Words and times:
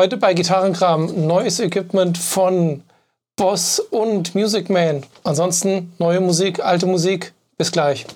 Heute 0.00 0.16
bei 0.16 0.32
Gitarrenkram 0.32 1.26
neues 1.26 1.60
Equipment 1.60 2.16
von 2.16 2.82
Boss 3.36 3.78
und 3.78 4.34
Music 4.34 4.70
Man. 4.70 5.02
Ansonsten 5.22 5.92
neue 5.98 6.18
Musik, 6.18 6.64
alte 6.64 6.86
Musik. 6.86 7.34
Bis 7.58 7.70
gleich. 7.70 8.06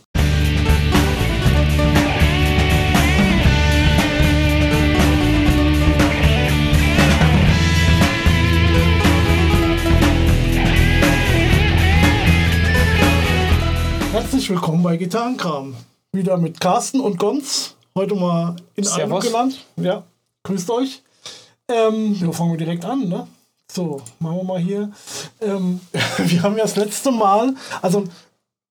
Herzlich 14.13 14.49
willkommen 14.49 14.83
bei 14.83 14.97
Gitarrenkram. 14.97 15.77
Wieder 16.13 16.39
mit 16.39 16.59
Carsten 16.59 17.01
und 17.01 17.19
Gonz. 17.19 17.77
Heute 17.95 18.15
mal 18.15 18.57
in 18.77 18.87
einem 18.87 18.95
Servus. 18.95 19.27
genannt. 19.27 19.67
Ja, 19.77 20.05
grüßt 20.45 20.71
euch. 20.71 21.03
Ähm, 21.69 22.15
ja, 22.15 22.33
fangen 22.33 22.53
wir 22.53 22.59
direkt 22.59 22.85
an, 22.85 23.09
ne? 23.09 23.27
So, 23.71 24.01
machen 24.21 24.37
wir 24.37 24.45
mal 24.45 24.61
hier. 24.61 24.91
Ähm, 25.41 25.81
wir 26.19 26.43
haben 26.43 26.57
ja 26.57 26.63
das 26.63 26.77
letzte 26.77 27.11
Mal, 27.11 27.55
also 27.83 28.05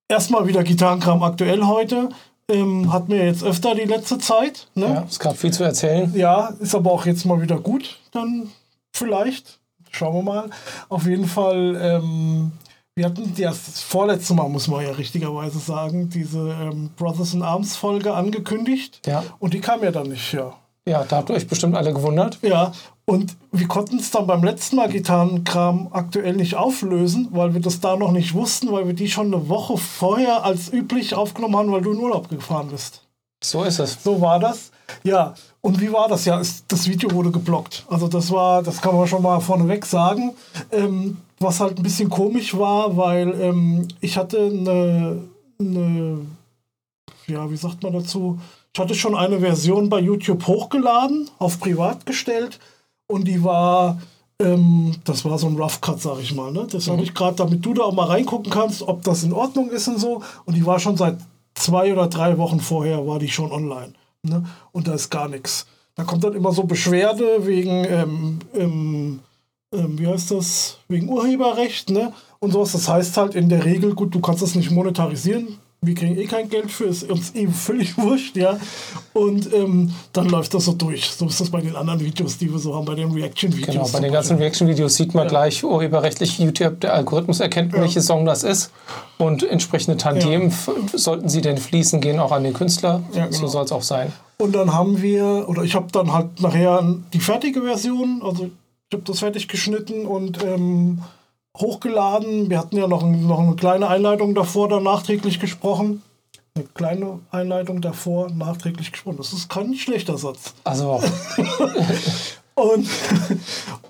erstmal 0.07 0.47
wieder 0.47 0.63
Gitarrenkram 0.63 1.21
aktuell 1.23 1.63
heute. 1.63 2.09
Ähm, 2.47 2.93
hatten 2.93 3.09
wir 3.11 3.25
jetzt 3.25 3.43
öfter 3.43 3.73
die 3.73 3.85
letzte 3.85 4.19
Zeit. 4.19 4.67
Ne? 4.75 4.85
Ja, 4.85 5.05
es 5.09 5.19
gab 5.19 5.35
viel 5.35 5.51
zu 5.51 5.63
erzählen. 5.63 6.13
Ja, 6.15 6.53
ist 6.59 6.75
aber 6.75 6.91
auch 6.91 7.05
jetzt 7.05 7.25
mal 7.25 7.41
wieder 7.41 7.59
gut, 7.59 7.99
dann 8.11 8.51
vielleicht. 8.93 9.59
Schauen 9.91 10.13
wir 10.13 10.21
mal. 10.23 10.49
Auf 10.89 11.07
jeden 11.07 11.25
Fall, 11.25 11.75
ähm, 11.81 12.51
wir 12.95 13.05
hatten 13.05 13.33
das 13.35 13.81
vorletzte 13.81 14.33
Mal, 14.35 14.47
muss 14.49 14.67
man 14.67 14.85
ja 14.85 14.91
richtigerweise 14.91 15.57
sagen, 15.57 16.09
diese 16.09 16.49
ähm, 16.49 16.91
Brothers 16.97 17.33
in 17.33 17.41
Arms 17.41 17.75
Folge 17.75 18.13
angekündigt. 18.13 19.01
Ja. 19.07 19.23
Und 19.39 19.53
die 19.53 19.61
kam 19.61 19.83
ja 19.83 19.91
dann 19.91 20.09
nicht, 20.09 20.33
ja. 20.33 20.53
Ja, 20.87 21.03
da 21.03 21.17
habt 21.17 21.29
ihr 21.29 21.35
euch 21.35 21.47
bestimmt 21.47 21.75
alle 21.75 21.93
gewundert. 21.93 22.37
Ja, 22.43 22.71
und 23.05 23.35
wir 23.51 23.67
konnten 23.67 23.97
es 23.97 24.11
dann 24.11 24.27
beim 24.27 24.43
letzten 24.43 24.75
Mal 24.75 24.89
Gitarrenkram 24.89 25.89
aktuell 25.91 26.35
nicht 26.35 26.55
auflösen, 26.55 27.27
weil 27.31 27.53
wir 27.53 27.61
das 27.61 27.79
da 27.79 27.95
noch 27.95 28.11
nicht 28.11 28.33
wussten, 28.33 28.71
weil 28.71 28.87
wir 28.87 28.93
die 28.93 29.09
schon 29.09 29.27
eine 29.27 29.47
Woche 29.47 29.77
vorher 29.77 30.43
als 30.43 30.71
üblich 30.71 31.13
aufgenommen 31.13 31.55
haben, 31.55 31.71
weil 31.71 31.81
du 31.81 31.91
in 31.91 31.99
Urlaub 31.99 32.29
gefahren 32.29 32.69
bist. 32.69 33.01
So 33.43 33.63
ist 33.63 33.79
es. 33.79 34.03
So 34.03 34.21
war 34.21 34.39
das. 34.39 34.71
Ja, 35.03 35.35
und 35.61 35.81
wie 35.81 35.91
war 35.91 36.07
das? 36.07 36.25
Ja, 36.25 36.41
das 36.67 36.87
Video 36.87 37.11
wurde 37.11 37.31
geblockt. 37.31 37.85
Also 37.89 38.07
das 38.07 38.31
war, 38.31 38.63
das 38.63 38.81
kann 38.81 38.95
man 38.95 39.07
schon 39.07 39.21
mal 39.21 39.39
vorneweg 39.39 39.85
sagen. 39.85 40.33
Ähm, 40.71 41.17
was 41.39 41.59
halt 41.59 41.77
ein 41.77 41.83
bisschen 41.83 42.09
komisch 42.09 42.57
war, 42.57 42.95
weil 42.97 43.39
ähm, 43.41 43.87
ich 43.99 44.17
hatte 44.17 44.39
eine, 44.39 45.21
eine, 45.59 46.21
ja, 47.27 47.49
wie 47.49 47.57
sagt 47.57 47.83
man 47.83 47.93
dazu? 47.93 48.39
Ich 48.75 48.79
hatte 48.81 48.93
schon 48.93 49.15
eine 49.15 49.39
Version 49.39 49.87
bei 49.87 50.01
YouTube 50.01 50.47
hochgeladen, 50.47 51.29
auf 51.39 51.61
privat 51.61 52.05
gestellt 52.05 52.59
und 53.07 53.25
die 53.25 53.41
war, 53.41 54.01
ähm, 54.41 54.97
das 55.05 55.23
war 55.23 55.37
so 55.37 55.47
ein 55.47 55.55
Rough 55.55 55.79
Cut, 55.79 56.01
sag 56.01 56.19
ich 56.19 56.35
mal. 56.35 56.51
Ne? 56.51 56.67
Das 56.69 56.89
habe 56.89 57.01
ich 57.01 57.13
gerade, 57.13 57.37
damit 57.37 57.65
du 57.65 57.73
da 57.73 57.83
auch 57.83 57.93
mal 57.93 58.07
reingucken 58.07 58.51
kannst, 58.51 58.81
ob 58.81 59.01
das 59.03 59.23
in 59.23 59.31
Ordnung 59.31 59.69
ist 59.69 59.87
und 59.87 59.97
so. 59.97 60.23
Und 60.43 60.57
die 60.57 60.65
war 60.65 60.81
schon 60.81 60.97
seit 60.97 61.15
zwei 61.53 61.93
oder 61.93 62.07
drei 62.07 62.37
Wochen 62.37 62.59
vorher, 62.59 63.07
war 63.07 63.17
die 63.17 63.29
schon 63.29 63.49
online. 63.49 63.93
Ne? 64.23 64.43
Und 64.73 64.89
da 64.89 64.95
ist 64.95 65.09
gar 65.09 65.29
nichts. 65.29 65.67
Da 65.95 66.03
kommt 66.03 66.25
dann 66.25 66.33
immer 66.33 66.51
so 66.51 66.65
Beschwerde 66.65 67.47
wegen, 67.47 67.85
ähm, 67.85 68.39
ähm, 68.53 69.19
ähm, 69.73 69.97
wie 69.97 70.07
heißt 70.07 70.31
das, 70.31 70.79
wegen 70.89 71.07
Urheberrecht 71.07 71.91
ne? 71.91 72.11
und 72.39 72.51
sowas. 72.51 72.73
Das 72.73 72.89
heißt 72.89 73.15
halt 73.15 73.35
in 73.35 73.47
der 73.47 73.63
Regel, 73.63 73.95
gut, 73.95 74.13
du 74.13 74.19
kannst 74.19 74.41
das 74.41 74.53
nicht 74.53 74.69
monetarisieren. 74.69 75.59
Wir 75.85 75.95
kriegen 75.95 76.17
eh 76.17 76.25
kein 76.25 76.49
Geld 76.49 76.71
für, 76.71 76.85
ist 76.85 77.09
uns 77.09 77.33
eh 77.35 77.47
völlig 77.47 77.97
wurscht, 77.97 78.35
ja. 78.37 78.57
Und 79.13 79.53
ähm, 79.53 79.91
dann 80.13 80.29
läuft 80.29 80.53
das 80.53 80.65
so 80.65 80.73
durch. 80.73 81.05
So 81.11 81.27
ist 81.27 81.39
das 81.39 81.49
bei 81.49 81.61
den 81.61 81.75
anderen 81.75 81.99
Videos, 81.99 82.37
die 82.37 82.51
wir 82.51 82.59
so 82.59 82.75
haben, 82.75 82.85
bei 82.85 82.95
den 82.95 83.11
Reaction-Videos. 83.11 83.67
Genau, 83.73 83.87
bei 83.89 83.99
den 83.99 84.11
ganzen. 84.11 84.37
Reaction-Videos 84.37 84.95
sieht 84.95 85.13
man 85.13 85.27
gleich 85.27 85.63
urheberrechtlich 85.63 86.39
YouTube, 86.39 86.79
der 86.81 86.93
Algorithmus 86.93 87.39
erkennt, 87.39 87.73
welches 87.73 88.05
Song 88.05 88.25
das 88.25 88.43
ist 88.43 88.71
und 89.17 89.43
entsprechende 89.43 89.97
Tantiemen 89.97 90.47
f- 90.49 90.69
sollten 90.93 91.29
sie 91.29 91.41
denn 91.41 91.57
fließen, 91.57 92.01
gehen 92.01 92.19
auch 92.19 92.31
an 92.31 92.43
den 92.43 92.53
Künstler. 92.53 93.01
Ja, 93.13 93.25
genau. 93.27 93.37
So 93.37 93.47
soll 93.47 93.65
es 93.65 93.71
auch 93.71 93.83
sein. 93.83 94.11
Und 94.37 94.53
dann 94.53 94.73
haben 94.73 95.01
wir, 95.01 95.45
oder 95.47 95.63
ich 95.63 95.75
habe 95.75 95.87
dann 95.91 96.11
halt 96.11 96.41
nachher 96.41 96.83
die 97.13 97.19
fertige 97.19 97.61
Version, 97.61 98.21
also 98.23 98.45
ich 98.89 98.93
habe 98.93 99.03
das 99.05 99.19
fertig 99.19 99.47
geschnitten 99.47 100.05
und 100.05 100.43
ähm, 100.43 101.01
hochgeladen. 101.55 102.49
Wir 102.49 102.59
hatten 102.59 102.77
ja 102.77 102.87
noch, 102.87 103.03
ein, 103.03 103.27
noch 103.27 103.39
eine 103.39 103.55
kleine 103.55 103.87
Einleitung 103.87 104.35
davor, 104.35 104.69
dann 104.69 104.83
nachträglich 104.83 105.39
gesprochen. 105.39 106.01
Eine 106.55 106.65
kleine 106.73 107.19
Einleitung 107.31 107.81
davor, 107.81 108.29
nachträglich 108.29 108.91
gesprochen. 108.91 109.17
Das 109.17 109.33
ist 109.33 109.49
kein 109.49 109.75
schlechter 109.75 110.17
Satz. 110.17 110.53
Also, 110.63 111.01
Und, 112.55 112.89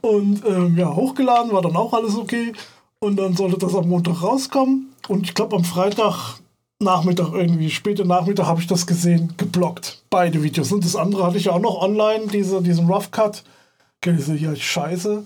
und 0.01 0.43
ähm, 0.45 0.75
ja, 0.75 0.93
hochgeladen 0.93 1.51
war 1.51 1.61
dann 1.61 1.75
auch 1.75 1.93
alles 1.93 2.15
okay. 2.15 2.51
Und 2.99 3.17
dann 3.17 3.35
sollte 3.35 3.59
das 3.59 3.75
am 3.75 3.87
Montag 3.87 4.23
rauskommen. 4.23 4.91
Und 5.07 5.27
ich 5.27 5.35
glaube, 5.35 5.55
am 5.55 5.63
Freitag 5.63 6.39
Nachmittag 6.79 7.31
irgendwie, 7.31 7.69
späte 7.69 8.05
Nachmittag 8.05 8.47
habe 8.47 8.59
ich 8.59 8.67
das 8.67 8.87
gesehen, 8.87 9.35
geblockt. 9.37 10.03
Beide 10.09 10.41
Videos. 10.43 10.71
Und 10.71 10.83
das 10.83 10.95
andere 10.95 11.25
hatte 11.25 11.37
ich 11.37 11.45
ja 11.45 11.53
auch 11.53 11.59
noch 11.59 11.79
online, 11.81 12.27
diese, 12.27 12.61
diesen 12.61 12.87
Rough 12.89 13.11
Cut. 13.11 13.43
Okay, 13.97 14.15
ich 14.17 14.25
so, 14.25 14.33
ja, 14.33 14.55
scheiße. 14.55 15.23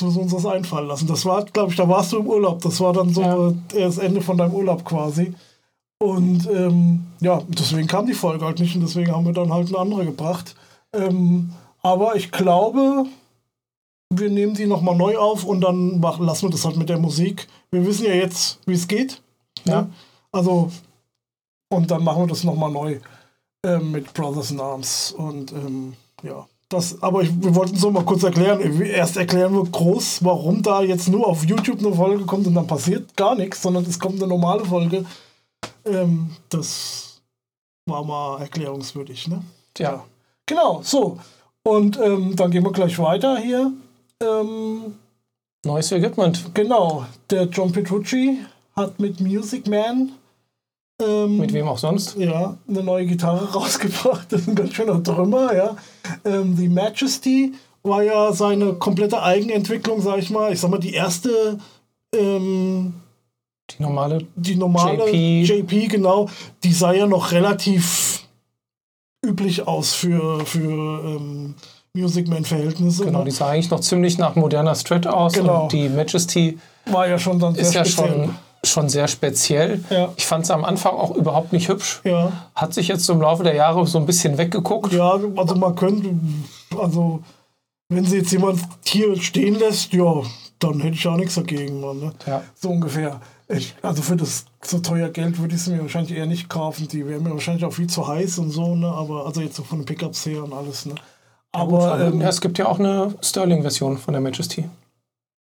Müssen 0.00 0.16
wir 0.16 0.22
uns 0.22 0.32
das 0.32 0.46
einfallen 0.46 0.88
lassen. 0.88 1.06
Das 1.06 1.24
war, 1.24 1.44
glaube 1.44 1.70
ich, 1.70 1.76
da 1.76 1.88
warst 1.88 2.12
du 2.12 2.18
im 2.18 2.26
Urlaub. 2.26 2.60
Das 2.62 2.80
war 2.80 2.92
dann 2.92 3.12
so 3.12 3.22
Ja. 3.22 3.48
äh, 3.48 3.54
das 3.80 3.98
Ende 3.98 4.20
von 4.20 4.36
deinem 4.36 4.54
Urlaub 4.54 4.84
quasi. 4.84 5.34
Und 5.98 6.48
ähm, 6.50 7.04
ja, 7.20 7.42
deswegen 7.46 7.86
kam 7.86 8.06
die 8.06 8.14
Folge 8.14 8.44
halt 8.44 8.58
nicht 8.58 8.74
und 8.74 8.80
deswegen 8.82 9.12
haben 9.12 9.24
wir 9.26 9.32
dann 9.32 9.52
halt 9.52 9.68
eine 9.68 9.78
andere 9.78 10.04
gebracht. 10.04 10.56
Ähm, 10.92 11.52
aber 11.82 12.16
ich 12.16 12.32
glaube, 12.32 13.04
wir 14.10 14.30
nehmen 14.30 14.54
die 14.54 14.66
nochmal 14.66 14.96
neu 14.96 15.16
auf 15.16 15.44
und 15.44 15.60
dann 15.60 16.00
machen, 16.00 16.26
lassen 16.26 16.42
wir 16.46 16.50
das 16.50 16.64
halt 16.64 16.76
mit 16.76 16.88
der 16.88 16.98
Musik. 16.98 17.46
Wir 17.70 17.86
wissen 17.86 18.06
ja 18.06 18.14
jetzt, 18.14 18.58
wie 18.66 18.74
es 18.74 18.88
geht. 18.88 19.22
Ja. 19.64 19.82
Ne? 19.82 19.92
Also, 20.32 20.70
und 21.70 21.90
dann 21.90 22.02
machen 22.02 22.22
wir 22.22 22.26
das 22.28 22.42
nochmal 22.44 22.70
neu 22.72 22.98
ähm, 23.64 23.92
mit 23.92 24.12
Brothers 24.12 24.50
in 24.50 24.60
Arms. 24.60 25.12
Und 25.12 25.52
ähm, 25.52 25.94
ja, 26.24 26.46
das, 26.72 27.02
aber 27.02 27.22
ich, 27.22 27.30
wir 27.42 27.54
wollten 27.54 27.76
es 27.76 27.82
noch 27.82 27.90
mal 27.90 28.04
kurz 28.04 28.22
erklären. 28.22 28.60
Erst 28.82 29.16
erklären 29.16 29.54
wir 29.54 29.64
groß, 29.64 30.24
warum 30.24 30.62
da 30.62 30.82
jetzt 30.82 31.08
nur 31.08 31.26
auf 31.26 31.44
YouTube 31.44 31.78
eine 31.80 31.94
Folge 31.94 32.24
kommt 32.24 32.46
und 32.46 32.54
dann 32.54 32.66
passiert 32.66 33.16
gar 33.16 33.34
nichts, 33.34 33.62
sondern 33.62 33.84
es 33.84 33.98
kommt 33.98 34.16
eine 34.16 34.26
normale 34.26 34.64
Folge. 34.64 35.04
Ähm, 35.84 36.30
das 36.48 37.22
war 37.86 38.04
mal 38.04 38.40
erklärungswürdig, 38.40 39.28
ne? 39.28 39.42
ja. 39.78 40.04
Genau, 40.46 40.82
so. 40.82 41.18
Und 41.62 41.98
ähm, 41.98 42.34
dann 42.34 42.50
gehen 42.50 42.64
wir 42.64 42.72
gleich 42.72 42.98
weiter 42.98 43.38
hier. 43.38 43.72
Ähm, 44.20 44.94
Neues 45.64 45.92
Equipment. 45.92 46.52
genau, 46.54 47.06
der 47.30 47.44
John 47.44 47.70
Petrucci 47.70 48.38
hat 48.74 48.98
mit 48.98 49.20
Music 49.20 49.68
Man 49.68 50.12
ähm, 51.06 51.38
Mit 51.38 51.52
wem 51.52 51.68
auch 51.68 51.78
sonst. 51.78 52.16
ja, 52.16 52.56
eine 52.68 52.82
neue 52.82 53.06
Gitarre 53.06 53.52
rausgebracht. 53.54 54.32
Das 54.32 54.42
ist 54.42 54.48
ein 54.48 54.54
ganz 54.54 54.74
schöner 54.74 55.02
Trümmer, 55.02 55.54
ja. 55.54 55.76
Ähm, 56.24 56.56
die 56.56 56.68
Majesty 56.68 57.52
war 57.82 58.02
ja 58.02 58.32
seine 58.32 58.74
komplette 58.74 59.22
Eigenentwicklung, 59.22 60.00
sag 60.00 60.18
ich 60.18 60.30
mal. 60.30 60.52
Ich 60.52 60.60
sag 60.60 60.70
mal, 60.70 60.78
die 60.78 60.94
erste, 60.94 61.58
ähm, 62.14 62.94
Die 63.70 63.82
normale. 63.82 64.26
die 64.36 64.54
normale 64.56 65.10
JP. 65.10 65.42
JP, 65.42 65.88
genau, 65.88 66.28
die 66.62 66.72
sah 66.72 66.92
ja 66.92 67.06
noch 67.06 67.32
relativ 67.32 68.20
üblich 69.24 69.66
aus 69.66 69.94
für, 69.94 70.44
für 70.46 70.60
ähm, 71.16 71.54
Music 71.94 72.28
Man-Verhältnisse. 72.28 73.04
Genau, 73.04 73.20
ne? 73.20 73.24
die 73.26 73.30
sah 73.30 73.50
eigentlich 73.50 73.70
noch 73.70 73.80
ziemlich 73.80 74.18
nach 74.18 74.34
moderner 74.34 74.74
Strat 74.74 75.06
aus. 75.06 75.32
Genau. 75.34 75.64
Und 75.64 75.72
die 75.72 75.88
Majesty 75.88 76.58
war 76.86 77.06
ja 77.08 77.18
schon 77.18 77.38
dann 77.38 77.54
sehr 77.54 77.62
ist 77.64 77.74
ja 77.74 77.84
speziell. 77.84 78.24
schon, 78.26 78.34
schon 78.64 78.88
sehr 78.88 79.08
speziell. 79.08 79.84
Ja. 79.90 80.12
Ich 80.16 80.26
fand 80.26 80.44
es 80.44 80.50
am 80.50 80.64
Anfang 80.64 80.94
auch 80.94 81.14
überhaupt 81.14 81.52
nicht 81.52 81.68
hübsch. 81.68 82.00
Ja. 82.04 82.32
Hat 82.54 82.74
sich 82.74 82.88
jetzt 82.88 83.08
im 83.10 83.20
Laufe 83.20 83.42
der 83.42 83.54
Jahre 83.54 83.86
so 83.86 83.98
ein 83.98 84.06
bisschen 84.06 84.38
weggeguckt. 84.38 84.92
Ja, 84.92 85.18
also 85.36 85.54
man 85.56 85.74
könnte, 85.74 86.14
also 86.78 87.22
wenn 87.88 88.04
sie 88.04 88.18
jetzt 88.18 88.32
jemand 88.32 88.60
hier 88.84 89.20
stehen 89.20 89.58
lässt, 89.58 89.92
ja, 89.92 90.22
dann 90.58 90.80
hätte 90.80 90.94
ich 90.94 91.06
auch 91.08 91.16
nichts 91.16 91.34
dagegen, 91.34 91.80
Mann. 91.80 91.98
Ne? 91.98 92.12
Ja. 92.26 92.42
So 92.54 92.70
ungefähr. 92.70 93.20
Ich, 93.48 93.74
also 93.82 94.00
für 94.00 94.16
das 94.16 94.46
so 94.62 94.78
teuer 94.78 95.08
Geld 95.10 95.38
würde 95.38 95.54
ich 95.54 95.62
sie 95.62 95.72
mir 95.72 95.82
wahrscheinlich 95.82 96.16
eher 96.16 96.26
nicht 96.26 96.48
kaufen. 96.48 96.88
Die 96.88 97.06
wären 97.06 97.22
mir 97.24 97.32
wahrscheinlich 97.32 97.64
auch 97.64 97.72
viel 97.72 97.88
zu 97.88 98.06
heiß 98.06 98.38
und 98.38 98.50
so, 98.50 98.74
ne? 98.74 98.86
Aber 98.86 99.26
also 99.26 99.40
jetzt 99.40 99.56
so 99.56 99.64
von 99.64 99.80
den 99.80 99.84
Pickups 99.84 100.24
her 100.24 100.44
und 100.44 100.54
alles, 100.54 100.86
ne? 100.86 100.94
Aber 101.50 101.98
ja, 101.98 102.06
ähm, 102.06 102.20
es 102.22 102.40
gibt 102.40 102.58
ja 102.58 102.66
auch 102.66 102.78
eine 102.78 103.14
Sterling-Version 103.20 103.98
von 103.98 104.14
der 104.14 104.22
Majesty. 104.22 104.64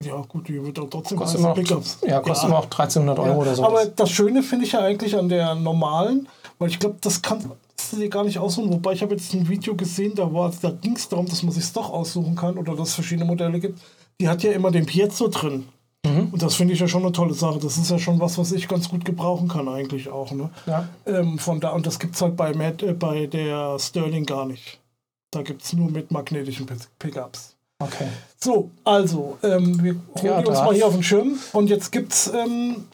Ja 0.05 0.17
gut, 0.29 0.49
die 0.49 0.63
wird 0.65 0.79
auch 0.79 0.89
trotzdem 0.89 1.19
Kostet 1.19 1.41
immer 1.41 1.49
noch, 1.51 1.57
Pickups. 1.57 1.99
ja, 2.07 2.21
kostet 2.21 2.49
immer 2.49 2.59
auch 2.59 2.65
1300 2.65 3.19
Euro 3.19 3.41
oder 3.41 3.55
so. 3.55 3.65
Aber 3.65 3.85
das 3.87 4.11
Schöne 4.11 4.43
finde 4.43 4.65
ich 4.67 4.73
ja 4.73 4.81
eigentlich 4.81 5.17
an 5.17 5.29
der 5.29 5.55
normalen, 5.57 6.29
weil 6.59 6.69
ich 6.71 6.79
glaube, 6.79 6.97
das 7.01 7.21
kann 7.21 7.51
dir 7.93 8.09
gar 8.09 8.23
nicht 8.25 8.39
aussuchen. 8.39 8.73
Wobei 8.73 8.93
ich 8.93 9.03
habe 9.03 9.15
jetzt 9.15 9.33
ein 9.35 9.49
Video 9.49 9.75
gesehen, 9.75 10.15
da, 10.15 10.33
war- 10.33 10.53
da 10.63 10.71
ging 10.71 10.95
es 10.95 11.09
darum, 11.09 11.27
dass 11.27 11.43
man 11.43 11.53
sich 11.53 11.73
doch 11.73 11.91
aussuchen 11.91 12.37
kann 12.37 12.59
oder 12.59 12.77
dass 12.77 12.89
es 12.91 12.95
verschiedene 12.95 13.25
Modelle 13.25 13.59
gibt. 13.59 13.81
Die 14.21 14.29
hat 14.29 14.43
ja 14.43 14.53
immer 14.53 14.71
den 14.71 14.87
Piezo 14.87 15.29
drin. 15.29 15.67
Mhm. 16.07 16.29
Und 16.33 16.43
das 16.43 16.55
finde 16.55 16.75
ich 16.75 16.81
ja 16.81 16.87
schon 16.87 17.03
eine 17.03 17.13
tolle 17.13 17.35
Sache. 17.35 17.59
Das 17.59 17.77
ist 17.77 17.91
ja 17.91 17.99
schon 17.99 18.21
was, 18.21 18.39
was 18.39 18.53
ich 18.53 18.69
ganz 18.69 18.89
gut 18.89 19.05
gebrauchen 19.05 19.49
kann 19.49 19.69
eigentlich 19.69 20.09
auch. 20.11 20.31
Ne? 20.33 20.51
ja. 20.67 20.89
Ähm, 21.07 21.39
von 21.39 21.59
da, 21.61 21.71
und 21.71 21.87
das 21.87 21.99
gibt 21.99 22.15
es 22.15 22.23
halt 22.23 22.37
bei, 22.37 22.53
Matt, 22.55 22.83
äh, 22.83 22.93
bei 22.93 23.27
der 23.27 23.79
Sterling 23.81 24.27
gar 24.27 24.47
nicht. 24.47 24.79
Da 25.33 25.43
gibt 25.43 25.63
es 25.63 25.73
nur 25.73 25.91
mit 25.91 26.11
magnetischen 26.13 26.67
Pick- 26.67 26.89
Pickups. 26.99 27.57
Okay. 27.79 28.09
So, 28.39 28.71
also, 28.85 29.39
ähm, 29.43 29.83
wir 29.83 29.95
holen 29.95 30.25
Ja, 30.25 30.39
uns 30.39 30.59
mal 30.59 30.75
hier 30.75 30.87
auf 30.87 30.95
den 30.95 31.03
Schirm. 31.03 31.39
Und 31.53 31.71
jetzt 31.71 31.93
gibt 31.93 32.13
es 32.13 32.33
ähm, 32.33 32.87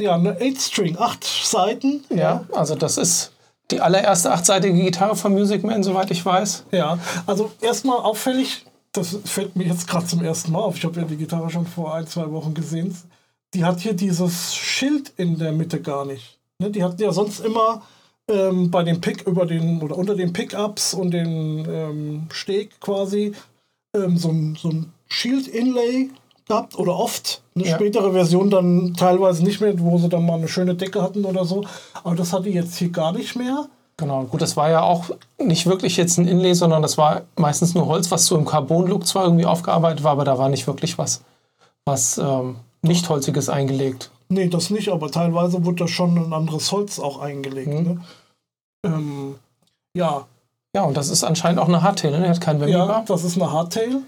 ja, 0.00 0.14
eine 0.14 0.34
8-String, 0.34 0.96
8 0.98 1.24
Seiten. 1.24 2.04
Ja, 2.10 2.44
also 2.52 2.74
das 2.74 2.96
ist 2.96 3.32
die 3.70 3.80
allererste 3.80 4.32
achtseitige 4.32 4.74
Gitarre 4.82 5.16
von 5.16 5.32
Music 5.32 5.62
Man, 5.62 5.82
soweit 5.82 6.10
ich 6.10 6.24
weiß. 6.24 6.64
Ja, 6.72 6.98
also 7.26 7.52
erstmal 7.60 7.98
auffällig, 7.98 8.64
das 8.92 9.16
fällt 9.24 9.56
mir 9.56 9.64
jetzt 9.64 9.86
gerade 9.86 10.06
zum 10.06 10.24
ersten 10.24 10.52
Mal 10.52 10.60
auf. 10.60 10.76
Ich 10.76 10.84
habe 10.84 11.00
ja 11.00 11.06
die 11.06 11.16
Gitarre 11.16 11.50
schon 11.50 11.66
vor 11.66 11.94
ein, 11.94 12.06
zwei 12.06 12.30
Wochen 12.32 12.54
gesehen. 12.54 12.96
Die 13.54 13.64
hat 13.64 13.80
hier 13.80 13.94
dieses 13.94 14.54
Schild 14.54 15.12
in 15.16 15.38
der 15.38 15.52
Mitte 15.52 15.80
gar 15.80 16.04
nicht. 16.04 16.38
Ne, 16.58 16.70
die 16.70 16.82
hatten 16.82 17.00
ja 17.00 17.12
sonst 17.12 17.40
immer 17.40 17.82
ähm, 18.28 18.70
bei 18.70 18.82
den 18.82 19.00
Pick 19.00 19.26
über 19.26 19.46
den 19.46 19.82
oder 19.82 19.96
unter 19.96 20.14
den 20.14 20.32
Pickups 20.32 20.94
und 20.94 21.10
den 21.10 21.66
ähm, 21.68 22.26
Steg 22.32 22.80
quasi 22.80 23.34
ähm, 23.96 24.16
so 24.16 24.28
ein, 24.28 24.56
so 24.60 24.68
ein 24.70 24.92
Shield-Inlay 25.08 26.10
gehabt 26.46 26.78
oder 26.78 26.96
oft. 26.96 27.42
Eine 27.54 27.66
Ja. 27.66 27.74
spätere 27.76 28.12
Version 28.12 28.50
dann 28.50 28.94
teilweise 28.94 29.44
nicht 29.44 29.60
mehr, 29.60 29.78
wo 29.78 29.98
sie 29.98 30.08
dann 30.08 30.26
mal 30.26 30.34
eine 30.34 30.48
schöne 30.48 30.74
Decke 30.74 31.02
hatten 31.02 31.24
oder 31.24 31.44
so. 31.44 31.64
Aber 32.02 32.14
das 32.14 32.32
hat 32.32 32.44
die 32.44 32.50
jetzt 32.50 32.76
hier 32.76 32.90
gar 32.90 33.12
nicht 33.12 33.36
mehr. 33.36 33.66
Genau, 33.96 34.24
gut, 34.24 34.40
das 34.40 34.56
war 34.56 34.70
ja 34.70 34.82
auch 34.82 35.10
nicht 35.38 35.66
wirklich 35.66 35.96
jetzt 35.96 36.16
ein 36.18 36.26
Inlay, 36.26 36.54
sondern 36.54 36.80
das 36.80 36.96
war 36.96 37.22
meistens 37.36 37.74
nur 37.74 37.86
Holz, 37.86 38.10
was 38.10 38.24
so 38.26 38.36
im 38.36 38.46
Carbon-Look 38.46 39.06
zwar 39.06 39.24
irgendwie 39.24 39.44
aufgearbeitet 39.44 40.02
war, 40.02 40.12
aber 40.12 40.24
da 40.24 40.38
war 40.38 40.48
nicht 40.48 40.66
wirklich 40.66 40.96
was, 40.96 41.22
was 41.84 42.16
ähm, 42.16 42.56
nicht 42.82 43.08
holziges 43.10 43.50
eingelegt. 43.50 44.10
Nee, 44.30 44.48
das 44.48 44.70
nicht, 44.70 44.88
aber 44.88 45.10
teilweise 45.10 45.64
wurde 45.66 45.84
da 45.84 45.88
schon 45.88 46.16
ein 46.16 46.32
anderes 46.32 46.72
Holz 46.72 46.98
auch 46.98 47.18
eingelegt. 47.20 47.68
Mhm. 47.68 47.82
Ne? 47.82 48.00
Ähm, 48.86 49.34
ja, 49.94 50.26
Ja, 50.74 50.82
und 50.82 50.96
das 50.96 51.08
ist 51.08 51.24
anscheinend 51.24 51.58
auch 51.60 51.68
eine 51.68 51.82
Hardtail, 51.82 52.12
ne? 52.12 52.20
Der 52.20 52.30
hat 52.30 52.40
kein 52.40 52.60
ja, 52.60 52.66
Vermieber. 52.86 53.04
das 53.06 53.24
ist 53.24 53.36
eine 53.36 53.50
Hardtail. 53.52 54.02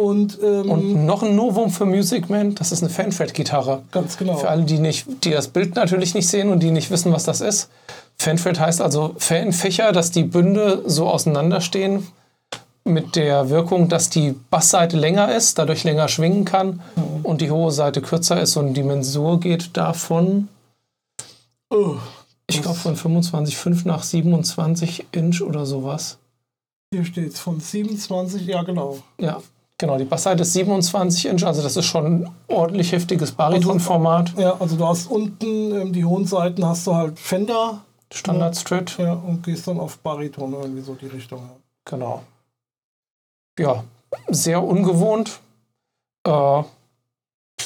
Und, 0.00 0.38
ähm, 0.42 0.70
Und 0.70 1.06
noch 1.06 1.22
ein 1.24 1.34
Novum 1.34 1.70
für 1.70 1.84
Music 1.84 2.30
Man, 2.30 2.54
das 2.54 2.70
ist 2.70 2.82
eine 2.82 2.90
Fanfret-Gitarre. 2.90 3.82
ganz 3.90 4.16
genau. 4.16 4.36
Für 4.36 4.48
alle, 4.48 4.62
die, 4.62 4.78
nicht, 4.78 5.24
die 5.24 5.30
das 5.30 5.48
Bild 5.48 5.74
natürlich 5.74 6.14
nicht 6.14 6.28
sehen 6.28 6.50
und 6.50 6.60
die 6.62 6.70
nicht 6.70 6.90
wissen, 6.90 7.12
was 7.12 7.24
das 7.24 7.40
ist. 7.40 7.68
Fanfret 8.16 8.60
heißt 8.60 8.80
also 8.80 9.14
Fanfächer, 9.18 9.90
dass 9.92 10.10
die 10.12 10.22
Bünde 10.22 10.82
so 10.86 11.08
auseinanderstehen 11.08 12.06
mit 12.84 13.16
der 13.16 13.50
Wirkung, 13.50 13.88
dass 13.88 14.08
die 14.08 14.36
Bassseite 14.50 14.96
länger 14.96 15.34
ist, 15.34 15.58
dadurch 15.58 15.82
länger 15.84 16.06
schwingen 16.08 16.44
kann 16.44 16.80
und 17.24 17.40
die 17.40 17.50
hohe 17.50 17.70
Seite 17.72 18.00
kürzer 18.00 18.40
ist 18.40 18.56
und 18.56 18.74
die 18.74 18.82
Mensur 18.84 19.40
geht 19.40 19.76
davon, 19.76 20.48
Oh, 21.70 21.96
ich 22.50 22.62
glaube 22.62 22.78
von 22.78 22.96
25,5 22.96 23.86
nach 23.86 24.02
27 24.02 25.06
Inch 25.12 25.42
oder 25.42 25.66
sowas. 25.66 26.18
hier 26.92 27.04
steht 27.04 27.34
es 27.34 27.40
von 27.40 27.60
27, 27.60 28.46
ja 28.46 28.62
genau. 28.62 28.98
Ja, 29.20 29.42
genau, 29.76 29.98
die 29.98 30.04
Bassseite 30.04 30.42
ist 30.42 30.54
27 30.54 31.26
Inch, 31.26 31.44
also 31.44 31.62
das 31.62 31.76
ist 31.76 31.86
schon 31.86 32.06
ein 32.06 32.30
ordentlich 32.48 32.92
heftiges 32.92 33.32
Baritonformat. 33.32 34.34
Ja, 34.38 34.56
also 34.58 34.76
du 34.76 34.86
hast 34.86 35.06
unten 35.10 35.72
ähm, 35.72 35.92
die 35.92 36.04
hohen 36.04 36.26
Seiten, 36.26 36.64
hast 36.64 36.86
du 36.86 36.94
halt 36.94 37.18
Fender 37.18 37.82
Standard 38.12 38.56
Strat. 38.56 38.96
ja, 38.98 39.12
und 39.12 39.42
gehst 39.42 39.68
dann 39.68 39.78
auf 39.78 39.98
Bariton 39.98 40.54
irgendwie 40.54 40.80
so 40.80 40.94
die 40.94 41.06
Richtung. 41.06 41.50
Genau. 41.84 42.22
Ja, 43.58 43.84
sehr 44.28 44.62
ungewohnt. 44.62 45.40
Äh, 46.26 46.62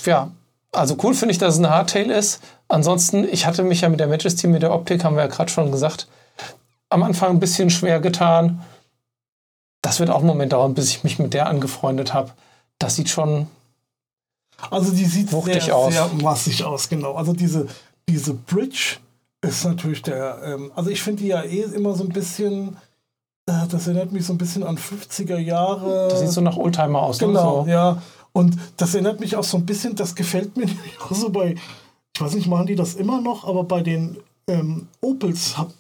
ja, 0.05 0.31
also 0.73 0.97
cool 1.03 1.15
finde 1.15 1.33
ich, 1.33 1.39
dass 1.39 1.55
es 1.55 1.59
eine 1.61 1.71
Hardtail 1.71 2.11
ist. 2.11 2.43
Ansonsten, 2.73 3.25
ich 3.31 3.47
hatte 3.47 3.63
mich 3.65 3.83
ja 3.83 3.91
mit 3.91 4.01
der 4.01 4.07
Majesty, 4.09 4.47
mit 4.47 4.63
der 4.63 4.73
Optik, 4.73 5.05
haben 5.05 5.17
wir 5.17 5.25
ja 5.25 5.29
gerade 5.29 5.51
schon 5.51 5.71
gesagt, 5.71 6.09
am 6.89 7.03
Anfang 7.03 7.31
ein 7.31 7.41
bisschen 7.41 7.69
schwer 7.69 8.01
getan. 8.01 8.63
Das 9.83 10.01
wird 10.01 10.09
auch 10.09 10.19
einen 10.19 10.27
Moment 10.27 10.53
dauern, 10.55 10.73
bis 10.73 10.89
ich 10.89 11.05
mich 11.05 11.19
mit 11.19 11.35
der 11.35 11.49
angefreundet 11.49 12.15
habe. 12.15 12.31
Das 12.79 12.97
sieht 12.97 13.11
schon, 13.11 13.47
Also 14.71 14.91
die 14.93 15.05
sieht 15.05 15.29
sehr, 15.29 15.77
aus. 15.77 15.93
sehr 15.93 16.09
massig 16.23 16.65
aus, 16.65 16.89
genau. 16.89 17.13
Also 17.15 17.35
diese, 17.35 17.67
diese 18.09 18.33
Bridge 18.33 18.97
ist 19.43 19.65
natürlich 19.67 20.01
der, 20.03 20.41
ähm, 20.43 20.73
also 20.75 20.89
ich 20.89 21.03
finde 21.03 21.23
die 21.23 21.29
ja 21.29 21.43
eh 21.43 21.63
immer 21.75 21.95
so 21.95 22.05
ein 22.05 22.11
bisschen, 22.11 22.79
äh, 23.47 23.67
das 23.69 23.87
erinnert 23.87 24.13
mich 24.13 24.25
so 24.25 24.33
ein 24.33 24.39
bisschen 24.39 24.63
an 24.63 24.79
50er 24.79 25.37
Jahre. 25.39 26.09
das 26.09 26.21
sieht 26.21 26.31
so 26.31 26.41
nach 26.41 26.57
Oldtimer 26.57 27.03
aus. 27.03 27.19
Genau, 27.19 27.59
Ne? 27.61 27.65
So. 27.65 27.71
ja. 27.71 28.03
Und 28.33 28.57
das 28.79 28.95
erinnert 28.95 29.21
mich 29.21 29.37
auch 29.37 29.45
so 29.45 29.59
ein 29.59 29.67
bisschen, 29.67 29.95
das 29.95 30.15
gefällt 30.15 30.57
mir 30.57 30.67
auch 31.05 31.15
so 31.15 31.29
bei, 31.29 31.57
ich 32.15 32.21
weiß 32.21 32.35
nicht, 32.35 32.47
machen 32.47 32.67
die 32.67 32.75
das 32.75 32.95
immer 32.95 33.21
noch, 33.21 33.45
aber 33.47 33.65
bei 33.65 33.83
den 33.83 34.19
ähm, 34.47 34.89
Opels, 35.01 35.57
hab, 35.57 35.73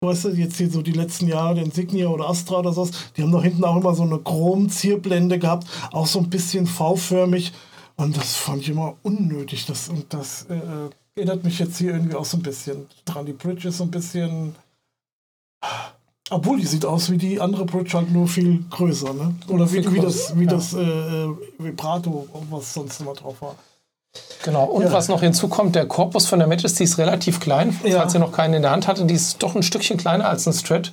weißt 0.00 0.26
du, 0.26 0.28
jetzt 0.30 0.56
hier 0.56 0.70
so 0.70 0.82
die 0.82 0.92
letzten 0.92 1.26
Jahre, 1.26 1.56
den 1.56 1.70
Signia 1.70 2.08
oder 2.08 2.28
Astra 2.28 2.58
oder 2.58 2.72
sowas, 2.72 2.90
die 3.16 3.22
haben 3.22 3.32
doch 3.32 3.42
hinten 3.42 3.64
auch 3.64 3.76
immer 3.76 3.94
so 3.94 4.02
eine 4.02 4.18
Chrom-Zierblende 4.18 5.38
gehabt, 5.38 5.66
auch 5.92 6.06
so 6.06 6.20
ein 6.20 6.30
bisschen 6.30 6.66
V-förmig. 6.66 7.52
Und 7.96 8.16
das 8.16 8.34
fand 8.36 8.62
ich 8.62 8.70
immer 8.70 8.96
unnötig. 9.02 9.66
Das, 9.66 9.88
und 9.88 10.12
das 10.12 10.46
äh, 10.48 10.90
erinnert 11.14 11.44
mich 11.44 11.58
jetzt 11.58 11.78
hier 11.78 11.92
irgendwie 11.92 12.16
auch 12.16 12.24
so 12.24 12.36
ein 12.36 12.42
bisschen 12.42 12.86
dran. 13.04 13.26
Die 13.26 13.32
Bridge 13.32 13.68
ist 13.68 13.78
so 13.78 13.84
ein 13.84 13.90
bisschen. 13.90 14.54
Obwohl, 16.30 16.58
die 16.58 16.66
sieht 16.66 16.84
aus 16.84 17.10
wie 17.10 17.18
die 17.18 17.40
andere 17.40 17.64
Bridge, 17.64 17.96
halt 17.96 18.10
nur 18.10 18.26
viel 18.26 18.64
größer, 18.70 19.12
ne? 19.12 19.34
Oder 19.48 19.70
wie, 19.70 19.92
wie 19.92 20.00
das, 20.00 20.36
wie 20.36 20.46
das 20.46 20.72
äh, 20.74 20.80
äh, 20.80 21.28
Vibrato, 21.58 22.28
was 22.50 22.74
sonst 22.74 23.00
immer 23.00 23.12
drauf 23.12 23.40
war. 23.40 23.54
Genau. 24.42 24.64
Und 24.64 24.84
Ja. 24.84 24.92
was 24.92 25.08
noch 25.08 25.20
hinzukommt, 25.20 25.74
der 25.74 25.86
Korpus 25.86 26.26
von 26.26 26.38
der 26.38 26.46
Majesty 26.48 26.84
ist 26.84 26.98
relativ 26.98 27.40
klein. 27.40 27.78
Ja. 27.84 27.98
Falls 27.98 28.14
ihr 28.14 28.20
noch 28.20 28.32
keinen 28.32 28.54
in 28.54 28.62
der 28.62 28.70
Hand 28.72 28.86
hatte, 28.86 29.04
die 29.06 29.14
ist 29.14 29.42
doch 29.42 29.54
ein 29.54 29.62
Stückchen 29.62 29.96
kleiner 29.96 30.28
als 30.28 30.46
ein 30.46 30.52
Strat. 30.52 30.92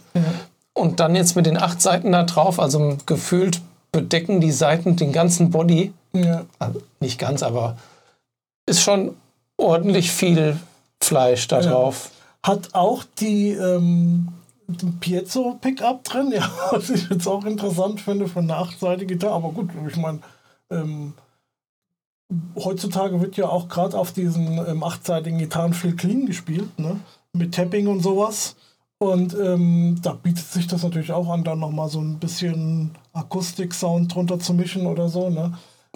Und 0.73 0.99
dann 1.01 1.15
jetzt 1.15 1.35
mit 1.35 1.45
den 1.45 1.57
acht 1.57 1.81
Seiten 1.81 2.11
da 2.13 2.23
drauf, 2.23 2.59
also 2.59 2.97
gefühlt 3.05 3.61
bedecken 3.91 4.39
die 4.39 4.51
Seiten 4.53 4.95
den 4.95 5.11
ganzen 5.11 5.51
Body. 5.51 5.93
Ja. 6.13 6.45
Also 6.59 6.81
nicht 7.01 7.19
ganz, 7.19 7.43
aber 7.43 7.77
ist 8.65 8.81
schon 8.81 9.15
ordentlich 9.57 10.11
viel 10.11 10.57
Fleisch 11.03 11.47
da 11.49 11.59
Ja. 11.59 11.71
drauf. 11.71 12.11
Hat 12.43 12.69
auch 12.73 13.03
die 13.19 13.49
ähm, 13.51 14.29
Piezo-Pickup 15.01 16.03
drin, 16.05 16.31
ja, 16.35 16.49
was 16.71 16.89
ich 16.89 17.09
jetzt 17.09 17.27
auch 17.27 17.43
interessant 17.45 17.99
finde 18.01 18.27
für 18.27 18.39
eine 18.39 18.55
achtseitige 18.55 19.13
Gitarre. 19.15 19.33
Aber 19.35 19.49
gut, 19.49 19.69
ich 19.89 19.97
meine, 19.97 20.19
ähm, 20.71 21.13
heutzutage 22.55 23.21
wird 23.21 23.37
ja 23.37 23.49
auch 23.49 23.67
gerade 23.67 23.97
auf 23.97 24.11
diesen 24.11 24.59
ähm, 24.67 24.83
achtseitigen 24.83 25.37
Gitarren 25.37 25.73
viel 25.73 25.95
clean 25.95 26.25
gespielt, 26.25 26.77
ne? 26.79 26.99
Mit 27.33 27.53
Tapping 27.53 27.87
und 27.87 28.01
sowas. 28.01 28.55
Und 28.99 29.33
ähm, 29.33 29.99
da 30.03 30.13
bietet 30.13 30.45
sich 30.45 30.67
das 30.67 30.83
natürlich 30.83 31.11
auch 31.11 31.27
an, 31.29 31.43
dann 31.43 31.59
nochmal 31.59 31.89
so 31.89 31.99
ein 31.99 32.19
bisschen 32.19 32.91
Akustik-Sound 33.13 34.13
drunter 34.13 34.39
zu 34.39 34.53
mischen 34.53 34.85
oder 34.85 35.09
so, 35.09 35.29
ne? 35.29 35.53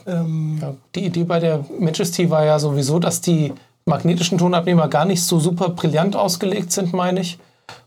Ähm, 0.07 0.57
Ja, 0.61 0.73
die 0.95 1.05
Idee 1.05 1.23
bei 1.23 1.39
der 1.39 1.63
Majesty 1.79 2.29
war 2.29 2.45
ja 2.45 2.57
sowieso, 2.57 2.99
dass 2.99 3.21
die 3.21 3.53
magnetischen 3.85 4.37
Tonabnehmer 4.37 4.87
gar 4.87 5.05
nicht 5.05 5.23
so 5.23 5.39
super 5.39 5.69
brillant 5.69 6.15
ausgelegt 6.15 6.71
sind, 6.71 6.93
meine 6.93 7.21
ich. 7.21 7.37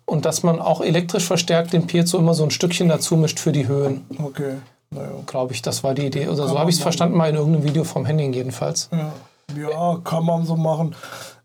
Und 0.05 0.25
dass 0.25 0.43
man 0.43 0.61
auch 0.61 0.81
elektrisch 0.81 1.26
verstärkt 1.26 1.73
den 1.73 1.87
Piezo 1.87 2.19
immer 2.19 2.35
so 2.35 2.45
ein 2.45 2.50
Stückchen 2.50 2.88
dazu 2.88 3.17
mischt 3.17 3.40
für 3.40 3.52
die 3.52 3.69
Höhen. 3.69 4.02
okay. 4.23 4.55
Glaube 5.26 5.52
ich, 5.52 5.62
das 5.62 5.85
war 5.85 5.95
die 5.95 6.07
Idee. 6.07 6.28
Oder 6.28 6.38
Kann 6.38 6.49
so 6.49 6.59
habe 6.59 6.71
ich 6.71 6.76
es 6.76 6.83
verstanden, 6.83 7.16
mal 7.16 7.28
in 7.28 7.37
irgendeinem 7.37 7.64
Video 7.64 7.85
vom 7.85 8.07
Henning 8.07 8.33
jedenfalls. 8.33 8.88
Ja, 8.92 9.12
ja 9.57 9.99
kann 10.02 10.25
man 10.25 10.47
so 10.47 10.57
machen. 10.57 10.95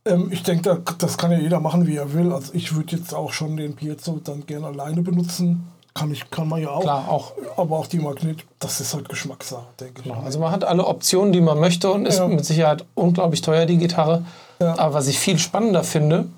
Ähm, 0.05 0.29
ich 0.31 0.43
denke, 0.43 0.63
da, 0.63 0.93
das 0.97 1.17
kann 1.17 1.31
ja 1.31 1.39
jeder 1.39 1.59
machen, 1.59 1.85
wie 1.87 1.97
er 1.97 2.13
will. 2.13 2.31
Also 2.31 2.53
ich 2.53 2.75
würde 2.75 2.95
jetzt 2.95 3.13
auch 3.13 3.33
schon 3.33 3.57
den 3.57 3.75
Piezo 3.75 4.19
dann 4.23 4.45
gerne 4.45 4.67
alleine 4.67 5.01
benutzen. 5.01 5.67
Kann, 5.93 6.11
ich, 6.11 6.29
kann 6.31 6.47
man 6.47 6.59
ja 6.61 6.69
auch. 6.69 6.81
Klar, 6.81 7.07
auch. 7.07 7.33
Aber 7.55 7.77
auch 7.77 7.87
die 7.87 7.99
Magnet, 7.99 8.43
das 8.59 8.81
ist 8.81 8.93
halt 8.95 9.09
Geschmackssache, 9.09 9.67
denke 9.79 10.01
ich. 10.01 10.03
Genau. 10.05 10.21
Also 10.23 10.39
man 10.39 10.51
hat 10.51 10.63
alle 10.63 10.87
Optionen, 10.87 11.33
die 11.33 11.41
man 11.41 11.59
möchte 11.59 11.91
und 11.91 12.07
ist 12.07 12.17
Ja. 12.17 12.27
mit 12.27 12.43
Sicherheit 12.45 12.85
unglaublich 12.95 13.41
teuer, 13.41 13.65
die 13.65 13.77
Gitarre. 13.77 14.25
Ja. 14.59 14.77
Aber 14.79 14.95
was 14.95 15.07
ich 15.07 15.19
viel 15.19 15.37
spannender 15.37 15.83
finde, 15.83 16.29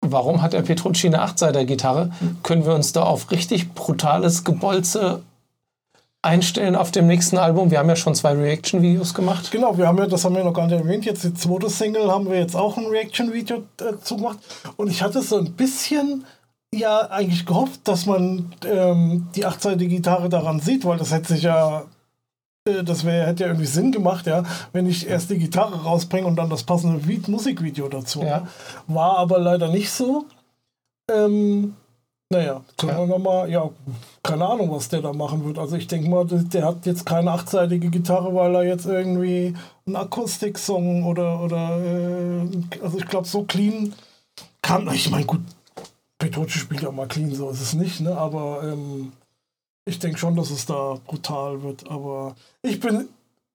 warum 0.00 0.40
hat 0.40 0.54
der 0.54 0.62
Petrucci 0.62 1.08
eine 1.08 1.20
Achtseiter-Gitarre? 1.20 2.10
Können 2.42 2.64
wir 2.64 2.74
uns 2.74 2.92
da 2.92 3.02
auf 3.02 3.30
richtig 3.30 3.74
brutales 3.74 4.44
Gebolze 4.44 5.22
einstellen 6.22 6.74
auf 6.76 6.90
dem 6.90 7.06
nächsten 7.06 7.38
Album? 7.38 7.70
Wir 7.70 7.78
haben 7.78 7.88
ja 7.88 7.96
schon 7.96 8.14
zwei 8.14 8.32
Reaction-Videos 8.32 9.14
gemacht. 9.14 9.50
Genau, 9.50 9.76
wir 9.78 9.86
haben 9.86 9.98
ja, 9.98 10.06
das 10.06 10.24
haben 10.24 10.34
wir 10.34 10.44
noch 10.44 10.52
gar 10.52 10.66
nicht 10.66 10.78
erwähnt, 10.78 11.04
jetzt 11.04 11.24
die 11.24 11.34
zweite 11.34 11.70
Single 11.70 12.10
haben 12.10 12.28
wir 12.28 12.38
jetzt 12.38 12.56
auch 12.56 12.76
ein 12.76 12.86
Reaction-Video 12.86 13.58
äh, 13.80 13.96
zugemacht. 14.02 14.38
Und 14.76 14.88
ich 14.90 15.02
hatte 15.02 15.22
so 15.22 15.38
ein 15.38 15.52
bisschen 15.52 16.24
ja 16.74 16.98
eigentlich 17.10 17.46
gehofft, 17.46 17.80
dass 17.84 18.04
man 18.06 18.52
ähm, 18.66 19.28
die 19.34 19.46
achtseitige 19.46 19.94
Gitarre 19.96 20.28
daran 20.28 20.60
sieht, 20.60 20.84
weil 20.84 20.98
das 20.98 21.12
hätte 21.12 21.32
sich 21.34 21.44
ja, 21.44 21.84
äh, 22.68 22.82
das 22.84 23.04
wäre 23.04 23.26
hätte 23.26 23.44
ja 23.44 23.48
irgendwie 23.48 23.66
Sinn 23.66 23.90
gemacht, 23.92 24.26
ja, 24.26 24.42
wenn 24.72 24.86
ich 24.86 25.08
erst 25.08 25.30
die 25.30 25.38
Gitarre 25.38 25.82
rausbringe 25.84 26.26
und 26.26 26.36
dann 26.36 26.50
das 26.50 26.64
passende 26.64 27.00
Vi- 27.06 27.30
Musikvideo 27.30 27.88
dazu. 27.88 28.22
Ja. 28.22 28.46
War 28.86 29.16
aber 29.18 29.38
leider 29.38 29.68
nicht 29.68 29.90
so. 29.90 30.26
Ähm, 31.10 31.74
naja, 32.30 32.60
können 32.76 32.92
Ja. 32.92 32.98
wir 32.98 33.06
nochmal, 33.06 33.50
ja, 33.50 33.70
keine 34.28 34.46
Ahnung, 34.46 34.70
was 34.70 34.90
der 34.90 35.00
da 35.00 35.14
machen 35.14 35.42
wird. 35.46 35.58
Also 35.58 35.76
ich 35.76 35.86
denke 35.86 36.10
mal, 36.10 36.26
der, 36.26 36.66
hat 36.66 36.84
jetzt 36.84 37.06
keine 37.06 37.32
achtseitige 37.32 37.88
Gitarre, 37.88 38.34
weil 38.34 38.54
er 38.54 38.62
jetzt 38.62 38.84
irgendwie 38.84 39.54
einen 39.86 39.96
Akustik-Song 39.96 41.04
oder, 41.04 41.40
oder 41.40 41.80
äh, 41.80 42.82
also 42.82 42.98
ich 42.98 43.06
glaube, 43.06 43.26
so 43.26 43.44
clean 43.44 43.94
kann, 44.60 44.86
ich 44.92 45.10
meine, 45.10 45.24
gut, 45.24 45.40
Petrucci 46.18 46.58
spielt 46.58 46.82
ja 46.82 46.90
mal 46.90 47.08
clean, 47.08 47.34
so 47.34 47.48
ist 47.48 47.62
es 47.62 47.72
nicht, 47.72 48.00
ne? 48.00 48.18
aber 48.18 48.64
ähm, 48.64 49.12
Ich 49.86 49.98
denke 49.98 50.18
schon, 50.18 50.36
dass 50.36 50.50
es 50.50 50.66
da 50.66 50.98
brutal 51.06 51.62
wird, 51.62 51.90
aber 51.90 52.36
ich 52.60 52.80
bin 52.80 53.08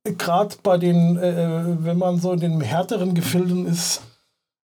gerade 0.03 0.55
bei 0.63 0.79
den, 0.79 1.17
äh, 1.17 1.83
wenn 1.85 1.99
man 1.99 2.19
so 2.19 2.31
in 2.31 2.39
den 2.39 2.61
härteren 2.61 3.13
Gefilden 3.13 3.67
ist, 3.67 4.01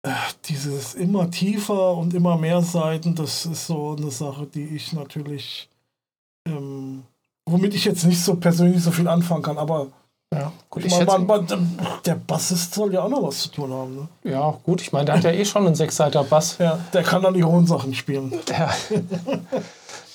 äh, 0.03 0.11
dieses 0.45 0.95
immer 0.95 1.31
tiefer 1.31 1.97
und 1.97 2.13
immer 2.13 2.37
mehr 2.37 2.61
Seiten, 2.61 3.15
das 3.15 3.47
ist 3.47 3.67
so 3.67 3.97
eine 3.97 4.11
Sache, 4.11 4.47
die 4.47 4.67
ich 4.77 4.93
natürlich, 4.93 5.71
ähm, 6.47 7.05
womit 7.47 7.75
ich 7.75 7.85
jetzt 7.85 8.05
nicht 8.05 8.23
so 8.23 8.37
persönlich 8.37 8.83
so 8.83 8.91
viel 8.91 9.09
anfangen 9.09 9.43
kann, 9.43 9.59
aber 9.59 9.89
Ja, 10.33 10.53
gut, 10.71 10.85
ich 10.85 10.93
ich 10.93 11.07
mein, 11.07 11.27
man, 11.27 11.47
man, 11.47 11.79
der 12.05 12.15
Bassist 12.15 12.75
soll 12.75 12.93
ja 12.93 13.03
auch 13.03 13.09
noch 13.09 13.23
was 13.23 13.41
zu 13.41 13.49
tun 13.51 13.73
haben. 13.73 13.95
Ne? 13.95 14.09
ja, 14.31 14.55
gut, 14.65 14.81
ich 14.81 14.93
meine, 14.93 15.07
der 15.07 15.17
hat 15.17 15.25
ja 15.25 15.31
eh 15.31 15.45
schon 15.45 15.67
einen 15.67 15.75
Sechsseiter 15.75 16.25
Bass. 16.25 16.57
Ja, 16.59 16.79
der 16.93 17.03
kann 17.03 17.23
dann 17.23 17.35
die 17.35 17.45
hohen 17.45 17.67
Sachen 17.67 17.95
spielen. 17.95 18.33
Ja. 18.51 18.71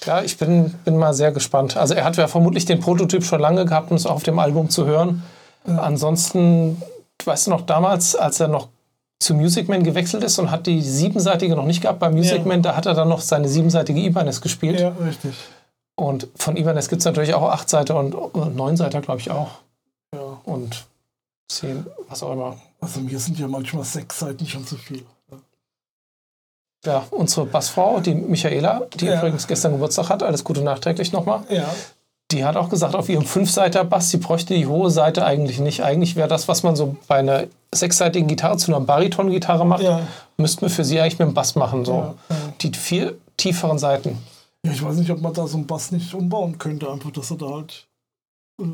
ja, 0.05 0.21
ich 0.21 0.38
bin, 0.38 0.74
bin 0.86 0.98
mal 0.98 1.13
sehr 1.13 1.31
gespannt. 1.31 1.77
Also 1.77 1.93
er 1.93 2.03
hat 2.03 2.17
ja 2.17 2.27
vermutlich 2.27 2.65
den 2.65 2.79
Prototyp 2.79 3.24
schon 3.24 3.39
lange 3.39 3.65
gehabt, 3.65 3.91
um 3.91 3.98
es 3.98 4.05
auch 4.05 4.15
auf 4.15 4.24
dem 4.24 4.39
Album 4.39 4.69
zu 4.69 4.86
hören. 4.86 5.24
Ansonsten, 5.65 6.81
weißt 7.24 7.48
du 7.48 7.51
noch, 7.51 7.62
damals, 7.62 8.15
als 8.15 8.39
er 8.39 8.48
noch 8.48 8.69
zu 9.19 9.33
Music 9.33 9.67
Man 9.67 9.83
gewechselt 9.83 10.24
ist 10.24 10.39
und 10.39 10.50
hat 10.50 10.65
die 10.65 10.81
siebenseitige 10.81 11.55
noch 11.55 11.65
nicht 11.65 11.81
gehabt 11.81 12.00
bei 12.00 12.09
Music 12.09 12.39
Ja. 12.39 12.45
Man, 12.45 12.62
da 12.62 12.75
hat 12.75 12.86
er 12.86 12.93
dann 12.93 13.09
noch 13.09 13.19
seine 13.19 13.50
siebenseitige 13.50 14.00
Ibanez 14.00 14.39
gespielt. 14.39 14.79
Ja, 14.79 14.93
richtig. 15.05 15.33
Und 16.00 16.27
von 16.36 16.56
Ibanez 16.56 16.88
gibt 16.88 17.00
es 17.01 17.06
natürlich 17.06 17.34
auch 17.34 17.50
acht 17.50 17.70
Seiter 17.70 18.00
und 18.00 18.13
äh, 18.15 18.46
neun 18.56 18.77
Seiter, 18.77 19.01
glaube 19.01 19.20
ich, 19.20 19.32
auch. 19.32 19.50
Ja. 20.15 20.39
Und 20.46 20.86
zehn, 21.50 21.86
was 22.08 22.24
auch 22.24 22.32
immer. 22.32 22.56
Also 22.79 23.01
mir 23.01 23.20
sind 23.20 23.38
ja 23.38 23.48
manchmal 23.50 23.84
sechs 23.84 24.18
Seiten 24.20 24.46
schon 24.48 24.65
zu 24.65 24.77
viel. 24.77 25.03
Ja, 26.86 27.03
unsere 27.12 27.46
Bassfrau, 27.46 28.00
die 28.00 28.15
Michaela, 28.15 28.84
die 28.96 29.08
Ja. 29.08 29.18
übrigens 29.18 29.46
gestern 29.46 29.74
Geburtstag 29.74 30.08
hat, 30.10 30.24
alles 30.24 30.46
Gute 30.46 30.62
nachträglich 30.62 31.12
nochmal. 31.12 31.41
Ja, 31.50 31.65
Die 32.32 32.46
hat 32.46 32.56
auch 32.56 32.70
gesagt, 32.70 32.96
auf 32.96 33.10
ihrem 33.10 33.25
Fünfseiter-Bass, 33.25 34.12
sie 34.12 34.18
bräuchte 34.18 34.53
die 34.53 34.68
hohe 34.68 34.91
Seite 34.91 35.25
eigentlich 35.25 35.60
nicht. 35.60 35.84
Eigentlich 35.84 36.15
wäre 36.15 36.27
das, 36.29 36.48
was 36.48 36.62
man 36.63 36.75
so 36.75 36.96
bei 37.08 37.15
einer 37.18 37.46
sechsseitigen 37.74 38.27
Gitarre 38.27 38.56
zu 38.58 38.72
einer 38.74 38.86
Bariton-Gitarre 38.86 39.65
macht, 39.65 39.82
ja. 39.82 40.01
müssten 40.38 40.62
wir 40.62 40.70
für 40.70 40.86
sie 40.86 41.01
eigentlich 41.01 41.18
mit 41.20 41.27
dem 41.27 41.34
Bass 41.34 41.56
machen. 41.56 41.84
So. 41.86 41.94
Ja, 41.94 42.15
ja. 42.29 42.36
Die 42.62 42.72
viel 42.72 43.20
tieferen 43.36 43.79
Seiten. 43.79 44.18
Ja, 44.65 44.71
ich 44.73 44.83
weiß 44.83 44.97
nicht, 44.97 45.09
ob 45.11 45.21
man 45.21 45.33
da 45.33 45.47
so 45.47 45.57
einen 45.57 45.67
Bass 45.67 45.91
nicht 45.91 46.13
umbauen 46.13 46.57
könnte, 46.57 46.89
einfach, 46.91 47.11
dass 47.11 47.31
er 47.31 47.37
da 47.37 47.49
halt 47.49 47.87
äh, 48.61 48.65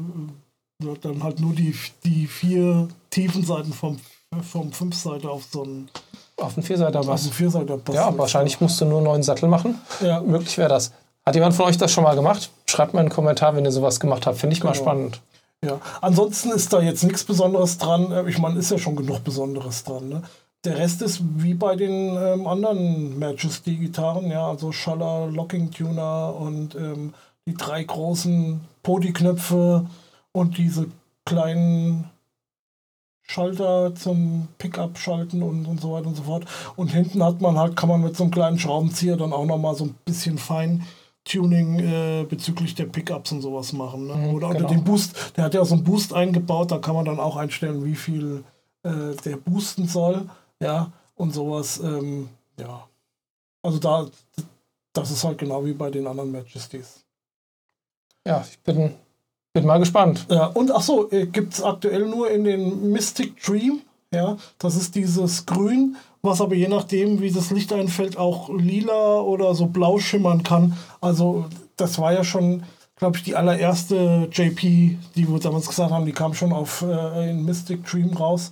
äh, 0.85 0.97
dann 1.01 1.23
halt 1.23 1.39
nur 1.39 1.53
die, 1.53 1.75
die 2.03 2.25
vier 2.27 2.87
tiefen 3.11 3.45
Seiten 3.45 3.71
vom, 3.71 3.97
vom 4.41 4.71
Fünfseiter 4.71 5.29
auf 5.29 5.43
so 5.51 5.63
einen, 5.63 5.89
Auf 6.37 6.53
einen 6.53 6.59
auf 6.59 6.65
Vierseiter-Bass. 6.65 7.23
einen 7.23 7.33
Vierseiter-Bass. 7.33 7.95
Ja, 7.95 8.05
setzt. 8.07 8.17
wahrscheinlich 8.17 8.61
musst 8.61 8.81
du 8.81 8.85
nur 8.85 8.97
einen 8.97 9.05
neuen 9.05 9.23
Sattel 9.23 9.47
machen. 9.47 9.79
Ja, 10.01 10.21
Möglich 10.21 10.57
wäre 10.57 10.69
das. 10.69 10.91
Hat 11.25 11.35
jemand 11.35 11.53
von 11.55 11.65
euch 11.65 11.77
das 11.77 11.91
schon 11.91 12.03
mal 12.03 12.15
gemacht? 12.15 12.49
Schreibt 12.67 12.93
mal 12.93 12.99
einen 13.01 13.09
Kommentar, 13.09 13.55
wenn 13.55 13.65
ihr 13.65 13.71
sowas 13.71 13.99
gemacht 13.99 14.25
habt. 14.27 14.37
Finde 14.37 14.55
ich 14.55 14.63
mal 14.63 14.71
Genau. 14.73 14.83
spannend. 14.83 15.21
ja. 15.63 15.79
Ansonsten 16.01 16.51
ist 16.51 16.71
da 16.73 16.81
jetzt 16.81 17.03
nichts 17.03 17.23
Besonderes 17.23 17.77
dran. 17.77 18.11
Äh, 18.11 18.29
Ich 18.29 18.37
meine, 18.39 18.59
ist 18.59 18.71
ja 18.71 18.77
schon 18.79 18.95
genug 18.95 19.23
Besonderes 19.23 19.83
dran. 19.83 20.09
Ne? 20.09 20.23
Der 20.65 20.77
Rest 20.77 21.01
ist 21.03 21.22
wie 21.38 21.53
bei 21.53 21.75
den 21.75 22.17
ähm, 22.17 22.48
anderen 22.48 23.19
Matches, 23.19 23.62
die 23.62 23.77
Gitarren, 23.77 24.31
ja, 24.31 24.48
also 24.48 24.72
Schaller, 24.72 25.27
Locking 25.27 25.69
Tuner 25.69 26.36
und 26.36 26.75
ähm, 26.75 27.13
die 27.48 27.53
drei 27.53 27.84
großen 27.84 28.62
Podi-Knöpfe 28.81 29.86
und 30.31 30.57
diese 30.57 30.88
kleinen 31.25 32.10
Schalter 33.27 33.93
zum 33.95 34.48
Pickup 34.57 34.98
schalten 34.98 35.41
und, 35.41 35.65
und 35.65 35.81
so 35.81 35.91
weiter 35.93 36.07
und 36.07 36.15
so 36.15 36.24
fort. 36.24 36.45
Und 36.75 36.89
hinten 36.89 37.24
hat 37.24 37.41
man 37.41 37.57
halt, 37.57 37.75
kann 37.75 37.89
man 37.89 38.01
mit 38.01 38.15
so 38.15 38.24
einem 38.24 38.31
kleinen 38.31 38.60
Schraubenzieher 38.60 39.17
dann 39.17 39.34
auch 39.34 39.45
nochmal 39.45 39.75
so 39.75 39.86
ein 39.86 39.95
bisschen 40.05 40.38
Feintuning 40.38 41.79
äh, 41.79 42.25
bezüglich 42.27 42.75
der 42.75 42.86
Pickups 42.86 43.31
und 43.31 43.41
sowas 43.41 43.74
machen. 43.74 44.07
Ne? 44.07 44.15
Mhm, 44.15 44.34
oder, 44.36 44.50
genau. 44.50 44.69
den 44.69 44.84
Boost, 44.84 45.34
der 45.38 45.45
hat 45.45 45.53
ja 45.53 45.65
so 45.65 45.75
einen 45.75 45.84
Boost 45.84 46.13
eingebaut, 46.13 46.72
da 46.72 46.77
kann 46.77 46.95
man 46.95 47.05
dann 47.05 47.19
auch 47.19 47.36
einstellen, 47.36 47.84
wie 47.86 47.95
viel 47.95 48.43
äh, 48.84 49.15
der 49.24 49.38
boosten 49.38 49.88
soll. 49.88 50.27
Ja, 50.62 50.91
und 51.15 51.33
sowas. 51.33 51.79
Ähm, 51.79 52.29
ja. 52.59 52.88
Also 53.62 53.79
da, 53.79 54.07
das 54.93 55.12
ist 55.12 55.24
halt 55.24 55.38
genau 55.38 55.65
wie 55.65 55.74
bei 55.74 55.89
den 55.89 56.07
anderen 56.07 56.31
Majesties. 56.31 57.03
Ja, 58.25 58.45
ich 58.50 58.59
bin, 58.59 58.93
bin 59.53 59.65
mal 59.65 59.79
gespannt. 59.79 60.25
Ja, 60.29 60.47
und 60.47 60.71
ach 60.71 60.81
so, 60.81 61.12
äh, 61.12 61.27
gibt 61.27 61.53
es 61.53 61.63
aktuell 61.63 62.07
nur 62.07 62.29
in 62.31 62.43
den 62.43 62.91
Mystic 62.91 63.41
Dream. 63.43 63.81
Ja, 64.13 64.38
das 64.59 64.75
ist 64.75 64.95
dieses 64.95 65.45
Grün, 65.45 65.97
was 66.21 66.39
aber 66.39 66.55
je 66.55 66.67
nachdem, 66.67 67.21
wie 67.21 67.31
das 67.31 67.51
Licht 67.51 67.74
einfällt, 67.74 68.17
auch 68.17 68.50
lila 68.50 69.19
oder 69.19 69.53
so 69.55 69.65
blau 69.65 70.00
schimmern 70.00 70.43
kann. 70.43 70.77
Also, 71.01 71.45
das 71.75 72.00
war 72.00 72.13
ja 72.13 72.24
schon, 72.24 72.63
glaube 72.95 73.17
ich, 73.17 73.24
die 73.24 73.35
allererste 73.35 74.29
JP, 74.31 74.97
die 75.15 75.27
wir 75.27 75.39
damals 75.39 75.67
gesagt 75.67 75.91
haben, 75.91 76.05
die 76.05 76.13
kam 76.13 76.33
schon 76.33 76.53
auf 76.53 76.81
äh, 76.81 77.29
in 77.29 77.43
Mystic 77.43 77.85
Dream 77.85 78.13
raus. 78.13 78.51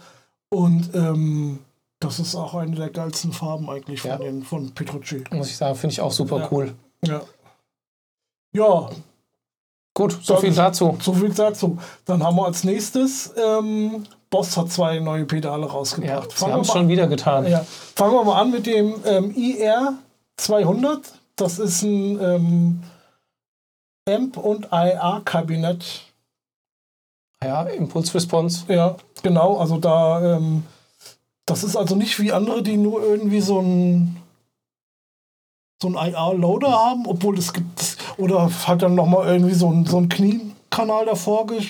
Und 0.49 0.93
ähm, 0.93 1.59
das 2.03 2.19
ist 2.19 2.35
auch 2.35 2.53
eine 2.53 2.75
der 2.75 2.89
geilsten 2.89 3.31
Farben 3.33 3.69
eigentlich 3.69 4.01
von, 4.01 4.11
Ja. 4.11 4.17
den, 4.17 4.43
von 4.43 4.71
Petrucci. 4.73 5.23
Muss 5.31 5.49
ich 5.49 5.57
sagen, 5.57 5.75
finde 5.75 5.93
ich 5.93 6.01
auch 6.01 6.11
super 6.11 6.39
Ja. 6.39 6.47
cool. 6.51 6.73
Ja. 7.03 7.21
Ja, 8.55 8.89
Gut, 9.95 10.17
so 10.23 10.37
viel 10.37 10.53
dazu. 10.55 10.97
So 10.99 11.13
viel 11.13 11.31
dazu. 11.31 11.77
Dann 12.05 12.23
haben 12.23 12.35
wir 12.35 12.45
als 12.45 12.63
nächstes, 12.63 13.31
ähm, 13.37 14.05
Boss 14.31 14.57
hat 14.57 14.71
zwei 14.71 14.97
neue 14.97 15.25
Pedale 15.25 15.67
Ja, 15.67 15.71
rausgebracht. 15.71 16.33
fangen, 16.33 16.53
haben 16.53 16.59
wir 16.59 16.61
es 16.63 16.71
schon 16.71 16.87
wieder 16.87 17.05
getan. 17.05 17.45
ja, 17.47 17.63
fangen 17.95 18.13
wir 18.13 18.23
mal 18.23 18.41
an 18.41 18.49
mit 18.49 18.65
dem 18.65 18.95
ähm, 19.05 19.29
IR 19.35 19.93
200. 20.37 21.13
Das 21.35 21.59
ist 21.59 21.83
ein 21.83 22.19
ähm, 22.19 22.83
Amp- 24.09 24.37
und 24.37 24.69
IR-Kabinett. 24.71 25.85
Ja, 27.43 27.61
Impulse 27.63 28.15
Response. 28.15 28.63
Ja, 28.73 28.95
genau. 29.21 29.57
Also 29.57 29.77
da, 29.77 30.37
ähm, 30.37 30.63
das 31.45 31.63
ist 31.63 31.75
also 31.75 31.95
nicht 31.95 32.19
wie 32.19 32.31
andere, 32.31 32.63
die 32.63 32.77
nur 32.77 33.01
irgendwie 33.03 33.41
so 33.41 33.59
ein 33.59 34.17
so 35.81 35.89
ein 35.89 35.95
IR-Loader 35.95 36.71
haben, 36.71 37.05
obwohl 37.07 37.37
es 37.37 37.51
gibt, 37.51 37.97
oder 38.17 38.49
halt 38.67 38.81
dann 38.81 38.95
nochmal 38.95 39.27
irgendwie 39.27 39.53
so 39.53 39.69
ein, 39.69 39.85
so 39.85 39.97
ein 39.97 40.07
Kniekanal 40.07 41.05
davor 41.05 41.45
ges 41.47 41.65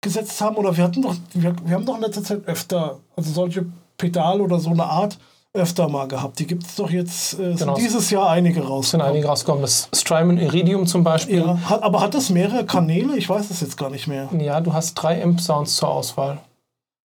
gesetzt 0.00 0.40
haben. 0.40 0.56
Oder 0.56 0.76
wir 0.76 0.84
hatten 0.84 1.02
doch, 1.02 1.16
wir, 1.34 1.54
wir 1.64 1.74
haben 1.74 1.84
doch 1.84 1.96
in 1.96 2.02
letzter 2.02 2.22
Zeit 2.22 2.46
öfter, 2.46 2.98
also 3.16 3.32
solche 3.32 3.66
Pedale 3.98 4.42
oder 4.44 4.60
so 4.60 4.70
eine 4.70 4.84
Art 4.84 5.18
öfter 5.54 5.88
mal 5.88 6.06
gehabt. 6.06 6.38
Die 6.38 6.46
gibt 6.46 6.64
es 6.64 6.76
doch 6.76 6.90
jetzt, 6.90 7.34
äh, 7.40 7.54
Genau. 7.54 7.74
dieses 7.74 8.10
Jahr 8.10 8.30
einige 8.30 8.60
Es 8.62 8.90
sind 8.90 9.00
einige 9.00 9.26
rausgekommen. 9.26 9.62
Das 9.62 9.88
Strymon 9.92 10.38
Iridium 10.38 10.86
zum 10.86 11.02
Beispiel. 11.02 11.40
Ja, 11.40 11.58
hat, 11.68 11.82
aber 11.82 12.00
hat 12.00 12.14
das 12.14 12.30
mehrere 12.30 12.64
Kanäle? 12.64 13.16
Ich 13.16 13.28
weiß 13.28 13.50
es 13.50 13.60
jetzt 13.60 13.76
gar 13.76 13.90
nicht 13.90 14.06
mehr. 14.06 14.28
Ja, 14.38 14.60
du 14.60 14.72
hast 14.72 14.94
drei 14.94 15.22
Amp-Sounds 15.22 15.74
zur 15.76 15.88
Auswahl. 15.88 16.38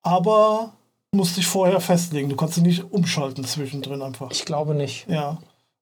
aber 0.03 0.73
musste 1.15 1.41
ich 1.41 1.47
vorher 1.47 1.81
festlegen. 1.81 2.29
Du 2.29 2.37
kannst 2.37 2.55
sie 2.55 2.61
nicht 2.63 2.85
umschalten 2.93 3.45
zwischendrin 3.45 4.03
einfach. 4.03 4.31
Ich 4.31 4.45
glaube 4.45 4.75
nicht. 4.75 5.07
Ja. 5.09 5.39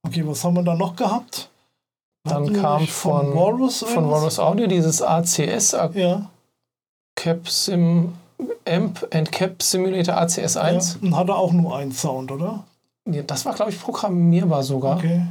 Okay, 0.07 0.23
was 0.27 0.43
haben 0.45 0.55
wir 0.55 0.63
da 0.63 0.75
noch 0.75 0.97
gehabt? 0.97 1.49
Dann 2.25 2.45
Hatten 2.45 2.61
kam 2.61 2.81
nicht 2.83 2.93
von, 2.93 3.35
Walrus 3.35 3.81
von? 3.81 4.09
Walrus 4.11 4.39
Audio 4.39 4.67
dieses 4.67 5.03
ACS, 5.03 5.73
Ja, 5.95 6.31
Cap 7.17 7.49
Sim 7.49 8.13
Amp 8.69 9.07
and 9.13 9.31
Cap 9.33 9.63
Simulator 9.63 10.17
ACS 10.17 10.55
ja. 10.55 10.63
1. 10.63 10.99
Und 11.03 11.17
hatte 11.17 11.35
auch 11.35 11.53
nur 11.53 11.77
einen 11.77 11.93
Sound, 11.93 12.31
oder? 12.33 12.65
Ja, 13.09 13.23
Das 13.23 13.45
war, 13.45 13.55
glaube 13.55 13.71
ich, 13.73 13.81
programmierbar 13.81 14.63
sogar. 14.63 14.99
Okay. 14.99 15.23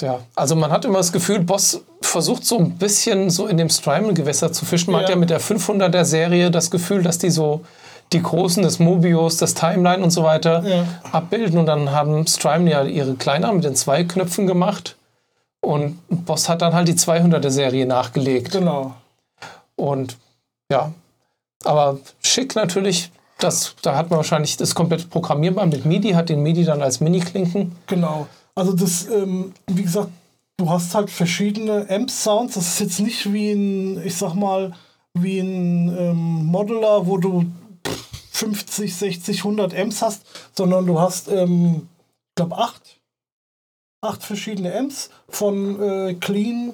Ja, 0.00 0.18
also 0.34 0.56
man 0.56 0.72
hat 0.72 0.84
immer 0.84 0.98
das 0.98 1.12
Gefühl, 1.12 1.40
Boss 1.40 1.80
versucht 2.00 2.44
so 2.44 2.58
ein 2.58 2.72
bisschen 2.76 3.30
so 3.30 3.46
in 3.46 3.56
dem 3.56 3.68
Strymon-Gewässer 3.68 4.52
zu 4.52 4.64
fischen. 4.64 4.90
Man 4.90 5.02
hat 5.02 5.08
Ja. 5.08 5.14
ja 5.14 5.20
mit 5.20 5.30
der 5.30 5.40
500er 5.40 6.04
Serie 6.04 6.50
das 6.50 6.72
Gefühl, 6.72 7.02
dass 7.02 7.18
die 7.18 7.30
so 7.30 7.64
die 8.12 8.22
Großen 8.22 8.62
des 8.62 8.78
Mobius, 8.78 9.36
das 9.36 9.54
Timeline 9.54 10.02
und 10.02 10.10
so 10.10 10.22
weiter 10.22 10.62
Ja. 10.66 10.84
abbilden. 11.12 11.58
Und 11.58 11.66
dann 11.66 11.90
haben 11.90 12.26
Strymon 12.26 12.66
ja 12.66 12.82
ihre 12.84 13.14
kleineren 13.14 13.56
mit 13.56 13.64
den 13.64 13.74
zwei 13.74 14.04
Knöpfen 14.04 14.46
gemacht. 14.46 14.96
Und 15.60 15.98
Boss 16.08 16.48
hat 16.48 16.60
dann 16.62 16.74
halt 16.74 16.88
die 16.88 16.94
200er 16.94 17.50
Serie 17.50 17.86
nachgelegt. 17.86 18.52
Genau. 18.52 18.94
Und 19.76 20.16
ja, 20.70 20.92
aber 21.64 21.98
schick 22.22 22.54
natürlich. 22.56 23.10
Das, 23.38 23.74
da 23.82 23.96
hat 23.96 24.10
man 24.10 24.18
wahrscheinlich 24.18 24.56
das 24.56 24.74
komplett 24.74 25.10
programmierbar 25.10 25.66
mit 25.66 25.84
MIDI, 25.84 26.10
hat 26.12 26.28
den 26.28 26.42
MIDI 26.42 26.64
dann 26.64 26.80
als 26.82 27.00
Mini-Klinken. 27.00 27.72
Genau. 27.86 28.26
Also 28.54 28.72
das, 28.72 29.08
ähm, 29.08 29.52
wie 29.66 29.82
gesagt, 29.82 30.08
du 30.58 30.68
hast 30.70 30.94
halt 30.94 31.10
verschiedene 31.10 31.86
Amp-Sounds. 31.88 32.54
Das 32.54 32.66
ist 32.68 32.80
jetzt 32.80 33.00
nicht 33.00 33.32
wie 33.32 33.52
ein, 33.52 34.02
ich 34.04 34.16
sag 34.16 34.34
mal, 34.34 34.72
wie 35.14 35.40
ein 35.40 35.96
ähm, 35.98 36.44
Modeler, 36.46 37.06
wo 37.06 37.16
du 37.18 37.46
50, 38.42 38.96
60, 38.96 39.38
100 39.38 39.72
Amps 39.72 40.02
hast, 40.02 40.22
sondern 40.52 40.84
du 40.84 40.98
hast, 40.98 41.28
ähm, 41.28 41.88
ich 42.30 42.34
glaube, 42.34 42.58
acht, 42.58 43.00
acht 44.00 44.24
verschiedene 44.24 44.76
Amps 44.76 45.10
von 45.28 45.80
äh, 45.80 46.14
clean 46.14 46.72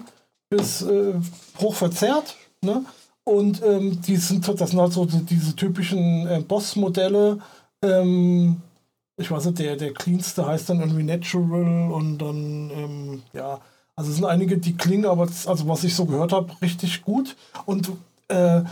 bis 0.48 0.80
äh, 0.80 1.12
hochverzerrt. 1.60 2.37
Ne? 2.62 2.87
Und 3.25 3.62
ähm, 3.62 4.00
die 4.00 4.16
sind, 4.16 4.48
das 4.48 4.70
sind 4.70 4.80
halt 4.80 4.94
so 4.94 5.04
die, 5.04 5.22
diese 5.25 5.54
typischen 5.54 6.26
äh, 6.26 6.40
Boss-Modelle. 6.40 7.38
Ähm, 7.82 8.62
ich 9.18 9.30
weiß 9.30 9.44
nicht, 9.44 9.58
der, 9.58 9.76
der 9.76 9.92
cleanste 9.92 10.46
heißt 10.46 10.70
dann 10.70 10.80
irgendwie 10.80 11.02
Natural 11.02 11.92
und 11.92 12.16
dann, 12.16 12.70
ähm, 12.70 13.22
ja, 13.34 13.60
Also 13.94 14.08
es 14.10 14.16
sind 14.16 14.25
einige, 14.25 14.56
die 14.56 14.75
klingen, 14.75 15.04
aber 15.04 15.26
das, 15.26 15.46
also 15.46 15.68
was 15.68 15.84
ich 15.84 15.94
so 15.94 16.06
gehört 16.06 16.32
habe, 16.32 16.50
richtig 16.62 17.02
gut. 17.02 17.37
Und 17.66 17.90
äh, 18.28 18.62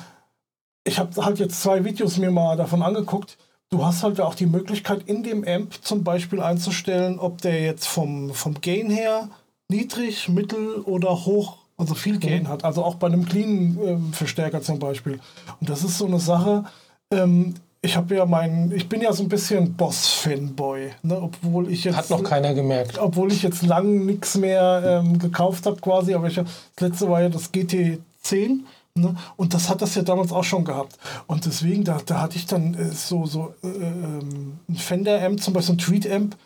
ich 0.87 0.99
habe 0.99 1.25
halt 1.25 1.39
jetzt 1.39 1.61
zwei 1.61 1.85
Videos 1.85 2.17
mir 2.17 2.31
mal 2.31 2.57
davon 2.57 2.83
angeguckt. 2.83 3.37
Du 3.69 3.85
hast 3.85 4.05
halt 4.05 4.21
auch 4.21 4.35
die 4.35 4.47
Möglichkeit, 4.47 5.03
in 5.07 5.25
dem 5.25 5.45
Amp 5.45 5.75
zum 5.83 6.05
Beispiel 6.05 6.41
einzustellen, 6.41 7.19
ob 7.19 7.43
der 7.43 7.61
jetzt 7.61 7.87
vom, 7.87 8.33
vom 8.33 8.61
Gain 8.61 8.89
her 8.89 9.29
niedrig, 9.69 10.29
mittel 10.29 10.77
oder 10.83 11.11
hoch, 11.27 11.59
also 11.77 11.95
viel 11.95 12.19
Gain 12.21 12.45
mhm. 12.45 12.49
hat. 12.49 12.65
Also 12.65 12.85
auch 12.85 12.95
bei 12.95 13.09
einem 13.09 13.27
cleanen 13.27 13.79
ähm, 13.85 14.13
Verstärker 14.13 14.63
zum 14.63 14.79
Beispiel. 14.79 15.19
Und 15.61 15.69
das 15.69 15.83
ist 15.83 15.99
so 15.99 16.07
eine 16.07 16.21
Sache. 16.21 16.65
Ähm, 17.11 17.55
ich 17.83 17.97
habe 17.97 18.15
ja 18.15 18.25
meinen, 18.25 18.71
ich 18.71 18.89
bin 18.89 19.01
ja 19.01 19.13
so 19.13 19.25
ein 19.25 19.29
bisschen 19.29 19.75
Boss-Fanboy, 19.75 20.93
ne? 21.03 21.21
obwohl 21.21 21.71
ich 21.71 21.85
jetzt 21.85 21.97
hat 21.97 22.11
noch 22.11 22.23
keiner 22.23 22.55
gemerkt, 22.55 22.99
obwohl 22.99 23.31
ich 23.31 23.43
jetzt 23.43 23.63
lang 23.63 24.07
nichts 24.07 24.37
mehr 24.37 25.03
ähm, 25.05 25.19
gekauft 25.19 25.67
habe 25.67 25.77
quasi, 25.81 26.15
aber 26.15 26.27
ich, 26.27 26.35
das 26.37 26.47
letzte 26.81 27.09
war 27.09 27.23
ja 27.23 27.29
das 27.29 27.53
GT10 27.53 28.61
Ne? 28.97 29.15
Und 29.37 29.55
das 29.55 29.69
hat 29.69 29.83
das 29.83 29.95
ja 29.95 30.03
damals 30.03 30.33
auch 30.33 30.45
schon 30.45 30.65
gehabt. 30.65 30.99
Und 31.27 31.47
deswegen, 31.47 31.85
da, 31.85 31.99
da 32.05 32.23
hatte 32.23 32.37
ich 32.37 32.47
dann 32.47 32.75
äh, 32.75 32.91
so, 32.91 33.27
so 33.27 33.55
äh, 33.63 33.69
ähm, 33.69 34.59
ein 34.69 34.77
Fender-Amp, 34.77 35.43
zum 35.43 35.55
Beispiel 35.55 35.75
ein 35.75 35.79
Tweet-Amp, 35.79 36.37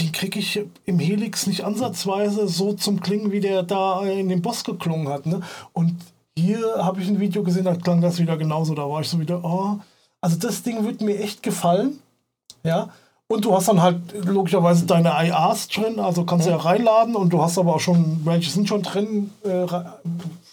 den 0.00 0.12
kriege 0.12 0.38
ich 0.38 0.60
im 0.84 0.98
Helix 0.98 1.46
nicht 1.46 1.64
ansatzweise 1.64 2.48
so 2.48 2.74
zum 2.74 3.00
Klingen, 3.00 3.32
wie 3.32 3.40
der 3.40 3.62
da 3.62 4.02
in 4.02 4.28
dem 4.28 4.42
Boss 4.42 4.64
geklungen 4.64 5.08
hat. 5.08 5.26
Ne? 5.26 5.40
Und 5.72 5.96
hier 6.36 6.60
habe 6.78 7.00
ich 7.00 7.08
ein 7.08 7.20
Video 7.20 7.42
gesehen, 7.42 7.64
da 7.64 7.74
klang 7.74 8.00
das 8.00 8.18
wieder 8.18 8.36
genauso. 8.36 8.74
Da 8.74 8.88
war 8.88 9.00
ich 9.00 9.08
so 9.08 9.18
wieder, 9.18 9.42
oh, 9.42 9.78
also 10.20 10.36
das 10.36 10.62
Ding 10.62 10.84
wird 10.84 11.00
mir 11.00 11.18
echt 11.18 11.42
gefallen. 11.42 11.98
Ja, 12.62 12.90
und 13.28 13.44
du 13.44 13.54
hast 13.54 13.68
dann 13.68 13.82
halt 13.82 14.24
logischerweise 14.24 14.86
deine 14.86 15.10
IAs 15.10 15.66
drin, 15.68 15.98
also 15.98 16.24
kannst 16.24 16.46
du 16.46 16.50
ja 16.50 16.56
reinladen 16.56 17.16
und 17.16 17.32
du 17.32 17.42
hast 17.42 17.58
aber 17.58 17.74
auch 17.74 17.80
schon, 17.80 18.20
welche 18.24 18.50
sind 18.50 18.68
schon 18.68 18.82
drin, 18.82 19.32
äh, 19.42 19.66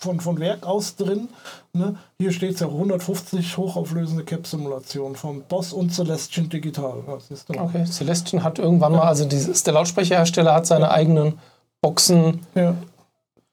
von, 0.04 0.20
von 0.20 0.40
Werk 0.40 0.66
aus 0.66 0.96
drin. 0.96 1.30
Ne? 1.74 1.96
Hier 2.20 2.32
steht 2.32 2.56
es 2.56 2.60
ja 2.60 2.68
150 2.68 3.58
hochauflösende 3.58 4.24
Cap-Simulation 4.24 5.16
von 5.16 5.42
Boss 5.44 5.74
und 5.74 5.94
Celestion 5.94 6.50
Digital. 6.50 7.04
Ja, 7.50 7.64
okay, 7.64 7.86
Celestion 7.86 8.44
hat 8.44 8.60
irgendwann 8.60 8.92
mal, 8.92 9.08
also 9.08 9.26
dieses, 9.26 9.64
der 9.64 9.74
Lautsprecherhersteller 9.74 10.54
hat 10.54 10.68
seine 10.68 10.86
ja. 10.86 10.92
eigenen 10.92 11.40
Boxen 11.82 12.42
ja. 12.54 12.76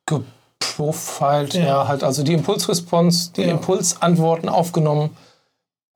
geprofiled, 0.06 1.54
ja. 1.54 1.64
ja. 1.64 1.88
halt 1.88 2.04
also 2.04 2.22
die 2.22 2.34
Impulsresponse, 2.34 3.32
die 3.32 3.44
Impulsantworten 3.44 4.48
aufgenommen 4.48 5.16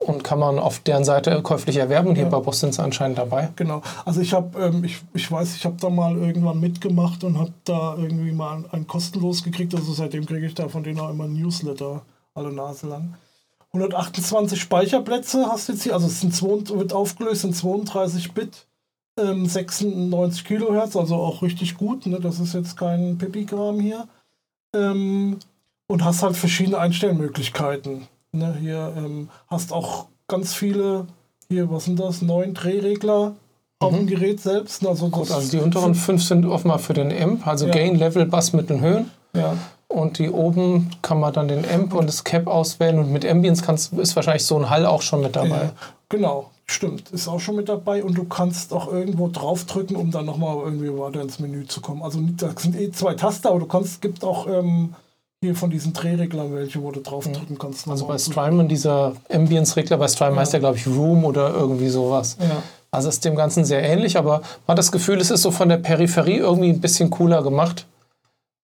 und 0.05 0.23
kann 0.23 0.39
man 0.39 0.59
auf 0.59 0.81
deren 0.81 1.05
Seite 1.05 1.41
käuflich 1.43 1.77
erwerben. 1.77 2.09
Und 2.09 2.15
hier 2.17 2.25
ja. 2.25 2.31
bei 2.31 2.39
Boss 2.39 2.61
sind 2.61 2.75
sie 2.75 2.83
anscheinend 2.83 3.19
dabei. 3.19 3.51
Genau. 3.57 3.83
Also 4.05 4.21
ich 4.21 4.35
habe, 4.35 4.59
ähm, 4.59 4.85
ich, 4.85 5.01
ich 5.15 5.31
weiß, 5.31 5.57
ich 5.57 5.65
habe 5.65 5.77
da 5.81 5.89
mal 5.89 6.17
irgendwann 6.17 6.61
mitgemacht 6.61 7.25
und 7.25 7.39
habe 7.39 7.53
da 7.65 7.97
irgendwie 7.97 8.33
mal 8.33 8.57
ein, 8.57 8.67
ein, 8.71 8.87
kostenlos 8.87 9.43
gekriegt. 9.43 9.75
Also 9.75 9.93
seitdem 9.93 10.27
kriege 10.27 10.47
ich 10.47 10.55
da 10.55 10.69
von 10.69 10.83
denen 10.83 11.01
auch 11.01 11.11
immer 11.11 11.25
ein 11.25 11.33
Newsletter 11.33 12.03
alle 12.35 12.53
Nase 12.53 12.87
lang. 12.87 13.15
128 13.69 14.61
Speicherplätze 14.61 15.47
hast 15.47 15.69
du 15.69 15.73
jetzt 15.73 15.83
hier. 15.83 15.95
Also 15.95 16.07
es 16.07 16.21
sind 16.21 16.35
zwei, 16.35 16.61
wird 16.79 16.93
aufgelöst 16.93 17.45
in 17.45 17.55
32 17.55 18.33
Bit, 18.33 18.67
ähm, 19.19 19.47
96 19.47 20.45
Kilohertz, 20.45 20.97
also 20.97 21.17
auch 21.17 21.43
richtig 21.43 21.77
gut. 21.77 22.07
Ne? 22.07 22.21
Das 22.21 22.41
ist 22.41 22.55
jetzt 22.55 22.77
kein 22.77 23.17
Pipigram 23.17 23.81
hier. 23.81 24.07
Ähm, 24.75 25.39
und 25.87 26.05
hast 26.05 26.23
halt 26.23 26.37
verschiedene 26.37 26.79
Einstellmöglichkeiten. 26.79 28.09
Ne, 28.35 28.57
hier 28.61 28.93
ähm, 28.97 29.29
hast 29.47 29.73
auch 29.73 30.07
ganz 30.27 30.55
viele, 30.55 31.07
hier, 31.49 31.71
was 31.71 31.85
sind 31.85 32.01
das, 32.01 32.21
neun 32.21 32.53
Drehregler 32.53 33.29
mhm. 33.29 33.35
auf 33.79 33.95
dem 33.95 34.07
Gerät 34.09 34.41
selbst. 34.41 34.85
Also, 34.85 35.09
Gut, 35.09 35.31
also 35.31 35.49
die 35.49 35.63
unteren 35.63 35.95
fünf 35.95 36.25
sind 36.25 36.45
offenbar 36.45 36.81
für 36.81 36.95
den 36.95 37.17
Amp, 37.17 37.47
also 37.47 37.67
ja. 37.67 37.73
Gain, 37.73 37.95
Level, 37.95 38.27
Bass, 38.27 38.53
Mittel, 38.53 38.81
Höhen. 38.81 39.11
Ja. 39.37 39.57
Und 39.87 40.19
die 40.19 40.31
oben 40.31 40.91
kann 41.01 41.21
man 41.21 41.33
dann 41.33 41.47
den 41.47 41.65
Amp 41.65 41.95
und 41.95 42.09
das 42.09 42.25
Cap 42.25 42.49
auswählen 42.49 42.99
und 42.99 43.13
mit 43.13 43.25
Ambience 43.25 43.63
kannst, 43.63 43.93
ist 43.93 44.17
wahrscheinlich 44.17 44.45
so 44.45 44.59
ein 44.59 44.69
Hall 44.69 44.85
auch 44.85 45.03
schon 45.03 45.21
mit 45.21 45.37
dabei. 45.37 45.49
Ja, 45.67 45.73
genau, 46.09 46.51
stimmt, 46.67 47.11
ist 47.11 47.29
auch 47.29 47.39
schon 47.39 47.55
mit 47.55 47.69
dabei 47.69 48.03
und 48.03 48.19
du 48.19 48.25
kannst 48.25 48.73
auch 48.73 48.93
irgendwo 48.93 49.29
draufdrücken, 49.29 49.95
um 49.95 50.11
dann 50.11 50.27
nochmal 50.27 50.57
irgendwie 50.57 50.91
weiter 50.99 51.21
ins 51.21 51.39
Menü 51.39 51.69
zu 51.69 51.81
kommen. 51.81 52.03
Also 52.03 52.19
das 52.37 52.61
sind 52.63 52.75
eh 52.75 52.91
zwei 52.91 53.15
Taster, 53.15 53.51
aber 53.51 53.61
du 53.61 53.67
kannst, 53.67 54.03
gibt 54.03 54.25
auch 54.25 54.49
ähm, 54.49 54.97
hier 55.43 55.55
von 55.55 55.71
diesen 55.71 55.93
Drehreglern 55.93 56.55
welche, 56.55 56.83
wo 56.83 56.91
du 56.91 57.01
drauf 57.01 57.25
drücken 57.31 57.59
kannst. 57.59 57.87
Also 57.89 58.07
bei 58.07 58.19
Strymon, 58.19 58.69
dieser 58.69 59.15
Ambience-Regler, 59.31 59.99
bei 59.99 60.09
Strymon 60.09 60.37
ja. 60.37 60.41
heißt 60.41 60.55
der, 60.55 60.61
glaube 60.61 60.77
ich, 60.77 60.87
Room 60.87 61.25
oder 61.25 61.53
irgendwie 61.53 61.89
sowas. 61.89 62.37
Ja. 62.41 62.63
Also 62.91 63.09
ist 63.09 63.25
dem 63.25 63.35
Ganzen 63.35 63.65
sehr 63.65 63.83
ähnlich, 63.83 64.17
aber 64.17 64.41
man 64.67 64.75
hat 64.75 64.79
das 64.79 64.93
Gefühl, 64.93 65.21
es 65.21 65.31
ist 65.31 65.43
so 65.43 65.51
von 65.51 65.69
der 65.69 65.79
Peripherie 65.79 66.39
irgendwie 66.39 66.71
ein 66.71 66.81
bisschen 66.81 67.11
cooler 67.11 67.43
gemacht. 67.43 67.87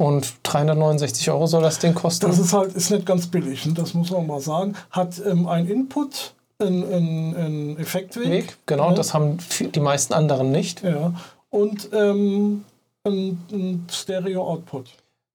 Und 0.01 0.35
369 0.43 1.29
Euro 1.29 1.45
soll 1.45 1.61
das 1.61 1.79
Ding 1.79 1.93
kosten. 1.93 2.27
Das 2.27 2.39
ist 2.39 2.53
halt 2.53 2.73
ist 2.73 2.89
nicht 2.89 3.05
ganz 3.05 3.27
billig, 3.27 3.65
ne? 3.65 3.73
das 3.73 3.93
muss 3.93 4.11
man 4.11 4.25
mal 4.25 4.39
sagen. 4.39 4.75
Hat 4.91 5.21
ähm, 5.25 5.45
ein 5.47 5.67
Input, 5.67 6.33
ein 6.61 7.77
Effektweg. 7.77 8.29
Weg, 8.29 8.57
genau, 8.65 8.91
ne? 8.91 8.95
das 8.95 9.13
haben 9.13 9.39
die 9.59 9.79
meisten 9.81 10.13
anderen 10.13 10.51
nicht. 10.51 10.83
Ja. 10.83 11.13
Und 11.49 11.89
ähm, 11.91 12.63
ein, 13.03 13.43
ein 13.51 13.87
Stereo-Output. 13.91 14.89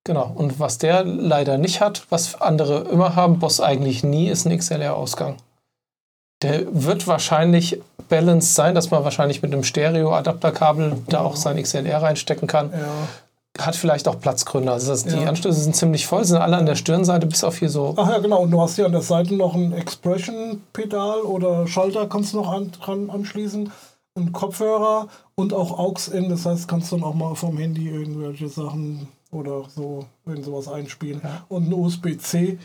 Genau, 0.05 0.31
und 0.35 0.61
was 0.61 0.77
der 0.77 1.03
leider 1.03 1.57
nicht 1.57 1.81
hat, 1.81 2.07
was 2.11 2.40
andere 2.40 2.81
immer 2.90 3.17
haben, 3.17 3.38
Boss 3.38 3.61
eigentlich 3.61 4.05
nie, 4.05 4.29
ist 4.29 4.47
ein 4.47 4.57
XLR-Ausgang. 4.57 5.37
Der 6.43 6.67
wird 6.71 7.07
wahrscheinlich 7.07 7.81
balanced 8.11 8.55
sein, 8.55 8.75
dass 8.75 8.90
man 8.90 9.03
wahrscheinlich 9.03 9.40
mit 9.40 9.55
einem 9.55 9.64
Stereo-Adapterkabel 9.64 10.99
da 11.09 11.21
auch 11.21 11.37
sein 11.37 11.61
XLR 11.62 12.03
reinstecken 12.03 12.47
kann. 12.47 12.71
Ja. 12.71 13.64
Hat 13.64 13.77
vielleicht 13.77 14.07
auch 14.09 14.21
Platzgründe. 14.21 14.73
Also 14.73 14.90
das, 14.90 15.05
die 15.05 15.17
ja. 15.17 15.27
Anschlüsse 15.27 15.61
sind 15.61 15.75
ziemlich 15.75 16.07
voll, 16.07 16.25
sind 16.25 16.37
alle 16.37 16.59
an 16.59 16.67
der 16.67 16.75
Stirnseite 16.75 17.27
bis 17.27 17.43
auf 17.43 17.57
hier 17.57 17.71
so. 17.71 17.95
Ach 17.97 18.11
ja, 18.11 18.19
genau. 18.19 18.43
Und 18.43 18.51
du 18.51 18.61
hast 18.61 18.75
hier 18.75 18.85
an 18.85 18.93
der 18.93 19.01
Seite 19.01 19.35
noch 19.35 19.55
ein 19.55 19.73
Expression-Pedal 19.73 21.21
oder 21.21 21.67
Schalter 21.67 22.07
kannst 22.09 22.35
du 22.35 22.38
noch 22.38 22.53
an, 22.53 22.73
dran 22.73 23.09
anschließen. 23.09 23.73
Ein 24.17 24.33
Kopfhörer 24.33 25.07
und 25.35 25.55
auch 25.55 25.79
AUX-In. 25.79 26.29
Das 26.29 26.45
heißt, 26.45 26.69
kannst 26.69 26.93
du 26.93 26.97
dann 26.97 27.05
auch 27.05 27.14
mal 27.14 27.35
vom 27.37 27.57
Handy 27.57 27.88
irgendwelche 27.88 28.49
Sachen 28.49 29.09
oder 29.35 29.64
so, 29.75 30.07
wenn 30.25 30.42
sowas 30.42 30.68
einspielen. 30.68 31.20
Ja. 31.23 31.44
Und 31.49 31.68
ein 31.68 31.73
USB-C, 31.73 32.59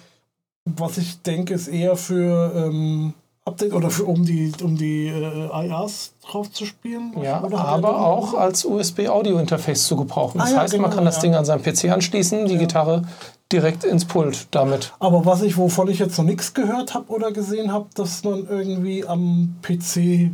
was 0.66 0.98
ich 0.98 1.22
denke, 1.22 1.54
ist 1.54 1.68
eher 1.68 1.96
für 1.96 2.54
ähm, 2.56 3.14
Update 3.46 3.74
oder 3.74 3.90
für, 3.90 4.06
um 4.06 4.26
die, 4.26 4.52
um 4.64 4.78
die 4.78 5.08
äh, 5.08 5.68
IAs 5.68 6.14
drauf 6.22 6.52
zu 6.52 6.66
spielen. 6.66 7.14
Ja, 7.22 7.44
aber 7.44 8.06
auch 8.06 8.34
als 8.36 8.64
USB-Audio-Interface 8.66 9.88
zu 9.88 9.96
gebrauchen. 9.96 10.38
Das 10.38 10.50
ah, 10.50 10.54
ja, 10.54 10.62
heißt, 10.62 10.74
genau, 10.74 10.88
man 10.88 10.96
kann 10.96 11.06
das 11.06 11.20
Ding 11.20 11.36
an 11.36 11.46
seinem 11.46 11.64
PC 11.64 11.86
anschließen, 11.86 12.46
die 12.46 12.58
Gitarre 12.58 13.04
direkt 13.52 13.84
ins 13.84 14.06
Pult 14.06 14.48
damit. 14.52 14.94
Aber 15.00 15.26
was 15.26 15.42
ich, 15.42 15.58
wovon 15.58 15.88
ich 15.88 16.00
jetzt 16.00 16.18
noch 16.18 16.26
nichts 16.26 16.54
gehört 16.54 16.94
habe 16.94 17.12
oder 17.12 17.32
gesehen 17.32 17.72
habe, 17.72 17.88
dass 17.96 18.24
man 18.24 18.48
irgendwie 18.48 19.06
am 19.06 19.56
PC 19.64 20.32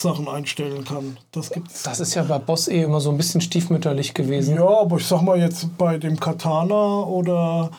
Sachen 0.00 0.28
einstellen 0.28 0.84
kann. 0.84 1.16
Das 1.32 1.50
gibt's. 1.50 1.82
Das 1.82 1.98
ist 1.98 2.14
ja 2.14 2.22
bei 2.22 2.38
Boss 2.38 2.68
eh 2.68 2.82
immer 2.82 3.00
so 3.00 3.10
ein 3.10 3.16
bisschen 3.16 3.40
stiefmütterlich 3.40 4.14
gewesen. 4.14 4.54
Ja, 4.54 4.80
aber 4.80 4.98
ich 4.98 5.06
sag 5.06 5.22
mal 5.22 5.38
jetzt 5.38 5.76
bei 5.76 5.98
dem 5.98 6.20
Katana 6.20 7.02
oder 7.02 7.70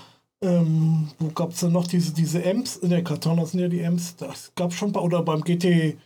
ähm, 0.44 1.10
wo 1.18 1.30
gab 1.30 1.52
es 1.52 1.62
denn 1.62 1.72
noch 1.72 1.88
diese, 1.88 2.14
diese 2.14 2.46
Amps? 2.46 2.76
In 2.76 2.90
der 2.90 3.06
Katana 3.06 3.46
sind 3.46 3.62
ja 3.62 3.70
die 3.70 3.86
Amps. 3.86 4.18
Das 4.18 4.52
gab 4.56 4.74
schon 4.74 4.92
bei, 4.92 5.00
oder 5.00 5.24
beim 5.24 5.42
GT 5.42 5.98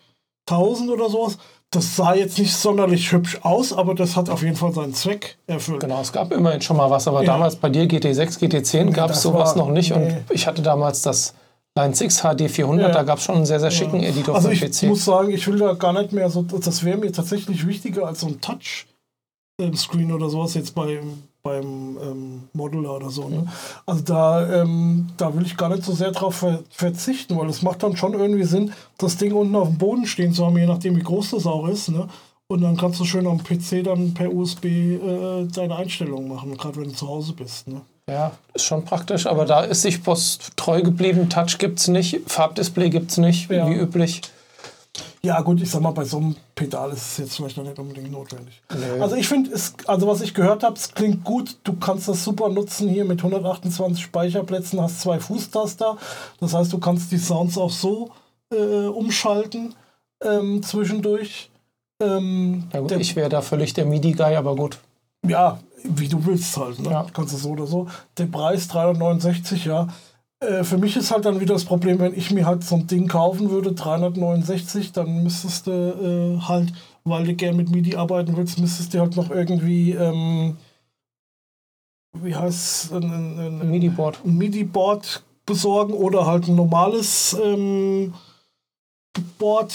1000 0.48 0.92
oder 0.92 1.10
sowas. 1.10 1.40
Das 1.72 1.96
sah 1.96 2.14
jetzt 2.14 2.38
nicht 2.38 2.56
sonderlich 2.56 3.12
hübsch 3.12 3.40
aus, 3.42 3.74
aber 3.74 3.96
das 3.96 4.16
hat 4.16 4.30
auf 4.30 4.44
jeden 4.44 4.56
Fall 4.56 4.72
seinen 4.72 4.94
Zweck 4.94 5.40
erfüllt. 5.48 5.80
Genau, 5.80 6.02
es 6.02 6.14
gab 6.14 6.32
immerhin 6.32 6.62
schon 6.62 6.78
mal 6.78 6.92
was, 6.92 7.08
aber 7.08 7.22
ja. 7.22 7.34
damals 7.34 7.56
bei 7.56 7.70
dir 7.70 7.86
GT6, 7.86 8.40
GT10 8.40 8.92
gab 8.92 9.10
es 9.10 9.24
sowas 9.24 9.56
war, 9.56 9.66
noch 9.66 9.72
nicht 9.72 9.90
nee. 9.90 9.96
und 9.96 10.26
ich 10.30 10.46
hatte 10.46 10.62
damals 10.62 11.02
das 11.02 11.34
Line 11.76 11.96
6 11.96 12.22
HD 12.22 12.50
400, 12.50 12.88
ja. 12.88 12.94
da 12.94 13.04
gab 13.04 13.18
es 13.18 13.24
schon 13.24 13.36
einen 13.36 13.46
sehr, 13.48 13.60
sehr 13.60 13.72
schicken 13.72 14.00
ja. 14.00 14.10
Editor 14.10 14.36
also 14.36 14.50
für 14.50 14.68
PC. 14.68 14.84
Ich 14.84 14.90
muss 14.90 15.06
sagen, 15.06 15.32
ich 15.32 15.48
will 15.48 15.58
da 15.58 15.74
gar 15.74 15.94
nicht 15.94 16.12
mehr 16.12 16.30
so, 16.30 16.44
das 16.44 16.84
wäre 16.84 16.98
mir 16.98 17.12
tatsächlich 17.12 17.66
wichtiger 17.66 18.06
als 18.06 18.20
so 18.20 18.28
ein 18.28 18.40
Touch-Screen 18.40 20.12
oder 20.12 20.30
sowas 20.30 20.54
jetzt 20.54 20.76
bei, 20.76 21.02
beim 21.42 21.98
ähm, 21.98 22.44
Modeler 22.54 22.98
oder 22.98 23.10
so. 23.10 23.28
Ne? 23.28 23.48
Also 23.88 24.04
da, 24.04 24.62
ähm, 24.62 25.10
da 25.18 25.36
will 25.36 25.48
ich 25.48 25.58
gar 25.58 25.70
nicht 25.70 25.84
so 25.84 25.94
sehr 25.94 26.12
drauf 26.12 26.36
ver 26.36 26.60
verzichten, 26.70 27.36
weil 27.38 27.50
es 27.50 27.64
macht 27.64 27.82
dann 27.82 27.98
schon 27.98 28.14
irgendwie 28.14 28.44
Sinn, 28.44 28.72
das 29.00 29.18
Ding 29.18 29.34
unten 29.34 29.56
auf 29.56 29.68
dem 29.68 29.80
Boden 29.80 30.06
stehen 30.06 30.32
zu 30.32 30.46
haben, 30.46 30.58
je 30.58 30.68
nachdem 30.68 30.96
wie 30.96 31.04
groß 31.04 31.32
das 31.32 31.48
auch 31.48 31.68
ist. 31.68 31.90
Ne? 31.90 32.08
Und 32.50 32.62
dann 32.62 32.78
kannst 32.78 33.00
du 33.00 33.06
schön 33.06 33.26
am 33.26 33.44
PC 33.44 33.84
dann 33.84 34.14
per 34.14 34.32
USB 34.32 34.66
äh, 34.66 35.46
deine 35.46 35.76
Einstellungen 35.76 36.30
machen, 36.30 36.56
gerade 36.56 36.76
wenn 36.76 36.90
du 36.90 36.94
zu 36.94 37.08
Hause 37.08 37.34
bist. 37.34 37.68
Ne? 37.68 37.82
Ja, 38.10 38.32
ist 38.54 38.66
schon 38.66 38.84
praktisch, 38.84 39.28
aber 39.28 39.46
da 39.46 39.62
ist 39.62 39.82
sich 39.82 40.04
Post 40.04 40.58
treu 40.58 40.82
geblieben. 40.82 41.30
Touch 41.30 41.58
gibt 41.58 41.80
es 41.80 41.88
nicht, 41.88 42.22
Farbdisplay 42.30 42.90
gibt 42.90 43.12
es 43.12 43.18
nicht, 43.18 43.50
ja. 43.50 43.68
wie 43.68 43.76
üblich. 43.76 44.22
Ja, 45.26 45.40
gut, 45.40 45.62
ich 45.62 45.72
sag 45.72 45.82
mal, 45.82 45.92
bei 45.92 46.04
so 46.04 46.18
einem 46.18 46.36
Pedal 46.54 46.92
ist 46.92 47.14
es 47.14 47.18
jetzt 47.18 47.36
vielleicht 47.38 47.56
noch 47.56 47.64
nicht 47.64 47.80
unbedingt 47.80 48.12
notwendig. 48.12 48.62
Nee. 48.70 49.00
Also 49.00 49.16
ich 49.16 49.28
finde, 49.30 49.52
also 49.88 50.08
was 50.08 50.20
ich 50.20 50.34
gehört 50.34 50.64
habe, 50.64 50.76
es 50.76 50.94
klingt 50.94 51.24
gut. 51.24 51.56
Du 51.64 51.78
kannst 51.78 52.10
das 52.10 52.26
super 52.26 52.50
nutzen 52.50 52.90
hier 52.90 53.06
mit 53.06 53.20
128 53.20 54.04
Speicherplätzen, 54.04 54.82
hast 54.82 55.00
zwei 55.00 55.20
Fußtaster. 55.20 55.98
Das 56.42 56.54
heißt, 56.54 56.74
du 56.74 56.78
kannst 56.78 57.10
die 57.14 57.18
Sounds 57.18 57.58
auch 57.58 57.72
so 57.72 58.12
äh, 58.52 58.88
umschalten 58.88 59.74
ähm, 60.22 60.62
zwischendurch. 60.62 61.50
Ähm, 62.02 62.66
ja 62.74 62.82
gut, 62.82 62.92
ich 62.92 63.16
wäre 63.16 63.30
da 63.30 63.42
völlig 63.42 63.74
der 63.74 63.86
MIDI-Guy, 63.86 64.36
aber 64.36 64.58
gut. 64.58 64.78
Ja, 65.28 65.60
wie 65.84 66.08
du 66.08 66.26
willst 66.26 66.56
halt. 66.58 66.80
Ne? 66.80 66.92
Ja. 66.92 67.06
Kannst 67.14 67.34
du 67.34 67.38
so 67.38 67.52
oder 67.52 67.68
so. 67.68 67.88
Der 68.18 68.26
Preis 68.26 68.68
369, 68.68 69.66
ja. 69.66 69.88
Äh, 70.40 70.64
für 70.64 70.78
mich 70.78 70.96
ist 70.96 71.12
halt 71.12 71.26
dann 71.26 71.40
wieder 71.40 71.54
das 71.54 71.66
Problem, 71.66 72.00
wenn 72.00 72.14
ich 72.14 72.32
mir 72.32 72.46
halt 72.46 72.64
so 72.64 72.76
ein 72.76 72.88
Ding 72.88 73.08
kaufen 73.08 73.50
würde, 73.50 73.74
369, 73.74 74.92
dann 74.92 75.24
müsstest 75.24 75.68
du 75.68 75.72
äh, 75.72 76.42
halt, 76.42 76.74
weil 77.04 77.26
du 77.26 77.34
gern 77.34 77.56
mit 77.56 77.70
MIDI 77.70 77.96
arbeiten 77.96 78.36
willst, 78.36 78.60
müsstest 78.60 78.94
du 78.94 79.00
halt 79.00 79.16
noch 79.16 79.30
irgendwie, 79.30 79.92
ähm, 79.92 80.58
wie 82.14 82.36
heißt 82.36 82.94
ein, 82.94 83.04
ein, 83.04 83.40
ein, 83.40 83.62
Ein 83.62 83.72
MIDI-Board. 83.72 84.20
ein 84.26 84.38
MIDI-Board 84.38 85.24
besorgen 85.46 85.94
oder 85.94 86.26
halt 86.26 86.48
ein 86.48 86.56
normales 86.56 87.36
ähm, 87.44 88.14
Board, 89.38 89.72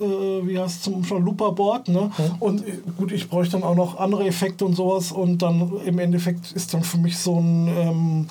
äh, 0.00 0.46
wie 0.46 0.58
heißt 0.58 0.76
es 0.76 0.82
zum 0.82 1.00
Beispiel, 1.00 1.18
Looper-Board, 1.18 1.88
ne? 1.88 2.10
Und 2.38 2.66
äh, 2.66 2.72
gut, 2.96 3.10
ich 3.12 3.28
bräuchte 3.28 3.52
dann 3.52 3.64
auch 3.64 3.74
noch 3.74 3.98
andere 3.98 4.24
Effekte 4.26 4.64
und 4.64 4.74
sowas 4.76 5.10
und 5.12 5.38
dann 5.42 5.72
im 5.84 5.98
Endeffekt 5.98 6.52
ist 6.52 6.72
dann 6.72 6.84
für 6.84 6.98
mich 6.98 7.18
so 7.18 7.36
ein 7.40 7.66
ähm, 7.68 8.28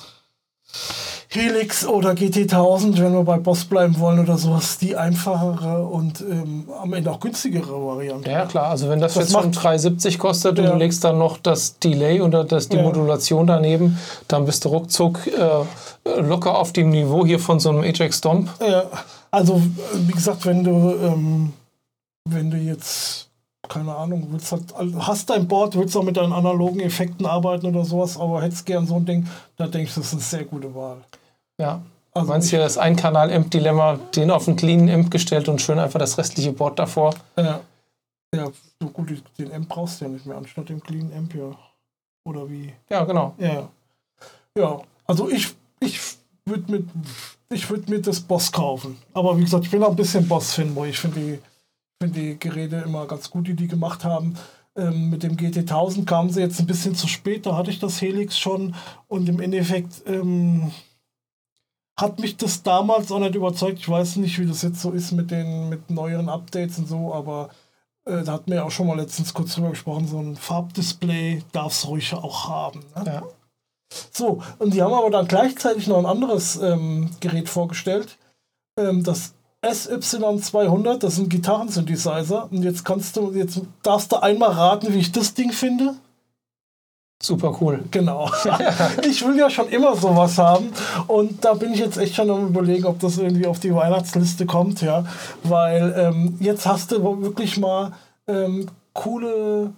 Helix 1.28 1.86
oder 1.86 2.12
GT1000, 2.12 2.98
wenn 2.98 3.12
wir 3.12 3.22
bei 3.24 3.36
Boss 3.38 3.64
bleiben 3.66 3.98
wollen 3.98 4.18
oder 4.20 4.38
sowas, 4.38 4.78
die 4.78 4.96
einfachere 4.96 5.84
und 5.84 6.20
ähm, 6.22 6.68
am 6.80 6.92
Ende 6.94 7.10
auch 7.10 7.20
günstigere 7.20 7.72
Variante. 7.84 8.30
Ja, 8.30 8.46
klar. 8.46 8.68
Also 8.70 8.88
wenn 8.88 9.00
das, 9.00 9.14
Das 9.14 9.24
jetzt 9.24 9.32
schon 9.32 9.50
macht- 9.50 9.58
3,70 9.58 10.16
kostet 10.18 10.58
und 10.58 10.64
Ja. 10.64 10.70
du 10.72 10.78
legst 10.78 11.04
dann 11.04 11.18
noch 11.18 11.36
das 11.36 11.78
Delay 11.78 12.22
oder 12.22 12.44
das, 12.44 12.68
die 12.70 12.76
Ja. 12.78 12.82
Modulation 12.82 13.46
daneben, 13.46 13.98
dann 14.28 14.46
bist 14.46 14.64
du 14.64 14.70
ruckzuck 14.70 15.26
äh, 15.26 16.20
locker 16.20 16.56
auf 16.56 16.72
dem 16.72 16.88
Niveau 16.90 17.26
hier 17.26 17.40
von 17.40 17.60
so 17.60 17.68
einem 17.68 17.80
Ajax 17.82 18.18
Stomp. 18.18 18.48
Ja, 18.66 18.84
also 19.36 19.60
wie 19.94 20.12
gesagt, 20.12 20.46
wenn 20.46 20.64
du, 20.64 20.70
ähm, 20.96 21.52
wenn 22.28 22.50
du 22.50 22.56
jetzt, 22.56 23.28
keine 23.68 23.94
Ahnung, 23.94 24.26
willst 24.30 24.50
halt, 24.50 24.74
hast 24.98 25.28
dein 25.28 25.46
Board, 25.46 25.76
willst 25.76 25.94
auch 25.96 26.02
mit 26.02 26.16
deinen 26.16 26.32
analogen 26.32 26.80
Effekten 26.80 27.26
arbeiten 27.26 27.66
oder 27.66 27.84
sowas, 27.84 28.18
aber 28.18 28.40
hättest 28.42 28.64
gern 28.64 28.86
so 28.86 28.96
ein 28.96 29.04
Ding, 29.04 29.26
da 29.56 29.66
denke 29.66 29.88
ich, 29.88 29.94
das 29.94 30.06
ist 30.06 30.12
eine 30.14 30.22
sehr 30.22 30.44
gute 30.44 30.74
Wahl. 30.74 30.98
Ja. 31.60 31.82
Also 32.14 32.26
Du 32.28 32.32
meinst 32.32 32.46
ich- 32.46 32.50
hier 32.52 32.60
das 32.60 32.78
Ein-Kanal-Amp-Dilemma, 32.78 33.98
den 34.14 34.30
auf 34.30 34.48
einen 34.48 34.56
cleanen 34.56 34.88
Amp 34.88 35.10
gestellt 35.10 35.48
und 35.50 35.60
schön 35.60 35.78
einfach 35.78 35.98
das 36.00 36.16
restliche 36.16 36.52
Board 36.52 36.78
davor. 36.78 37.14
Ja, 37.36 37.60
ja 38.34 38.46
so 38.80 38.88
gut, 38.88 39.22
den 39.38 39.52
Amp 39.52 39.68
brauchst 39.68 40.00
du 40.00 40.06
ja 40.06 40.10
nicht 40.10 40.24
mehr, 40.24 40.38
anstatt 40.38 40.70
dem 40.70 40.82
Clean 40.82 41.12
Amp 41.14 41.34
ja. 41.34 41.50
Oder 42.24 42.48
wie? 42.48 42.72
Ja, 42.88 43.04
genau. 43.04 43.34
Ja. 43.38 43.68
Ja, 44.56 44.80
also 45.06 45.28
ich, 45.28 45.54
ich 45.80 46.00
würde 46.46 46.72
mit 46.72 46.88
ich 47.50 47.68
würde 47.70 47.90
mir 47.90 48.00
das 48.00 48.20
Boss 48.20 48.50
kaufen. 48.50 48.98
Aber 49.12 49.36
wie 49.38 49.44
gesagt, 49.44 49.64
ich 49.64 49.70
bin 49.70 49.82
auch 49.82 49.90
ein 49.90 49.96
bisschen 49.96 50.26
Boss-Fanboy. 50.26 50.90
Ich 50.90 50.98
finde 50.98 51.20
die, 51.20 51.38
find 52.02 52.16
die 52.16 52.38
Geräte 52.38 52.76
immer 52.76 53.06
ganz 53.06 53.30
gut, 53.30 53.46
die 53.46 53.54
die 53.54 53.68
gemacht 53.68 54.04
haben. 54.04 54.36
Ähm, 54.76 55.10
mit 55.10 55.22
dem 55.22 55.36
GT1000 55.36 56.04
kamen 56.04 56.30
sie 56.30 56.40
jetzt 56.40 56.60
ein 56.60 56.66
bisschen 56.66 56.94
zu 56.94 57.08
spät. 57.08 57.46
Da 57.46 57.56
hatte 57.56 57.70
ich 57.70 57.78
das 57.78 58.00
Helix 58.00 58.38
schon. 58.38 58.74
Und 59.08 59.28
im 59.28 59.40
Endeffekt 59.40 60.02
ähm, 60.06 60.72
hat 61.98 62.18
mich 62.18 62.36
das 62.36 62.62
damals 62.62 63.10
auch 63.10 63.20
nicht 63.20 63.34
überzeugt. 63.34 63.78
Ich 63.78 63.88
weiß 63.88 64.16
nicht, 64.16 64.38
wie 64.38 64.46
das 64.46 64.62
jetzt 64.62 64.80
so 64.80 64.90
ist 64.90 65.12
mit 65.12 65.30
den 65.30 65.68
mit 65.68 65.90
neueren 65.90 66.28
Updates 66.28 66.78
und 66.78 66.88
so, 66.88 67.14
aber 67.14 67.48
äh, 68.04 68.22
da 68.22 68.32
hatten 68.32 68.50
wir 68.50 68.56
ja 68.56 68.64
auch 68.64 68.70
schon 68.70 68.86
mal 68.86 68.96
letztens 68.96 69.32
kurz 69.32 69.54
drüber 69.54 69.70
gesprochen. 69.70 70.06
So 70.06 70.20
ein 70.20 70.36
Farbdisplay 70.36 71.42
darf 71.52 71.72
es 71.72 71.86
ruhig 71.86 72.12
auch 72.14 72.48
haben. 72.48 72.80
Ne? 72.94 73.04
Ja. 73.06 73.22
So, 74.12 74.42
und 74.58 74.74
die 74.74 74.82
haben 74.82 74.92
aber 74.92 75.10
dann 75.10 75.28
gleichzeitig 75.28 75.86
noch 75.86 75.98
ein 75.98 76.06
anderes 76.06 76.56
ähm, 76.56 77.10
Gerät 77.20 77.48
vorgestellt. 77.48 78.18
Ähm, 78.78 79.04
das 79.04 79.34
SY200, 79.62 80.98
das 80.98 81.14
ist 81.14 81.18
ein 81.18 81.28
Gitarrensynthesizer. 81.28 82.48
Und 82.50 82.62
jetzt 82.62 82.84
kannst 82.84 83.16
du, 83.16 83.32
jetzt 83.32 83.60
darfst 83.82 84.12
du 84.12 84.16
einmal 84.16 84.52
raten, 84.52 84.92
wie 84.92 84.98
ich 84.98 85.12
das 85.12 85.34
Ding 85.34 85.52
finde. 85.52 85.94
Super 87.22 87.56
cool. 87.60 87.82
Genau. 87.90 88.30
ich 89.08 89.24
will 89.24 89.38
ja 89.38 89.48
schon 89.48 89.68
immer 89.68 89.96
sowas 89.96 90.36
haben. 90.36 90.70
Und 91.06 91.44
da 91.44 91.54
bin 91.54 91.72
ich 91.72 91.80
jetzt 91.80 91.96
echt 91.96 92.14
schon 92.14 92.30
am 92.30 92.48
überlegen, 92.48 92.84
ob 92.84 93.00
das 93.00 93.16
irgendwie 93.16 93.46
auf 93.46 93.58
die 93.58 93.74
Weihnachtsliste 93.74 94.44
kommt, 94.44 94.82
ja. 94.82 95.06
Weil 95.42 95.94
ähm, 95.96 96.36
jetzt 96.40 96.66
hast 96.66 96.92
du 96.92 97.22
wirklich 97.22 97.56
mal 97.56 97.92
ähm, 98.26 98.68
coole 98.92 99.72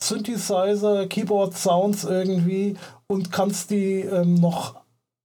Synthesizer, 0.00 1.06
Keyboard-Sounds 1.06 2.04
irgendwie 2.04 2.76
und 3.08 3.32
kannst 3.32 3.70
die 3.70 4.00
ähm, 4.00 4.34
noch, 4.34 4.76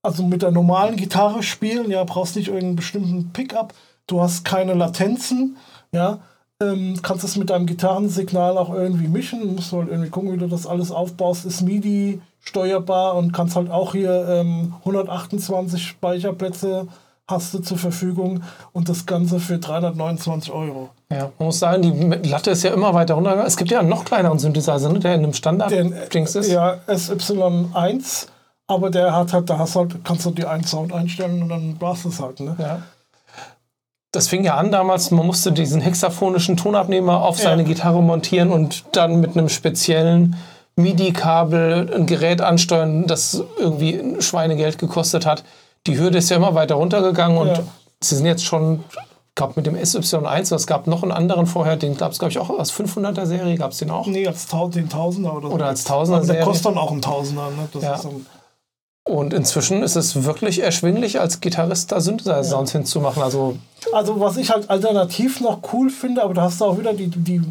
also 0.01 0.23
mit 0.23 0.41
der 0.41 0.51
normalen 0.51 0.95
Gitarre 0.95 1.43
spielen, 1.43 1.91
ja, 1.91 2.03
brauchst 2.03 2.35
nicht 2.35 2.47
irgendeinen 2.47 2.77
bestimmten 2.77 3.31
Pickup, 3.33 3.73
du 4.07 4.21
hast 4.21 4.45
keine 4.45 4.73
Latenzen, 4.73 5.57
ja, 5.91 6.19
ähm, 6.61 6.99
kannst 7.01 7.23
es 7.23 7.35
mit 7.35 7.49
deinem 7.49 7.65
Gitarrensignal 7.65 8.57
auch 8.57 8.73
irgendwie 8.73 9.07
mischen, 9.07 9.55
musst 9.55 9.71
du 9.71 9.77
halt 9.77 9.89
irgendwie 9.89 10.09
gucken, 10.09 10.31
wie 10.31 10.37
du 10.37 10.47
das 10.47 10.65
alles 10.65 10.91
aufbaust, 10.91 11.45
ist 11.45 11.61
MIDI 11.61 12.21
steuerbar 12.39 13.15
und 13.15 13.33
kannst 13.33 13.55
halt 13.55 13.69
auch 13.69 13.93
hier 13.93 14.27
ähm, 14.29 14.73
128 14.79 15.85
Speicherplätze 15.85 16.87
hast 17.33 17.53
du 17.53 17.59
zur 17.59 17.77
Verfügung 17.77 18.41
und 18.71 18.87
das 18.89 19.05
Ganze 19.05 19.39
für 19.39 19.57
329 19.57 20.51
Euro. 20.51 20.89
Ja, 21.11 21.31
man 21.37 21.47
muss 21.47 21.59
sagen, 21.59 22.21
die 22.23 22.29
Latte 22.29 22.51
ist 22.51 22.63
ja 22.63 22.71
immer 22.71 22.93
weiter 22.93 23.15
runtergegangen. 23.15 23.47
Es 23.47 23.57
gibt 23.57 23.69
ja 23.71 23.79
einen 23.79 23.89
noch 23.89 24.05
kleineren 24.05 24.39
Synthesizer, 24.39 24.89
ne, 24.89 24.99
der 24.99 25.15
in 25.15 25.23
einem 25.23 25.33
Standard-Dings 25.33 26.35
ist. 26.35 26.49
Ja, 26.51 26.77
SY1, 26.87 28.27
aber 28.67 28.89
der 28.89 29.13
hat 29.15 29.33
halt, 29.33 29.49
da 29.49 29.57
hast 29.57 29.75
halt, 29.75 30.03
kannst 30.05 30.25
du 30.25 30.31
dir 30.31 30.49
einen 30.49 30.63
Sound 30.63 30.93
einstellen 30.93 31.43
und 31.43 31.49
dann 31.49 31.81
war 31.81 31.93
es 31.93 32.19
halt, 32.19 32.39
ne? 32.39 32.55
Ja. 32.57 32.81
Das 34.11 34.27
fing 34.27 34.43
ja 34.43 34.55
an 34.55 34.71
damals, 34.71 35.09
man 35.09 35.25
musste 35.25 35.51
diesen 35.51 35.81
hexaphonischen 35.81 36.55
Tonabnehmer 36.55 37.23
auf 37.23 37.37
Ja. 37.39 37.45
seine 37.45 37.63
Gitarre 37.63 38.01
montieren 38.01 38.51
und 38.51 38.85
dann 38.91 39.19
mit 39.19 39.35
einem 39.35 39.49
speziellen 39.49 40.35
MIDI-Kabel 40.75 41.91
ein 41.93 42.05
Gerät 42.05 42.41
ansteuern, 42.41 43.05
das 43.07 43.43
irgendwie 43.57 43.95
ein 43.95 44.21
Schweinegeld 44.21 44.77
gekostet 44.77 45.25
hat. 45.25 45.43
Die 45.87 45.97
Hürde 45.99 46.17
ist 46.19 46.29
ja 46.29 46.37
immer 46.37 46.55
weiter 46.55 46.75
runtergegangen 46.75 47.37
und 47.37 47.47
Ja. 47.49 47.59
sie 48.01 48.15
sind 48.15 48.25
jetzt 48.25 48.45
schon, 48.45 48.83
ich 48.91 49.35
glaube 49.35 49.53
mit 49.57 49.65
dem 49.65 49.75
SY1, 49.75 50.53
es 50.55 50.65
gab 50.67 50.87
noch 50.87 51.03
einen 51.03 51.11
anderen 51.11 51.45
vorher, 51.45 51.75
den 51.75 51.97
gab 51.97 52.11
es 52.13 52.19
glaube 52.19 52.31
ich 52.31 52.39
auch 52.39 52.57
als 52.57 52.71
500er 52.71 53.25
Serie, 53.25 53.57
gab 53.57 53.71
es 53.71 53.79
den 53.79 53.91
auch. 53.91 54.07
Nee, 54.07 54.25
als 54.27 54.47
Tau 54.47 54.69
den 54.69 54.87
Tausender 54.89 55.35
oder 55.35 55.49
so. 55.49 55.53
Oder 55.53 55.65
als 55.67 55.83
Tausender 55.83 56.19
Also 56.19 56.27
der 56.27 56.35
Serie. 56.41 56.45
kostet 56.47 56.65
dann 56.67 56.77
auch 56.77 56.91
einen 56.91 57.01
Tausender, 57.01 57.47
ne? 57.49 57.67
Das 57.73 57.83
Ja. 57.83 57.95
ist 57.95 58.05
dann, 58.05 58.25
Und 59.05 59.33
inzwischen 59.33 59.83
ist 59.83 59.97
es 59.97 60.23
wirklich 60.23 60.61
erschwinglich, 60.61 61.19
als 61.19 61.41
Gitarrist 61.41 61.91
da 61.91 61.99
Synthesizer-Sounds 61.99 62.71
hinzumachen. 62.71 63.21
Also 63.21 63.57
Also 63.91 64.17
was 64.21 64.37
ich 64.37 64.49
halt 64.49 64.69
alternativ 64.69 65.41
noch 65.41 65.59
cool 65.73 65.89
finde, 65.89 66.23
aber 66.23 66.33
da 66.33 66.43
hast 66.43 66.61
du 66.61 66.65
auch 66.65 66.79
wieder 66.79 66.93
die, 66.93 67.07
die 67.07 67.41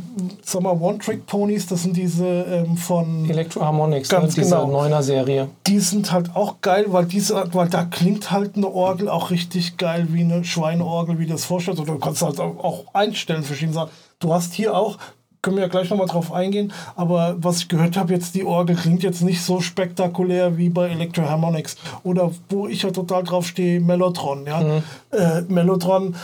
sag 0.42 0.62
mal, 0.62 0.72
One-Trick-Ponys, 0.80 1.66
das 1.66 1.82
sind 1.82 1.94
diese 1.94 2.26
ähm, 2.26 2.78
von, 2.78 3.28
Electro-Harmonics, 3.28 4.10
ne, 4.10 4.18
Ganz 4.18 4.34
genau. 4.34 4.64
9er-Serie. 4.66 5.48
die 5.66 5.78
sind 5.78 6.10
halt 6.10 6.34
auch 6.34 6.62
geil, 6.62 6.86
weil 6.88 7.04
diese, 7.04 7.44
weil 7.52 7.68
da 7.68 7.84
klingt 7.84 8.30
halt 8.30 8.56
eine 8.56 8.68
Orgel 8.72 9.10
auch 9.10 9.30
richtig 9.30 9.76
geil 9.76 10.08
wie 10.10 10.22
eine 10.22 10.44
Schweineorgel, 10.44 11.18
wie 11.18 11.26
du 11.26 11.32
das 11.32 11.44
vorstellst. 11.44 11.80
Oder 11.82 11.92
du 11.92 11.98
kannst 11.98 12.22
halt 12.22 12.40
auch 12.40 12.64
auch 12.64 12.84
einstellen, 12.94 13.42
verschiedene 13.42 13.74
Sachen. 13.74 13.90
Du 14.20 14.32
hast 14.32 14.54
hier 14.54 14.74
auch, 14.74 14.96
können 15.42 15.57
wir 15.57 15.64
ja 15.64 15.68
gleich 15.68 15.90
nochmal 15.90 16.07
drauf 16.07 16.33
eingehen, 16.33 16.72
aber 16.94 17.37
was 17.38 17.59
ich 17.59 17.68
gehört 17.68 17.96
habe, 17.96 18.12
jetzt 18.12 18.35
die 18.35 18.44
Orgel 18.44 18.76
klingt 18.76 19.02
jetzt 19.02 19.22
nicht 19.22 19.42
so 19.42 19.61
spektakulär 19.61 20.57
wie 20.57 20.68
bei 20.68 20.88
Electro 20.88 21.28
Harmonics. 21.28 21.76
Oder 22.05 22.31
wo 22.48 22.68
ich 22.68 22.83
ja 22.83 22.90
total 22.92 23.24
drauf 23.24 23.46
stehe, 23.46 23.81
Mellotron, 23.81 24.46
ja. 24.46 24.83
Äh, 25.11 25.42
Mellotron 25.48 26.14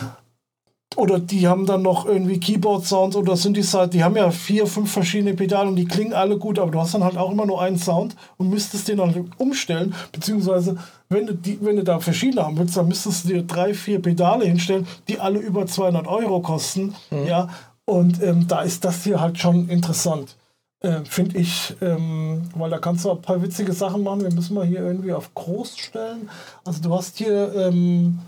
oder 0.96 1.18
die 1.18 1.46
haben 1.46 1.66
dann 1.66 1.82
noch 1.82 2.06
irgendwie 2.06 2.40
Keyboard-Sounds 2.40 3.14
oder 3.14 3.36
Synthesizer, 3.36 3.86
die 3.86 4.02
haben 4.02 4.16
ja 4.16 4.30
vier, 4.30 4.66
fünf 4.66 4.90
verschiedene 4.90 5.34
Pedale 5.34 5.68
und 5.68 5.76
die 5.76 5.84
klingen 5.84 6.12
alle 6.12 6.38
gut, 6.38 6.58
aber 6.58 6.70
du 6.70 6.80
hast 6.80 6.94
dann 6.94 7.04
halt 7.04 7.16
auch 7.16 7.30
immer 7.30 7.46
nur 7.46 7.60
einen 7.60 7.78
Sound 7.78 8.16
und 8.36 8.48
müsstest 8.48 8.88
den 8.88 8.96
dann 8.96 9.30
umstellen, 9.36 9.94
beziehungsweise 10.12 10.76
wenn 11.08 11.26
du, 11.26 11.34
die, 11.34 11.58
wenn 11.60 11.76
du 11.76 11.84
da 11.84 12.00
verschiedene 12.00 12.44
haben 12.44 12.58
willst, 12.58 12.76
dann 12.76 12.88
müsstest 12.88 13.24
du 13.24 13.28
dir 13.28 13.42
drei, 13.42 13.74
vier 13.74 14.00
Pedale 14.00 14.46
hinstellen, 14.46 14.86
die 15.08 15.20
alle 15.20 15.38
über 15.38 15.66
200 15.66 16.06
Euro 16.06 16.40
kosten, 16.40 16.94
ja, 17.26 17.48
und 17.88 18.22
ähm, 18.22 18.46
da 18.46 18.60
ist 18.60 18.84
das 18.84 19.04
hier 19.04 19.18
halt 19.18 19.38
schon 19.38 19.70
interessant. 19.70 20.36
Äh, 20.80 21.00
Finde 21.04 21.38
ich, 21.38 21.74
ähm, 21.80 22.42
weil 22.54 22.68
da 22.68 22.78
kannst 22.78 23.06
du 23.06 23.10
ein 23.10 23.22
paar 23.22 23.40
witzige 23.40 23.72
Sachen 23.72 24.02
machen. 24.02 24.20
Wir 24.20 24.32
müssen 24.32 24.54
mal 24.54 24.66
hier 24.66 24.80
irgendwie 24.80 25.14
auf 25.14 25.34
groß 25.34 25.78
stellen. 25.78 26.28
Also 26.66 26.82
du 26.82 26.94
hast 26.94 27.16
hier 27.16 27.54
ähm, 27.54 28.18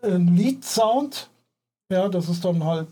einen 0.00 0.34
Lead-Sound, 0.34 1.28
ja, 1.92 2.08
das 2.08 2.30
ist 2.30 2.42
dann 2.42 2.64
halt 2.64 2.88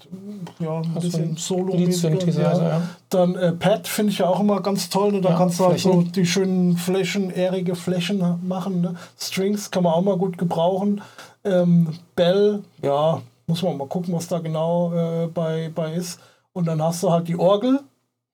ja, 0.58 0.80
ein 0.80 0.94
Hast 0.94 1.04
du 1.04 1.10
bisschen 1.10 1.36
solo 1.38 1.74
Lead-Synthesizer, 1.74 2.68
ja. 2.68 2.82
Dann 3.08 3.34
äh, 3.36 3.52
Pad 3.52 3.88
finde 3.88 4.12
ich 4.12 4.18
ja 4.18 4.26
auch 4.26 4.40
immer 4.40 4.60
ganz 4.60 4.90
toll. 4.90 5.12
Ne? 5.12 5.22
Da 5.22 5.30
Ja, 5.30 5.38
kannst 5.38 5.58
du 5.58 5.64
halt 5.64 5.80
so 5.80 6.02
die 6.02 6.26
schönen 6.26 6.76
Flächen, 6.76 7.30
ährige 7.30 7.74
Flächen 7.74 8.46
machen. 8.46 8.82
Ne? 8.82 8.94
Strings 9.18 9.70
kann 9.70 9.84
man 9.84 9.94
auch 9.94 10.02
mal 10.02 10.18
gut 10.18 10.36
gebrauchen. 10.36 11.00
Ähm, 11.44 11.94
Bell, 12.14 12.62
ja, 12.82 13.22
muss 13.50 13.62
man 13.62 13.76
mal 13.76 13.88
gucken, 13.88 14.14
was 14.14 14.28
da 14.28 14.38
genau 14.38 14.92
äh, 14.94 15.26
bei, 15.26 15.70
bei 15.74 15.94
ist. 15.94 16.20
Und 16.52 16.66
dann 16.66 16.82
hast 16.82 17.02
du 17.02 17.10
halt 17.10 17.28
die 17.28 17.38
Orgel. 17.38 17.80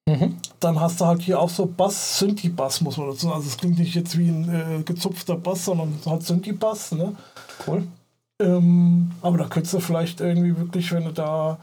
Mhm. 0.09 0.37
Dann 0.61 0.81
hast 0.81 1.01
du 1.01 1.07
halt 1.07 1.21
hier 1.23 1.41
auch 1.41 1.49
so 1.49 1.67
Bass, 1.67 2.19
Synthi-Bass, 2.19 2.81
muss 2.81 2.97
man 2.97 3.09
dazu 3.09 3.27
sagen. 3.27 3.35
Also 3.35 3.49
es 3.49 3.57
klingt 3.57 3.79
nicht 3.79 3.95
jetzt 3.95 4.17
wie 4.17 4.29
ein 4.29 4.49
äh, 4.49 4.83
gezupfter 4.83 5.37
Bass, 5.37 5.65
sondern 5.65 5.99
halt 6.07 6.23
Synthi-Bass. 6.23 6.93
Ne? 6.93 7.17
Cool. 7.67 7.87
Ähm, 8.41 9.11
aber 9.23 9.39
da 9.39 9.49
könntest 9.49 9.75
du 9.75 9.81
vielleicht 9.81 10.21
irgendwie 10.21 10.57
wirklich, 10.57 10.93
wenn 10.93 11.05
du 11.05 11.13
da 11.13 11.59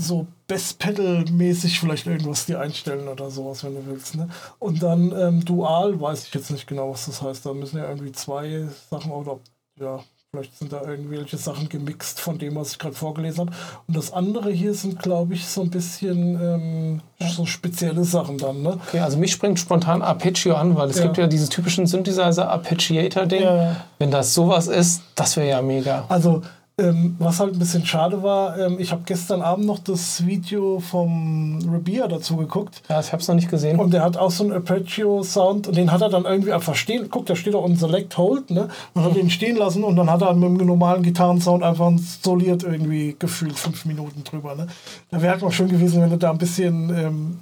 so 0.00 0.26
Best 0.46 0.78
Pedal-mäßig 0.78 1.80
vielleicht 1.80 2.06
irgendwas 2.06 2.46
dir 2.46 2.60
einstellen 2.60 3.08
oder 3.08 3.30
sowas, 3.30 3.64
wenn 3.64 3.74
du 3.74 3.86
willst. 3.86 4.14
Ne? 4.14 4.28
Und 4.58 4.82
dann 4.82 5.12
ähm, 5.12 5.44
Dual, 5.44 6.00
weiß 6.00 6.26
ich 6.26 6.34
jetzt 6.34 6.50
nicht 6.50 6.66
genau, 6.66 6.90
was 6.90 7.06
das 7.06 7.20
heißt. 7.20 7.44
Da 7.44 7.52
müssen 7.52 7.78
ja 7.78 7.88
irgendwie 7.88 8.12
zwei 8.12 8.68
Sachen 8.90 9.10
oder 9.10 9.40
ja, 9.80 10.00
Vielleicht 10.30 10.58
sind 10.58 10.74
da 10.74 10.82
irgendwelche 10.82 11.38
Sachen 11.38 11.70
gemixt 11.70 12.20
von 12.20 12.36
dem, 12.36 12.56
was 12.56 12.72
ich 12.72 12.78
gerade 12.78 12.94
vorgelesen 12.94 13.46
habe. 13.46 13.52
Und 13.86 13.96
das 13.96 14.12
andere 14.12 14.50
hier 14.50 14.74
sind, 14.74 15.02
glaube 15.02 15.32
ich, 15.32 15.46
so 15.46 15.62
ein 15.62 15.70
bisschen 15.70 16.38
ähm, 16.38 17.00
ja. 17.18 17.30
so 17.30 17.46
spezielle 17.46 18.04
Sachen 18.04 18.36
dann. 18.36 18.60
Ne? 18.60 18.78
Okay, 18.88 19.00
also 19.00 19.16
mich 19.16 19.32
springt 19.32 19.58
spontan 19.58 20.02
Arpeggio 20.02 20.54
an, 20.54 20.76
weil 20.76 20.90
es 20.90 20.98
ja. 20.98 21.04
gibt 21.04 21.16
ja 21.16 21.28
diese 21.28 21.48
typischen 21.48 21.86
Synthesizer-Arpeggiator-Ding. 21.86 23.42
Ja. 23.42 23.76
Wenn 23.98 24.10
das 24.10 24.34
sowas 24.34 24.66
ist, 24.66 25.00
das 25.14 25.34
wäre 25.38 25.48
ja 25.48 25.62
mega. 25.62 26.04
Also 26.10 26.42
ähm, 26.78 27.16
was 27.18 27.40
halt 27.40 27.54
ein 27.54 27.58
bisschen 27.58 27.84
schade 27.84 28.22
war, 28.22 28.56
ähm, 28.58 28.76
ich 28.78 28.92
habe 28.92 29.02
gestern 29.04 29.42
Abend 29.42 29.66
noch 29.66 29.80
das 29.80 30.24
Video 30.24 30.78
vom 30.78 31.58
Rabia 31.70 32.06
dazu 32.06 32.36
geguckt. 32.36 32.82
Ja, 32.88 33.00
ich 33.00 33.12
habe 33.12 33.20
es 33.20 33.28
noch 33.28 33.34
nicht 33.34 33.50
gesehen. 33.50 33.80
Und 33.80 33.92
der 33.92 34.02
hat 34.02 34.16
auch 34.16 34.30
so 34.30 34.44
einen 34.44 34.52
Arpeggio-Sound 34.52 35.68
und 35.68 35.76
den 35.76 35.90
hat 35.90 36.02
er 36.02 36.08
dann 36.08 36.24
irgendwie 36.24 36.52
einfach 36.52 36.74
stehen. 36.74 37.08
Guck, 37.10 37.26
da 37.26 37.34
steht 37.34 37.54
auch 37.54 37.64
ein 37.64 37.76
Select 37.76 38.16
Hold, 38.16 38.50
ne? 38.50 38.68
Und 38.94 39.02
hat 39.02 39.16
ihn 39.16 39.30
stehen 39.30 39.56
lassen 39.56 39.82
und 39.82 39.96
dann 39.96 40.10
hat 40.10 40.22
er 40.22 40.34
mit 40.34 40.60
dem 40.60 40.66
normalen 40.66 41.02
Gitarrensound 41.02 41.62
einfach 41.62 41.90
soliert 42.22 42.62
irgendwie 42.62 43.16
gefühlt 43.18 43.58
fünf 43.58 43.84
Minuten 43.84 44.22
drüber. 44.24 44.54
Ne? 44.54 44.66
Da 45.10 45.20
wäre 45.20 45.32
halt 45.32 45.42
mal 45.42 45.52
schön 45.52 45.68
gewesen, 45.68 46.00
wenn 46.00 46.10
du 46.10 46.16
da 46.16 46.30
ein 46.30 46.38
bisschen 46.38 46.90
ähm, 46.90 47.38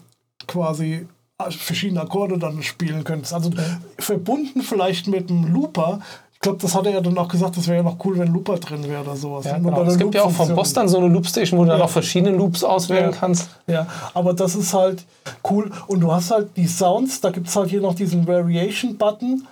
quasi 0.47 1.07
verschiedene 1.51 2.01
Akkorde 2.01 2.39
dann 2.39 2.63
spielen 2.63 3.05
könntest. 3.05 3.35
Also 3.35 3.51
verbunden 3.99 4.63
vielleicht 4.63 5.07
mit 5.07 5.29
dem 5.29 5.53
Looper 5.53 6.01
ich 6.37 6.41
glaube, 6.41 6.59
das 6.61 6.75
hat 6.75 6.85
er 6.85 6.93
ja 6.93 7.01
dann 7.01 7.17
auch 7.17 7.29
gesagt, 7.29 7.57
das 7.57 7.67
wäre 7.67 7.79
ja 7.79 7.83
noch 7.83 7.97
cool, 8.05 8.19
wenn 8.19 8.31
Looper 8.31 8.59
drin 8.59 8.87
wäre 8.87 9.01
oder 9.01 9.17
sowas. 9.17 9.47
Ja, 9.47 9.57
genau. 9.57 9.83
Es 9.85 9.97
gibt 9.97 10.15
ja 10.15 10.23
auch 10.23 10.31
von 10.31 10.55
Boss 10.55 10.75
dann 10.75 10.87
so 10.87 10.99
eine 10.99 11.09
Loopstation, 11.09 11.59
wo 11.59 11.65
du 11.65 11.71
ja. 11.71 11.79
dann 11.79 11.87
auch 11.87 11.91
verschiedene 11.91 12.37
Loops 12.37 12.63
auswählen 12.63 13.11
ja. 13.11 13.17
kannst. 13.17 13.49
Ja, 13.67 13.87
aber 14.13 14.35
das 14.35 14.55
ist 14.55 14.75
halt 14.75 15.07
cool. 15.51 15.73
Und 15.87 16.01
du 16.01 16.13
hast 16.13 16.31
halt 16.31 16.55
die 16.59 16.67
Sounds, 16.67 17.23
da 17.23 17.31
gibt 17.31 17.49
es 17.49 17.57
halt 17.57 17.71
hier 17.71 17.81
noch 17.81 17.95
diesen 17.95 18.27
Variation-Button. 18.27 19.47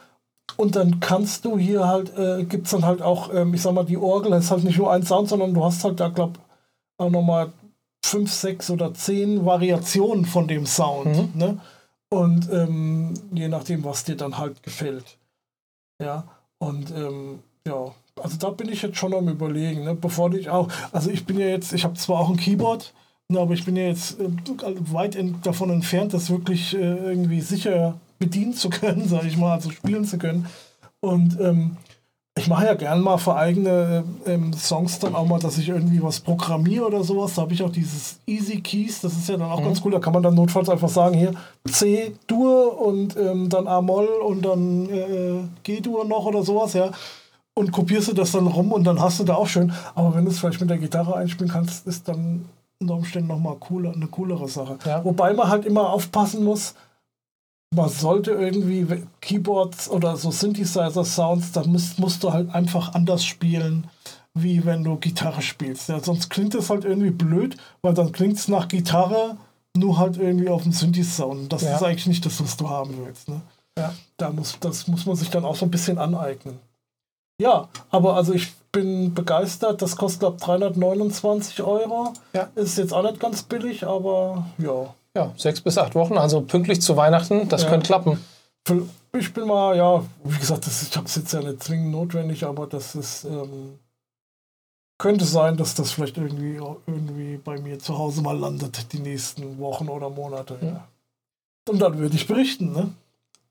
Und 0.56 0.76
dann 0.76 1.00
kannst 1.00 1.46
du 1.46 1.58
hier 1.58 1.88
halt, 1.88 2.16
äh, 2.18 2.44
gibt 2.44 2.66
es 2.66 2.72
dann 2.72 2.84
halt 2.84 3.00
auch, 3.00 3.32
ähm, 3.32 3.54
ich 3.54 3.62
sag 3.62 3.72
mal, 3.72 3.86
die 3.86 3.96
Orgel, 3.96 4.32
das 4.32 4.44
ist 4.44 4.50
halt 4.50 4.64
nicht 4.64 4.76
nur 4.76 4.92
ein 4.92 5.02
Sound, 5.02 5.30
sondern 5.30 5.54
du 5.54 5.64
hast 5.64 5.82
halt 5.84 5.98
da, 5.98 6.08
glaube 6.08 6.34
ich, 6.36 7.04
auch 7.04 7.10
nochmal 7.10 7.50
fünf, 8.04 8.30
sechs 8.30 8.68
oder 8.68 8.92
zehn 8.92 9.46
Variationen 9.46 10.26
von 10.26 10.46
dem 10.46 10.66
Sound. 10.66 11.06
Mhm. 11.06 11.30
Ne? 11.34 11.58
Und 12.10 12.52
ähm, 12.52 13.14
je 13.32 13.48
nachdem, 13.48 13.84
was 13.84 14.04
dir 14.04 14.16
dann 14.16 14.36
halt 14.36 14.62
gefällt. 14.62 15.16
Ja. 16.00 16.24
Und 16.64 16.90
ähm, 16.90 17.40
ja, 17.66 17.92
also 18.22 18.38
da 18.38 18.50
bin 18.50 18.68
ich 18.68 18.82
jetzt 18.82 18.96
schon 18.96 19.14
am 19.14 19.28
überlegen, 19.28 19.84
ne? 19.84 19.94
bevor 19.94 20.32
ich 20.34 20.48
auch, 20.48 20.68
also 20.92 21.10
ich 21.10 21.26
bin 21.26 21.38
ja 21.38 21.46
jetzt, 21.46 21.72
ich 21.72 21.84
habe 21.84 21.94
zwar 21.94 22.20
auch 22.20 22.30
ein 22.30 22.36
Keyboard, 22.36 22.94
ne, 23.28 23.40
aber 23.40 23.54
ich 23.54 23.64
bin 23.64 23.76
ja 23.76 23.84
jetzt 23.84 24.20
äh, 24.20 24.28
weit 24.92 25.18
davon 25.42 25.70
entfernt, 25.70 26.14
das 26.14 26.30
wirklich 26.30 26.74
äh, 26.74 26.78
irgendwie 26.78 27.40
sicher 27.40 27.98
bedienen 28.18 28.54
zu 28.54 28.70
können, 28.70 29.08
sage 29.08 29.28
ich 29.28 29.36
mal, 29.36 29.52
also 29.52 29.70
spielen 29.70 30.04
zu 30.04 30.18
können. 30.18 30.46
Und 31.00 31.38
ähm, 31.40 31.76
ich 32.36 32.48
mache 32.48 32.66
ja 32.66 32.74
gern 32.74 33.00
mal 33.00 33.16
für 33.16 33.36
eigene 33.36 34.02
ähm, 34.26 34.52
Songs 34.54 34.98
dann 34.98 35.14
auch 35.14 35.24
mal, 35.24 35.38
dass 35.38 35.56
ich 35.56 35.68
irgendwie 35.68 36.02
was 36.02 36.18
programmiere 36.18 36.86
oder 36.86 37.04
sowas. 37.04 37.34
Da 37.34 37.42
habe 37.42 37.54
ich 37.54 37.62
auch 37.62 37.70
dieses 37.70 38.18
Easy 38.26 38.60
Keys, 38.60 39.00
das 39.02 39.12
ist 39.12 39.28
ja 39.28 39.36
dann 39.36 39.50
auch 39.50 39.60
mhm. 39.60 39.66
ganz 39.66 39.80
cool. 39.84 39.92
Da 39.92 40.00
kann 40.00 40.12
man 40.12 40.22
dann 40.22 40.34
notfalls 40.34 40.68
einfach 40.68 40.88
sagen, 40.88 41.16
hier 41.16 41.32
C 41.70 42.12
Dur 42.26 42.80
und 42.80 43.16
ähm, 43.16 43.48
dann 43.48 43.68
A-Moll 43.68 44.08
und 44.26 44.44
dann 44.44 44.90
äh, 44.90 45.44
G-Dur 45.62 46.04
noch 46.06 46.24
oder 46.24 46.42
sowas, 46.42 46.72
ja. 46.72 46.90
Und 47.54 47.70
kopierst 47.70 48.08
du 48.08 48.14
das 48.14 48.32
dann 48.32 48.48
rum 48.48 48.72
und 48.72 48.82
dann 48.82 49.00
hast 49.00 49.20
du 49.20 49.24
da 49.24 49.36
auch 49.36 49.46
schön. 49.46 49.72
Aber 49.94 50.16
wenn 50.16 50.24
du 50.24 50.32
es 50.32 50.40
vielleicht 50.40 50.60
mit 50.60 50.70
der 50.70 50.78
Gitarre 50.78 51.14
einspielen 51.14 51.52
kannst, 51.52 51.86
ist 51.86 52.08
dann 52.08 52.46
unter 52.80 52.94
Umständen 52.94 53.28
nochmal 53.28 53.54
cooler, 53.60 53.92
eine 53.92 54.08
coolere 54.08 54.48
Sache. 54.48 54.76
Ja. 54.84 55.04
Wobei 55.04 55.32
man 55.34 55.48
halt 55.48 55.64
immer 55.64 55.90
aufpassen 55.90 56.44
muss, 56.44 56.74
man 57.74 57.88
sollte 57.88 58.32
irgendwie 58.32 58.86
Keyboards 59.20 59.88
oder 59.88 60.16
so 60.16 60.30
Synthesizer-Sounds, 60.30 61.52
da 61.52 61.64
musst, 61.64 61.98
musst 61.98 62.22
du 62.22 62.32
halt 62.32 62.54
einfach 62.54 62.94
anders 62.94 63.24
spielen, 63.24 63.88
wie 64.34 64.64
wenn 64.64 64.84
du 64.84 64.96
Gitarre 64.96 65.42
spielst. 65.42 65.88
Ja, 65.88 66.00
sonst 66.00 66.30
klingt 66.30 66.54
es 66.54 66.70
halt 66.70 66.84
irgendwie 66.84 67.10
blöd, 67.10 67.56
weil 67.82 67.94
dann 67.94 68.12
klingt 68.12 68.36
es 68.36 68.48
nach 68.48 68.68
Gitarre, 68.68 69.36
nur 69.76 69.98
halt 69.98 70.16
irgendwie 70.16 70.48
auf 70.48 70.62
dem 70.62 70.72
Synthi-Sound. 70.72 71.52
Das 71.52 71.62
ja. 71.62 71.76
ist 71.76 71.82
eigentlich 71.82 72.06
nicht 72.06 72.26
das, 72.26 72.42
was 72.42 72.56
du 72.56 72.68
haben 72.68 72.96
willst. 73.04 73.28
Ne? 73.28 73.40
Ja, 73.78 73.92
da 74.16 74.30
muss, 74.30 74.58
das 74.60 74.86
muss 74.88 75.06
man 75.06 75.16
sich 75.16 75.30
dann 75.30 75.44
auch 75.44 75.56
so 75.56 75.66
ein 75.66 75.70
bisschen 75.70 75.98
aneignen. 75.98 76.58
Ja, 77.40 77.68
aber 77.90 78.14
also 78.14 78.32
ich 78.32 78.52
bin 78.70 79.14
begeistert. 79.14 79.82
Das 79.82 79.96
kostet, 79.96 80.20
glaube 80.20 80.36
ich, 80.38 80.44
329 80.44 81.62
Euro. 81.62 82.12
Ja. 82.32 82.48
Ist 82.54 82.78
jetzt 82.78 82.92
auch 82.92 83.02
nicht 83.02 83.20
ganz 83.20 83.42
billig, 83.42 83.86
aber 83.86 84.46
ja. 84.58 84.94
Ja, 85.16 85.32
sechs 85.36 85.60
bis 85.60 85.78
acht 85.78 85.94
Wochen, 85.94 86.18
also 86.18 86.40
pünktlich 86.40 86.82
zu 86.82 86.96
Weihnachten, 86.96 87.48
das 87.48 87.62
ja. 87.62 87.68
könnte 87.70 87.86
klappen. 87.86 88.24
Ich 89.12 89.32
bin 89.32 89.46
mal, 89.46 89.76
ja, 89.76 90.04
wie 90.24 90.38
gesagt, 90.38 90.66
das, 90.66 90.82
ich 90.82 90.96
habe 90.96 91.06
es 91.06 91.14
jetzt 91.14 91.32
ja 91.32 91.40
nicht 91.40 91.62
zwingend 91.62 91.92
notwendig, 91.92 92.44
aber 92.44 92.66
das 92.66 92.94
ist, 92.94 93.24
ähm, 93.24 93.78
könnte 94.98 95.24
sein, 95.24 95.56
dass 95.56 95.74
das 95.74 95.92
vielleicht 95.92 96.16
irgendwie, 96.16 96.60
irgendwie 96.86 97.36
bei 97.36 97.60
mir 97.60 97.78
zu 97.78 97.96
Hause 97.96 98.22
mal 98.22 98.36
landet, 98.36 98.92
die 98.92 98.98
nächsten 98.98 99.58
Wochen 99.58 99.88
oder 99.88 100.10
Monate. 100.10 100.58
Ja. 100.60 100.88
Und 101.68 101.78
dann 101.80 101.98
würde 101.98 102.16
ich 102.16 102.26
berichten, 102.26 102.72
ne? 102.72 102.92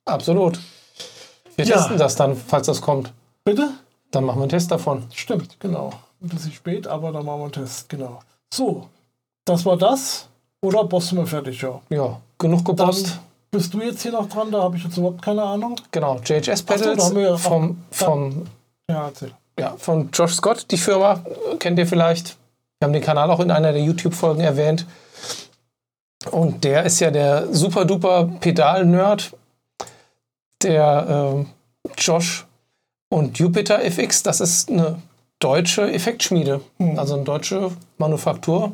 Absolut. 0.05 0.59
Wir 1.55 1.65
ja. 1.65 1.77
testen 1.77 1.97
das 1.97 2.15
dann, 2.15 2.35
falls 2.35 2.67
das 2.67 2.81
kommt. 2.81 3.13
Bitte? 3.45 3.69
Dann 4.11 4.25
machen 4.25 4.39
wir 4.39 4.43
einen 4.43 4.49
Test 4.49 4.71
davon. 4.71 5.03
Stimmt, 5.13 5.59
genau. 5.59 5.91
Ein 6.21 6.29
bisschen 6.29 6.51
spät, 6.51 6.87
aber 6.87 7.11
dann 7.11 7.25
machen 7.25 7.39
wir 7.39 7.43
einen 7.45 7.53
Test, 7.53 7.87
genau. 7.87 8.19
So, 8.53 8.89
das 9.45 9.65
war 9.65 9.77
das. 9.77 10.27
Oder 10.63 10.85
bossen 10.85 11.17
wir 11.17 11.27
fertig, 11.27 11.61
ja. 11.61 11.81
Ja, 11.89 12.21
genug 12.37 12.63
gebost. 12.63 13.07
Dann 13.07 13.19
bist 13.51 13.73
du 13.73 13.81
jetzt 13.81 14.01
hier 14.01 14.13
noch 14.13 14.29
dran? 14.29 14.49
Da 14.49 14.63
habe 14.63 14.77
ich 14.77 14.83
jetzt 14.85 14.95
überhaupt 14.95 15.21
keine 15.21 15.43
Ahnung. 15.43 15.75
Genau, 15.91 16.19
JHS 16.23 16.63
Pedals 16.63 17.09
so, 17.09 17.19
ja 17.19 17.35
vom, 17.35 17.83
vom, 17.91 18.45
ja, 18.89 19.11
ja, 19.59 19.75
von 19.77 20.09
Josh 20.13 20.35
Scott, 20.35 20.71
die 20.71 20.77
Firma, 20.77 21.21
kennt 21.59 21.77
ihr 21.79 21.85
vielleicht. 21.85 22.37
Wir 22.79 22.85
haben 22.85 22.93
den 22.93 23.03
Kanal 23.03 23.29
auch 23.29 23.41
in 23.41 23.51
einer 23.51 23.73
der 23.73 23.81
YouTube-Folgen 23.81 24.39
erwähnt. 24.39 24.85
Und 26.31 26.63
der 26.63 26.83
ist 26.85 27.01
ja 27.01 27.11
der 27.11 27.53
super 27.53 27.83
duper 27.83 28.29
Pedal-Nerd. 28.39 29.35
Der 30.61 31.35
äh, 31.35 31.91
Josh 31.97 32.45
und 33.09 33.37
Jupiter 33.37 33.83
FX, 33.83 34.23
das 34.23 34.39
ist 34.39 34.71
eine 34.71 35.01
deutsche 35.39 35.91
Effektschmiede, 35.91 36.61
hm. 36.77 36.97
also 36.97 37.15
eine 37.15 37.25
deutsche 37.25 37.71
Manufaktur. 37.97 38.71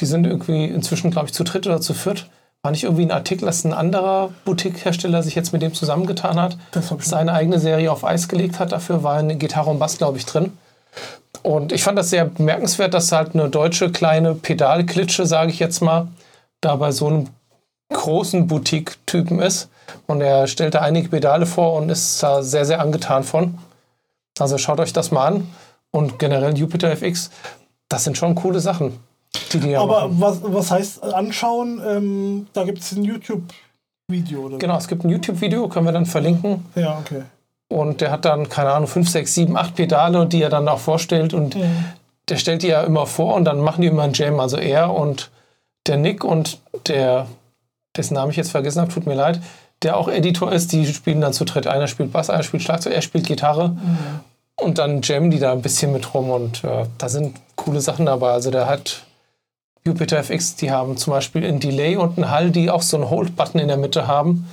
Die 0.00 0.06
sind 0.06 0.26
irgendwie 0.26 0.64
inzwischen, 0.64 1.10
glaube 1.10 1.26
ich, 1.26 1.34
zu 1.34 1.44
dritt 1.44 1.66
oder 1.66 1.80
zu 1.80 1.94
viert. 1.94 2.28
War 2.62 2.70
nicht 2.70 2.84
irgendwie 2.84 3.04
ein 3.04 3.10
Artikel, 3.10 3.44
dass 3.44 3.64
ein 3.64 3.74
anderer 3.74 4.30
Boutique-Hersteller 4.44 5.22
sich 5.22 5.34
jetzt 5.34 5.52
mit 5.52 5.60
dem 5.60 5.74
zusammengetan 5.74 6.40
hat, 6.40 6.56
seine 7.00 7.32
eigene 7.32 7.58
Serie 7.58 7.92
auf 7.92 8.04
Eis 8.04 8.26
gelegt 8.26 8.58
hat. 8.58 8.72
Dafür 8.72 9.02
war 9.02 9.16
eine 9.16 9.36
Gitarre 9.36 9.70
und 9.70 9.78
Bass, 9.78 9.98
glaube 9.98 10.18
ich, 10.18 10.24
drin. 10.24 10.56
Und 11.42 11.72
ich 11.72 11.82
fand 11.82 11.98
das 11.98 12.08
sehr 12.10 12.24
bemerkenswert, 12.24 12.94
dass 12.94 13.12
halt 13.12 13.34
eine 13.34 13.50
deutsche 13.50 13.92
kleine 13.92 14.34
Pedalklitsche, 14.34 15.26
sage 15.26 15.50
ich 15.50 15.58
jetzt 15.58 15.82
mal, 15.82 16.08
da 16.62 16.76
bei 16.76 16.90
so 16.90 17.06
einem 17.06 17.28
großen 17.92 18.46
Boutique-Typen 18.46 19.40
ist. 19.40 19.68
Und 20.06 20.22
er 20.22 20.46
stellte 20.46 20.80
einige 20.80 21.10
Pedale 21.10 21.44
vor 21.44 21.74
und 21.74 21.90
ist 21.90 22.22
da 22.22 22.42
sehr, 22.42 22.64
sehr 22.64 22.80
angetan 22.80 23.24
von. 23.24 23.58
Also 24.38 24.56
schaut 24.56 24.80
euch 24.80 24.94
das 24.94 25.10
mal 25.10 25.26
an. 25.26 25.48
Und 25.90 26.18
generell 26.18 26.56
Jupiter 26.56 26.90
FX, 26.90 27.30
das 27.88 28.04
sind 28.04 28.16
schon 28.16 28.34
coole 28.34 28.60
Sachen. 28.60 28.98
Aber 29.76 30.08
was, 30.10 30.40
was 30.42 30.70
heißt 30.70 31.02
anschauen? 31.02 31.80
Ähm, 31.86 32.46
da 32.52 32.64
gibt 32.64 32.80
es 32.80 32.92
ein 32.92 33.04
YouTube-Video. 33.04 34.58
Genau, 34.58 34.76
es 34.76 34.88
gibt 34.88 35.04
ein 35.04 35.10
YouTube-Video, 35.10 35.68
können 35.68 35.86
wir 35.86 35.92
dann 35.92 36.06
verlinken. 36.06 36.64
Ja, 36.74 36.98
okay. 36.98 37.22
Und 37.68 38.00
der 38.00 38.10
hat 38.10 38.24
dann, 38.24 38.48
keine 38.48 38.72
Ahnung, 38.72 38.88
5, 38.88 39.08
6, 39.08 39.34
7, 39.34 39.56
8 39.56 39.74
Pedale, 39.74 40.26
die 40.26 40.42
er 40.42 40.50
dann 40.50 40.68
auch 40.68 40.78
vorstellt. 40.78 41.34
Und 41.34 41.56
mhm. 41.56 41.84
der 42.28 42.36
stellt 42.36 42.62
die 42.62 42.68
ja 42.68 42.82
immer 42.82 43.06
vor 43.06 43.34
und 43.34 43.44
dann 43.44 43.60
machen 43.60 43.82
die 43.82 43.88
immer 43.88 44.02
einen 44.02 44.14
Jam. 44.14 44.38
Also 44.38 44.56
er 44.56 44.94
und 44.94 45.30
der 45.86 45.96
Nick 45.96 46.24
und 46.24 46.60
der, 46.86 47.26
dessen 47.96 48.14
Namen 48.14 48.30
ich 48.30 48.36
jetzt 48.36 48.50
vergessen 48.50 48.80
habe, 48.80 48.92
tut 48.92 49.06
mir 49.06 49.14
leid, 49.14 49.40
der 49.82 49.96
auch 49.96 50.08
Editor 50.08 50.52
ist, 50.52 50.72
die 50.72 50.86
spielen 50.86 51.20
dann 51.20 51.32
zu 51.32 51.44
dritt. 51.44 51.66
Einer 51.66 51.88
spielt 51.88 52.12
Bass, 52.12 52.30
einer 52.30 52.42
spielt 52.42 52.62
Schlagzeug, 52.62 52.94
er 52.94 53.02
spielt 53.02 53.26
Gitarre. 53.26 53.70
Mhm. 53.70 53.98
Und 54.56 54.78
dann 54.78 55.02
jammen 55.02 55.30
die 55.30 55.40
da 55.40 55.52
ein 55.52 55.62
bisschen 55.62 55.92
mit 55.92 56.14
rum 56.14 56.30
und 56.30 56.62
äh, 56.62 56.86
da 56.96 57.08
sind 57.08 57.36
coole 57.56 57.80
Sachen 57.80 58.06
dabei. 58.06 58.30
Also 58.30 58.50
der 58.52 58.66
hat 58.66 59.04
Jupiter 59.86 60.18
FX, 60.18 60.56
die 60.56 60.70
haben 60.70 60.96
zum 60.96 61.12
Beispiel 61.12 61.44
ein 61.44 61.60
Delay 61.60 61.96
und 61.96 62.16
einen 62.16 62.30
Hall, 62.30 62.50
die 62.50 62.70
auch 62.70 62.82
so 62.82 62.96
einen 62.96 63.10
Hold-Button 63.10 63.60
in 63.60 63.68
der 63.68 63.76
Mitte 63.76 64.06
haben. 64.06 64.48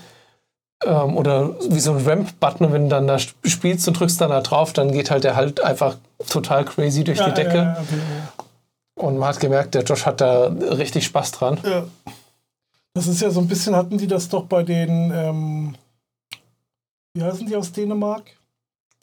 Ähm, 0.84 1.16
oder 1.16 1.56
wie 1.70 1.80
so 1.80 1.94
ein 1.94 2.06
Ramp-Button, 2.06 2.74
wenn 2.74 2.84
du 2.84 2.90
dann 2.90 3.08
da 3.08 3.18
spielst 3.20 3.88
und 3.88 4.00
drückst 4.00 4.20
dann 4.20 4.32
da 4.32 4.42
drauf, 4.42 4.74
dann 4.74 4.92
geht 4.92 5.12
halt 5.12 5.24
der 5.24 5.36
Halt 5.36 5.64
einfach 5.64 5.98
total 6.28 6.66
crazy 6.66 7.04
durch 7.04 7.20
ja, 7.20 7.30
die 7.30 7.34
Decke. 7.34 7.58
Ja, 7.58 7.78
okay, 7.80 8.02
und 8.96 9.18
man 9.18 9.30
hat 9.30 9.40
gemerkt, 9.40 9.74
der 9.74 9.84
Josh 9.84 10.06
hat 10.06 10.22
da 10.22 10.46
richtig 10.48 11.06
Spaß 11.06 11.32
dran. 11.32 11.60
Ja. 11.64 11.86
Das 12.94 13.08
ist 13.08 13.22
ja 13.22 13.30
so 13.30 13.40
ein 13.40 13.48
bisschen, 13.48 13.76
hatten 13.76 13.98
die 13.98 14.08
das 14.08 14.30
doch 14.30 14.46
bei 14.46 14.64
den, 14.64 15.12
ähm, 15.14 15.76
wie 17.14 17.24
heißen 17.24 17.48
die 17.48 17.56
aus 17.56 17.72
Dänemark? 17.72 18.24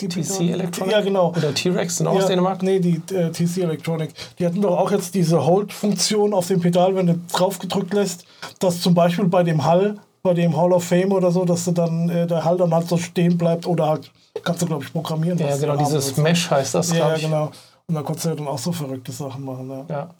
Die 0.00 0.08
TC 0.08 0.50
Electronic? 0.52 0.92
Ja, 0.92 1.00
genau. 1.00 1.30
Oder 1.37 1.52
T-Rex 1.52 1.96
sind 1.96 2.06
auch 2.06 2.14
aus 2.14 2.22
Ja, 2.22 2.28
Dänemark? 2.28 2.62
Nee, 2.62 2.78
die 2.78 3.00
äh, 3.12 3.30
TC 3.32 3.58
Electronic. 3.64 4.11
Die 4.38 4.46
hatten 4.46 4.61
doch 4.62 4.78
auch 4.78 4.92
jetzt 4.92 5.14
diese 5.14 5.44
Hold-Funktion 5.44 6.32
auf 6.34 6.46
dem 6.46 6.61
Pedal, 6.61 6.94
wenn 6.94 7.06
du 7.08 7.18
drauf 7.32 7.58
gedrückt 7.58 7.92
lässt, 7.94 8.24
dass 8.61 8.80
zum 8.80 8.94
Beispiel 8.94 9.24
bei 9.26 9.42
dem 9.42 9.64
Hall, 9.64 9.96
bei 10.22 10.34
dem 10.34 10.56
Hall 10.56 10.72
of 10.72 10.84
Fame 10.84 11.12
oder 11.12 11.32
so, 11.32 11.44
dass 11.44 11.64
du 11.64 11.72
dann, 11.72 12.08
äh, 12.11 12.26
der 12.28 12.44
Hall 12.44 12.56
dann 12.56 12.72
halt 12.72 12.88
so 12.88 12.96
stehen 12.96 13.37
bleibt 13.37 13.66
oder 13.66 13.88
halt, 13.88 14.12
kannst 14.44 14.62
du 14.62 14.66
glaube 14.66 14.84
ich 14.84 14.92
programmieren. 14.92 15.37
Ja, 15.38 15.56
genau, 15.56 15.76
dieses 15.76 16.06
willst. 16.06 16.18
Mesh 16.18 16.48
heißt 16.50 16.74
das, 16.74 16.90
Ja, 16.90 16.96
glaub 16.96 17.08
ja, 17.11 17.16
ich. 17.16 17.22
genau. 17.24 17.50
Und 17.88 17.94
da 17.94 18.02
konntest 18.02 18.26
du 18.26 18.28
ja 18.30 18.34
dann 18.37 18.46
auch 18.46 18.58
so 18.58 18.70
verrückte 18.70 19.11
Sachen 19.11 19.44
machen. 19.44 19.68
Ja, 19.68 19.84
Ja, 19.88 20.11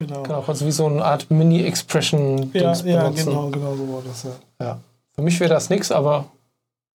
genau. 0.00 0.22
genau, 0.22 0.40
du 0.40 0.66
wie 0.66 0.70
so 0.72 0.86
eine 0.86 1.04
Art 1.04 1.30
Mini-Expression-Dings 1.30 2.52
Ja, 2.82 2.86
ja 2.86 3.02
benutzen. 3.04 3.26
genau, 3.26 3.48
genau 3.50 3.74
so 3.76 3.92
war 3.92 4.02
das. 4.04 4.24
Ja. 4.24 4.30
Ja. 4.66 4.78
Für 5.14 5.22
mich 5.22 5.38
wäre 5.38 5.50
das 5.50 5.70
nichts, 5.70 5.92
aber 5.92 6.24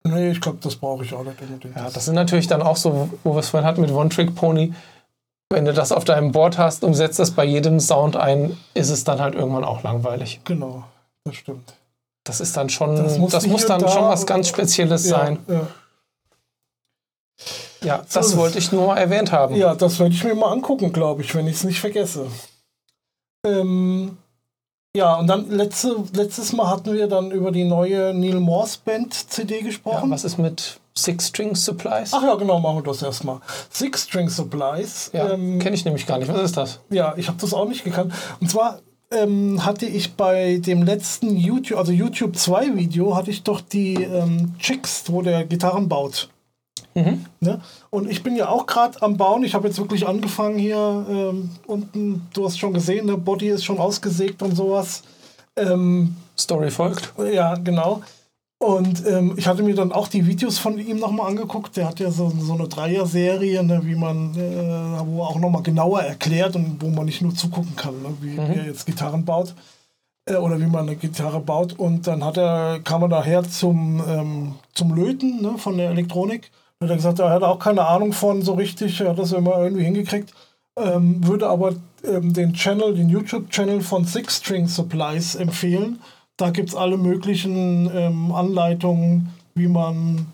Nee, 0.08 0.32
ich 0.32 0.40
glaube, 0.42 0.60
das 0.62 0.76
brauche 0.76 1.04
ich 1.04 1.14
auch 1.14 1.24
nicht 1.24 1.42
unbedingt. 1.42 1.76
ja, 1.76 1.90
das 1.90 2.06
sind 2.06 2.14
natürlich 2.16 2.48
dann 2.48 2.62
auch 2.62 2.78
so, 2.78 3.10
wo 3.24 3.34
wir 3.34 3.40
es 3.40 3.50
vorhin 3.50 3.68
hatten 3.68 3.82
mit 3.82 3.92
One-Trick-Pony. 3.92 4.74
Wenn 5.52 5.66
du 5.66 5.74
das 5.74 5.92
auf 5.92 6.06
deinem 6.06 6.32
Board 6.32 6.58
hast 6.58 6.84
und 6.84 6.94
setzt 6.94 7.18
das 7.20 7.32
bei 7.32 7.44
jedem 7.46 7.80
Sound 7.80 8.16
ein, 8.16 8.56
ist 8.74 8.90
es 8.90 9.04
dann 9.04 9.20
halt 9.20 9.36
irgendwann 9.36 9.64
auch 9.64 9.84
langweilig. 9.84 10.42
Genau, 10.44 10.84
das 11.24 11.36
stimmt. 11.36 11.74
Das 12.24 12.40
ist 12.42 12.56
dann 12.58 12.70
schon, 12.70 12.96
Das 12.96 13.14
das, 13.14 13.18
muss 13.20 13.48
muss 13.48 13.62
hier 13.62 13.68
dann 13.68 13.82
da- 13.82 13.88
schon 13.90 14.04
was 14.04 14.26
ganz 14.26 14.48
Spezielles 14.48 15.04
sein. 15.04 15.40
Ja, 15.48 15.54
ja. 15.56 15.68
Ja, 17.84 17.98
So 18.08 18.20
das 18.20 18.28
es. 18.30 18.38
wollte 18.38 18.58
ich 18.58 18.72
nur 18.72 18.88
mal 18.88 18.98
erwähnt 18.98 19.32
haben. 19.32 19.56
Ja, 19.56 19.76
das 19.76 20.00
werde 20.00 20.14
ich 20.16 20.24
mir 20.24 20.34
mal 20.34 20.52
angucken, 20.52 20.92
glaube 20.92 21.22
ich, 21.22 21.36
wenn 21.36 21.46
ich 21.48 21.56
es 21.58 21.64
nicht 21.64 21.80
vergesse. 21.80 22.26
Ähm, 23.46 24.18
ja, 24.96 25.16
und 25.16 25.28
dann 25.28 25.50
letzte, 25.50 25.96
letztes 26.14 26.54
Mal 26.54 26.70
hatten 26.70 26.94
wir 26.94 27.08
dann 27.08 27.32
über 27.32 27.52
die 27.52 27.64
neue 27.66 28.14
Neil 28.14 28.40
Morse 28.40 28.80
Band 28.84 29.14
CD 29.14 29.60
Ja, 29.60 29.66
gesprochen. 29.66 30.10
was 30.10 30.24
ist 30.24 30.38
mit 30.38 30.80
Six 30.98 31.28
String 31.28 31.56
Supplies? 31.56 32.12
Ach 32.14 32.24
ja, 32.24 32.36
genau, 32.36 32.60
machen 32.60 32.78
wir 32.78 32.84
das 32.84 33.02
erstmal. 33.04 33.40
Six 33.70 34.04
String 34.04 34.30
Supplies. 34.30 35.12
ja, 35.14 35.32
ähm, 35.32 35.60
kenne 35.60 35.76
ich 35.76 35.84
nämlich 35.86 36.08
gar 36.08 36.18
nicht. 36.18 36.30
Was 36.32 36.42
ist 36.42 36.58
das? 36.58 36.80
Ja, 36.90 37.14
ich 37.18 37.28
habe 37.28 37.38
das 37.40 37.54
auch 37.54 37.68
nicht 37.68 37.84
gekannt. 37.84 38.14
Und 38.40 38.50
zwar 38.50 38.80
ähm, 39.12 39.64
hatte 39.66 39.86
ich 39.86 40.14
bei 40.16 40.58
dem 40.58 40.84
letzten 40.84 41.36
YouTube, 41.36 41.78
also 41.78 41.92
YouTube 41.92 42.36
2 42.38 42.76
Video, 42.76 43.16
hatte 43.16 43.30
ich 43.32 43.44
doch 43.44 43.62
die 43.62 43.96
ähm, 43.96 44.56
Chicks, 44.60 45.04
wo 45.08 45.22
der 45.22 45.46
Gitarren 45.46 45.90
baut. 45.90 46.30
Mhm. 46.94 47.26
Ne? 47.42 47.62
Und 47.96 48.12
ich 48.12 48.24
bin 48.24 48.36
ja 48.36 48.50
auch 48.50 48.66
gerade 48.66 49.02
am 49.02 49.16
Bauen. 49.16 49.46
Ich 49.46 49.56
habe 49.56 49.70
jetzt 49.70 49.80
wirklich 49.80 50.06
angefangen 50.06 50.60
hier 50.60 51.06
ähm, 51.10 51.50
unten, 51.66 52.28
du 52.34 52.44
hast 52.44 52.60
schon 52.60 52.74
gesehen, 52.74 53.08
der 53.08 53.16
Body 53.16 53.48
ist 53.48 53.64
schon 53.64 53.78
ausgesägt 53.78 54.42
und 54.42 54.54
sowas. 54.54 55.04
Ähm, 55.56 56.18
Story 56.38 56.72
folgt. 56.72 57.14
ja, 57.32 57.56
genau. 57.56 58.02
Und 58.60 59.08
ähm, 59.08 59.36
ich 59.38 59.48
hatte 59.48 59.64
mir 59.64 59.76
dann 59.76 59.94
auch 59.94 60.10
die 60.10 60.28
Videos 60.28 60.58
von 60.58 60.78
ihm 60.78 61.00
nochmal 61.00 61.30
angeguckt. 61.30 61.78
Der 61.78 61.88
hat 61.88 62.02
ja 62.02 62.12
so, 62.12 62.34
so 62.38 62.54
eine 62.56 62.68
Dreier-Serie, 62.68 63.64
ne, 63.64 63.80
wie 63.86 63.96
man, 63.96 64.36
äh, 64.36 65.00
wo 65.06 65.22
er 65.22 65.30
auch 65.30 65.40
nochmal 65.40 65.64
genauer 65.64 66.02
erklärt 66.02 66.58
und 66.58 66.82
wo 66.82 66.90
man 66.90 67.06
nicht 67.06 67.22
nur 67.22 67.34
zugucken 67.34 67.78
kann, 67.78 68.02
ne, 68.02 68.10
wie, 68.20 68.34
wie 68.36 68.60
er 68.60 68.66
jetzt 68.66 68.86
Gitarren 68.86 69.24
baut 69.24 69.56
äh, 70.26 70.36
oder 70.36 70.60
wie 70.60 70.68
man 70.68 70.88
eine 70.88 70.98
Gitarre 70.98 71.40
baut. 71.40 71.80
Und 71.80 72.08
dann 72.08 72.26
hat 72.26 72.36
er, 72.36 72.82
kam 72.84 73.04
er 73.04 73.08
daher 73.08 73.44
zum, 73.44 74.04
ähm, 74.06 74.56
zum 74.74 74.94
Löten 74.94 75.42
ne, 75.42 75.58
von 75.58 75.78
der 75.78 75.92
Elektronik. 75.92 76.52
Hat 76.82 76.90
er 76.90 76.96
gesagt, 76.96 77.20
er 77.20 77.30
hat 77.30 77.44
auch 77.44 77.60
keine 77.60 77.88
Ahnung 77.88 78.14
von 78.14 78.42
so 78.42 78.54
richtig, 78.54 79.00
er 79.02 79.12
hat 79.12 79.20
das 79.20 79.32
immer 79.32 79.58
irgendwie 79.64 79.84
hingekriegt. 79.86 80.34
Ähm, 80.78 81.26
würde 81.26 81.48
aber 81.48 81.74
ähm, 82.04 82.34
den 82.34 82.54
Channel, 82.54 82.94
den 82.96 83.10
YouTube-Channel 83.10 83.82
von 83.82 84.06
Six 84.06 84.38
String 84.38 84.68
Supplies 84.68 85.36
empfehlen. 85.36 86.02
Da 86.38 86.50
gibt 86.50 86.70
es 86.70 86.76
alle 86.76 86.98
möglichen 86.98 87.90
ähm, 87.96 88.34
Anleitungen, 88.34 89.30
wie 89.54 89.68
man 89.68 90.28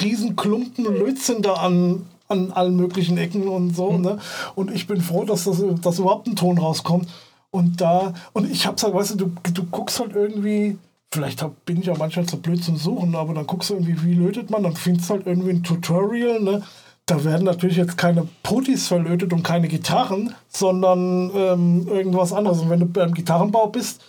riesen 0.01 0.35
Klumpen 0.35 0.85
Lötzinn 0.85 1.41
da 1.41 1.53
an, 1.53 2.05
an 2.27 2.51
allen 2.51 2.75
möglichen 2.75 3.17
Ecken 3.17 3.47
und 3.47 3.75
so. 3.75 3.97
Ne? 3.97 4.19
Und 4.55 4.71
ich 4.71 4.87
bin 4.87 5.01
froh, 5.01 5.23
dass, 5.23 5.45
das, 5.45 5.63
dass 5.81 5.99
überhaupt 5.99 6.27
ein 6.27 6.35
Ton 6.35 6.57
rauskommt. 6.57 7.07
Und 7.51 7.81
da, 7.81 8.13
und 8.33 8.51
ich 8.51 8.65
hab's 8.65 8.83
halt, 8.83 8.93
weißt 8.93 9.11
du, 9.11 9.27
du, 9.27 9.51
du 9.53 9.63
guckst 9.65 9.99
halt 9.99 10.15
irgendwie, 10.15 10.77
vielleicht 11.13 11.41
hab, 11.41 11.65
bin 11.65 11.79
ich 11.79 11.85
ja 11.85 11.93
manchmal 11.97 12.25
zu 12.25 12.41
blöd 12.41 12.63
zum 12.63 12.77
Suchen, 12.77 13.15
aber 13.15 13.33
dann 13.33 13.47
guckst 13.47 13.69
du 13.69 13.75
irgendwie, 13.75 14.03
wie 14.03 14.15
lötet 14.15 14.49
man, 14.49 14.63
dann 14.63 14.75
findest 14.75 15.09
du 15.09 15.13
halt 15.13 15.27
irgendwie 15.27 15.51
ein 15.51 15.63
Tutorial, 15.63 16.41
ne? 16.41 16.63
Da 17.05 17.23
werden 17.25 17.43
natürlich 17.43 17.77
jetzt 17.77 17.97
keine 17.97 18.27
Putis 18.43 18.87
verlötet 18.87 19.33
und 19.33 19.43
keine 19.43 19.67
Gitarren, 19.67 20.33
sondern 20.47 21.31
ähm, 21.35 21.87
irgendwas 21.89 22.31
anderes. 22.31 22.61
Und 22.61 22.69
wenn 22.69 22.79
du 22.79 22.85
beim 22.85 23.13
Gitarrenbau 23.13 23.67
bist, 23.67 24.01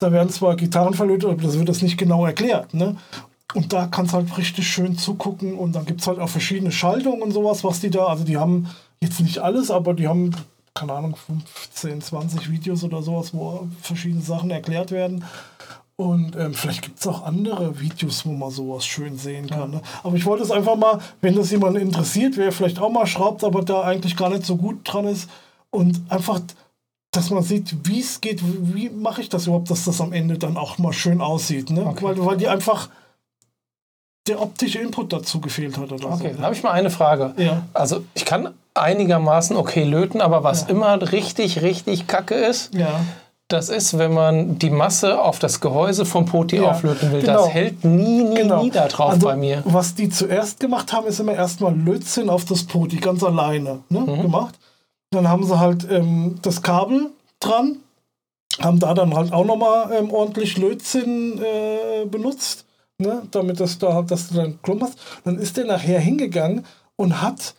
da 0.00 0.10
werden 0.10 0.30
zwar 0.30 0.56
Gitarren 0.56 0.94
verlötet, 0.94 1.30
aber 1.30 1.42
das 1.42 1.56
wird 1.56 1.68
das 1.68 1.80
nicht 1.80 1.96
genau 1.96 2.26
erklärt. 2.26 2.74
Ne? 2.74 2.96
Und 3.54 3.72
da 3.72 3.86
kannst 3.86 4.14
halt 4.14 4.36
richtig 4.36 4.66
schön 4.66 4.98
zugucken 4.98 5.54
und 5.54 5.76
dann 5.76 5.86
gibt 5.86 6.00
es 6.00 6.08
halt 6.08 6.18
auch 6.18 6.28
verschiedene 6.28 6.72
Schaltungen 6.72 7.22
und 7.22 7.30
sowas, 7.30 7.62
was 7.62 7.80
die 7.80 7.90
da, 7.90 8.06
also 8.06 8.24
die 8.24 8.36
haben 8.36 8.68
jetzt 9.00 9.20
nicht 9.20 9.38
alles, 9.38 9.70
aber 9.70 9.94
die 9.94 10.08
haben, 10.08 10.34
keine 10.74 10.92
Ahnung, 10.92 11.14
15, 11.14 12.00
20 12.00 12.50
Videos 12.50 12.82
oder 12.82 13.00
sowas, 13.02 13.32
wo 13.32 13.68
verschiedene 13.80 14.22
Sachen 14.22 14.50
erklärt 14.50 14.90
werden. 14.90 15.24
Und 16.00 16.34
ähm, 16.36 16.54
vielleicht 16.54 16.80
gibt 16.80 16.98
es 16.98 17.06
auch 17.06 17.24
andere 17.26 17.78
Videos, 17.78 18.24
wo 18.24 18.30
man 18.32 18.50
sowas 18.50 18.86
schön 18.86 19.18
sehen 19.18 19.48
kann. 19.50 19.70
Ne? 19.72 19.82
Aber 20.02 20.16
ich 20.16 20.24
wollte 20.24 20.42
es 20.42 20.50
einfach 20.50 20.74
mal, 20.76 20.98
wenn 21.20 21.34
das 21.36 21.50
jemanden 21.50 21.78
interessiert, 21.78 22.38
wer 22.38 22.52
vielleicht 22.52 22.78
auch 22.78 22.88
mal 22.90 23.06
schraubt, 23.06 23.44
aber 23.44 23.60
da 23.62 23.82
eigentlich 23.82 24.16
gar 24.16 24.30
nicht 24.30 24.46
so 24.46 24.56
gut 24.56 24.78
dran 24.84 25.04
ist. 25.06 25.28
Und 25.68 26.00
einfach, 26.08 26.40
dass 27.10 27.28
man 27.28 27.42
sieht, 27.42 27.86
wie 27.86 28.00
es 28.00 28.18
geht, 28.22 28.40
wie 28.74 28.88
mache 28.88 29.20
ich 29.20 29.28
das 29.28 29.46
überhaupt, 29.46 29.70
dass 29.70 29.84
das 29.84 30.00
am 30.00 30.14
Ende 30.14 30.38
dann 30.38 30.56
auch 30.56 30.78
mal 30.78 30.94
schön 30.94 31.20
aussieht. 31.20 31.68
Ne? 31.68 31.84
Okay. 31.84 32.02
Weil, 32.02 32.24
weil 32.24 32.36
die 32.38 32.48
einfach 32.48 32.88
der 34.26 34.40
optische 34.40 34.78
Input 34.78 35.12
dazu 35.12 35.38
gefehlt 35.40 35.76
hat. 35.76 35.92
Oder 35.92 36.12
Okay, 36.12 36.28
so. 36.30 36.34
dann 36.36 36.42
habe 36.44 36.54
ich 36.54 36.62
mal 36.62 36.72
eine 36.72 36.88
Frage. 36.88 37.34
Ja. 37.36 37.66
Also 37.74 38.04
ich 38.14 38.24
kann 38.24 38.54
einigermaßen 38.72 39.54
okay 39.54 39.84
löten, 39.84 40.22
aber 40.22 40.44
was 40.44 40.62
Ja. 40.62 40.68
immer 40.68 41.12
richtig, 41.12 41.60
richtig 41.60 42.06
kacke 42.06 42.36
ist, 42.36 42.72
Ja. 42.74 43.00
Das 43.52 43.68
ist, 43.68 43.98
wenn 43.98 44.12
man 44.14 44.58
die 44.58 44.70
Masse 44.70 45.20
auf 45.20 45.38
das 45.38 45.60
Gehäuse 45.60 46.04
vom 46.04 46.24
Poti 46.26 46.56
Ja, 46.56 46.70
auflöten 46.70 47.12
will. 47.12 47.20
genau. 47.20 47.44
Das 47.44 47.48
hält 47.50 47.84
nie, 47.84 48.22
nie, 48.24 48.34
Genau. 48.36 48.62
nie 48.62 48.70
da 48.70 48.88
drauf 48.88 49.10
Also, 49.12 49.26
bei 49.26 49.36
mir. 49.36 49.62
Was 49.66 49.94
die 49.94 50.08
zuerst 50.08 50.60
gemacht 50.60 50.92
haben, 50.92 51.06
ist 51.06 51.20
immer 51.20 51.34
erstmal 51.34 51.74
Lötzinn 51.76 52.30
auf 52.30 52.44
das 52.44 52.64
Poti, 52.64 52.96
ganz 52.96 53.22
alleine 53.22 53.80
ne, 53.88 54.00
Mhm. 54.00 54.22
gemacht. 54.22 54.58
Dann 55.10 55.28
haben 55.28 55.44
sie 55.44 55.58
halt 55.58 55.86
ähm, 55.90 56.36
das 56.42 56.62
Kabel 56.62 57.10
dran, 57.40 57.78
haben 58.60 58.78
da 58.78 58.94
dann 58.94 59.14
halt 59.14 59.32
auch 59.32 59.44
nochmal 59.44 59.90
ähm, 59.92 60.10
ordentlich 60.12 60.56
Lötzinn 60.56 61.40
äh, 61.42 62.04
benutzt, 62.06 62.64
ne, 62.98 63.22
damit 63.30 63.58
das 63.60 63.78
da, 63.78 64.02
dass 64.02 64.28
du 64.28 64.34
dann 64.36 64.62
Klump 64.62 64.82
hast. 64.82 64.98
Dann 65.24 65.38
ist 65.38 65.56
der 65.56 65.64
nachher 65.64 65.98
hingegangen 66.00 66.64
und 66.96 67.20
hat 67.22 67.54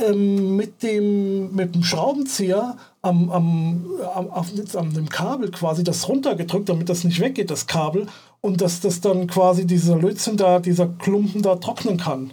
ähm, 0.00 0.56
mit, 0.56 0.82
dem, 0.82 1.54
mit 1.54 1.74
dem 1.74 1.82
Schraubenzieher 1.82 2.76
am, 3.08 3.30
am, 3.30 3.84
am, 4.14 4.30
auf, 4.30 4.48
am 4.76 4.92
dem 4.92 5.08
Kabel 5.08 5.50
quasi 5.50 5.82
das 5.84 6.08
runtergedrückt, 6.08 6.68
damit 6.68 6.88
das 6.88 7.04
nicht 7.04 7.20
weggeht, 7.20 7.50
das 7.50 7.66
Kabel. 7.66 8.06
Und 8.40 8.60
dass 8.60 8.80
das 8.80 9.00
dann 9.00 9.26
quasi 9.26 9.66
dieser 9.66 9.96
Lötzinn 9.96 10.36
da, 10.36 10.60
dieser 10.60 10.86
Klumpen 10.86 11.42
da 11.42 11.56
trocknen 11.56 11.96
kann. 11.96 12.32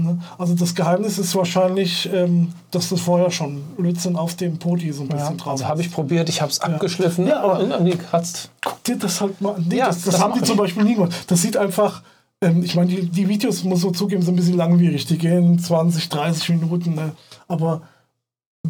Ne? 0.00 0.20
Also 0.38 0.54
das 0.54 0.74
Geheimnis 0.74 1.18
ist 1.18 1.34
wahrscheinlich, 1.34 2.08
ähm, 2.12 2.52
dass 2.70 2.88
das 2.88 3.00
vorher 3.00 3.30
schon 3.32 3.62
Lötzinn 3.78 4.14
auf 4.16 4.36
dem 4.36 4.58
Poti 4.58 4.92
so 4.92 5.02
ein 5.02 5.08
bisschen 5.08 5.24
Ja, 5.26 5.32
drauf 5.32 5.52
also 5.54 5.66
habe 5.66 5.80
ich 5.80 5.90
probiert, 5.90 6.28
ich 6.28 6.40
habe 6.40 6.52
es 6.52 6.60
abgeschliffen, 6.60 7.26
Ja, 7.26 7.40
aber- 7.42 7.60
irgendwie 7.60 7.92
gekratzt. 7.92 8.50
Guck 8.64 8.82
dir 8.84 8.96
das 8.96 9.20
halt 9.20 9.40
mal 9.40 9.56
an. 9.56 9.66
Nee, 9.68 9.76
Ja, 9.78 9.86
das, 9.86 10.02
das 10.02 10.14
das 10.14 10.20
haben 10.22 10.34
die 10.38 10.42
zum. 10.44 10.56
Beispiel 10.56 10.84
nie 10.84 10.94
gemacht. 10.94 11.12
Das 11.26 11.42
sieht 11.42 11.56
einfach, 11.56 12.02
ähm, 12.40 12.62
ich 12.62 12.76
meine, 12.76 12.90
die, 12.90 13.08
die 13.08 13.28
Videos, 13.28 13.64
muss 13.64 13.82
man 13.84 13.92
zugeben, 13.94 14.22
sind 14.22 14.34
ein 14.34 14.36
bisschen 14.36 14.56
langwierig. 14.56 15.06
Die 15.06 15.18
gehen 15.18 15.58
20, 15.58 16.08
30 16.08 16.48
Minuten. 16.50 16.94
Ne? 16.94 17.12
Aber 17.48 17.82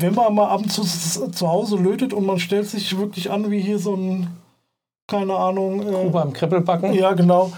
wenn 0.01 0.15
man 0.15 0.35
mal 0.35 0.49
ab 0.49 0.61
und 0.63 0.71
zu 0.71 0.83
zu 0.85 1.49
Hause 1.49 1.77
lötet 1.77 2.13
und 2.13 2.27
man 2.27 2.39
stellt 2.39 2.69
sich 2.69 2.97
wirklich 2.99 3.31
an, 3.31 3.51
wie 3.51 3.61
hier 3.61 3.79
so 3.79 3.95
ein, 3.95 4.29
keine 5.07 5.35
Ahnung, 5.35 5.83
äh, 5.83 6.09
Beim 6.11 6.33
Kribbelbacken. 6.33 6.93
ja 6.95 7.13
genau, 7.13 7.53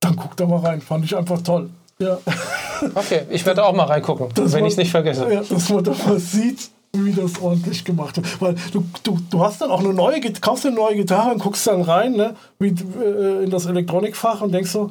dann 0.00 0.16
guckt 0.16 0.38
da 0.40 0.46
mal 0.46 0.60
rein. 0.60 0.80
Fand 0.80 1.04
ich 1.04 1.16
einfach 1.16 1.40
toll. 1.42 1.70
Ja, 1.98 2.18
Okay, 2.94 3.22
ich 3.30 3.46
werde 3.46 3.64
auch 3.64 3.72
mal 3.74 3.84
reingucken, 3.84 4.28
Das 4.34 4.52
wenn 4.52 4.64
ich 4.66 4.72
es 4.72 4.76
nicht 4.76 4.90
vergesse. 4.90 5.32
ja 5.32 5.42
dass 5.42 5.68
man 5.70 5.84
da 5.84 5.92
mal 6.06 6.18
sieht, 6.18 6.70
wie 6.92 7.12
das 7.12 7.40
ordentlich 7.40 7.84
gemacht 7.84 8.16
wird. 8.16 8.40
Weil 8.40 8.54
du, 8.72 8.84
du, 9.02 9.18
du 9.30 9.40
hast 9.44 9.60
dann 9.60 9.70
auch 9.70 9.80
eine 9.80 9.94
neue, 9.94 10.20
kaufst 10.20 10.66
eine 10.66 10.74
neue 10.76 10.96
Gitarre 10.96 11.32
und 11.32 11.38
guckst 11.42 11.66
dann 11.66 11.82
rein, 11.82 12.12
ne, 12.12 12.34
wie, 12.58 12.68
äh, 13.00 13.44
in 13.44 13.50
das 13.50 13.66
Elektronikfach 13.66 14.40
und 14.42 14.52
denkst 14.52 14.70
so, 14.70 14.90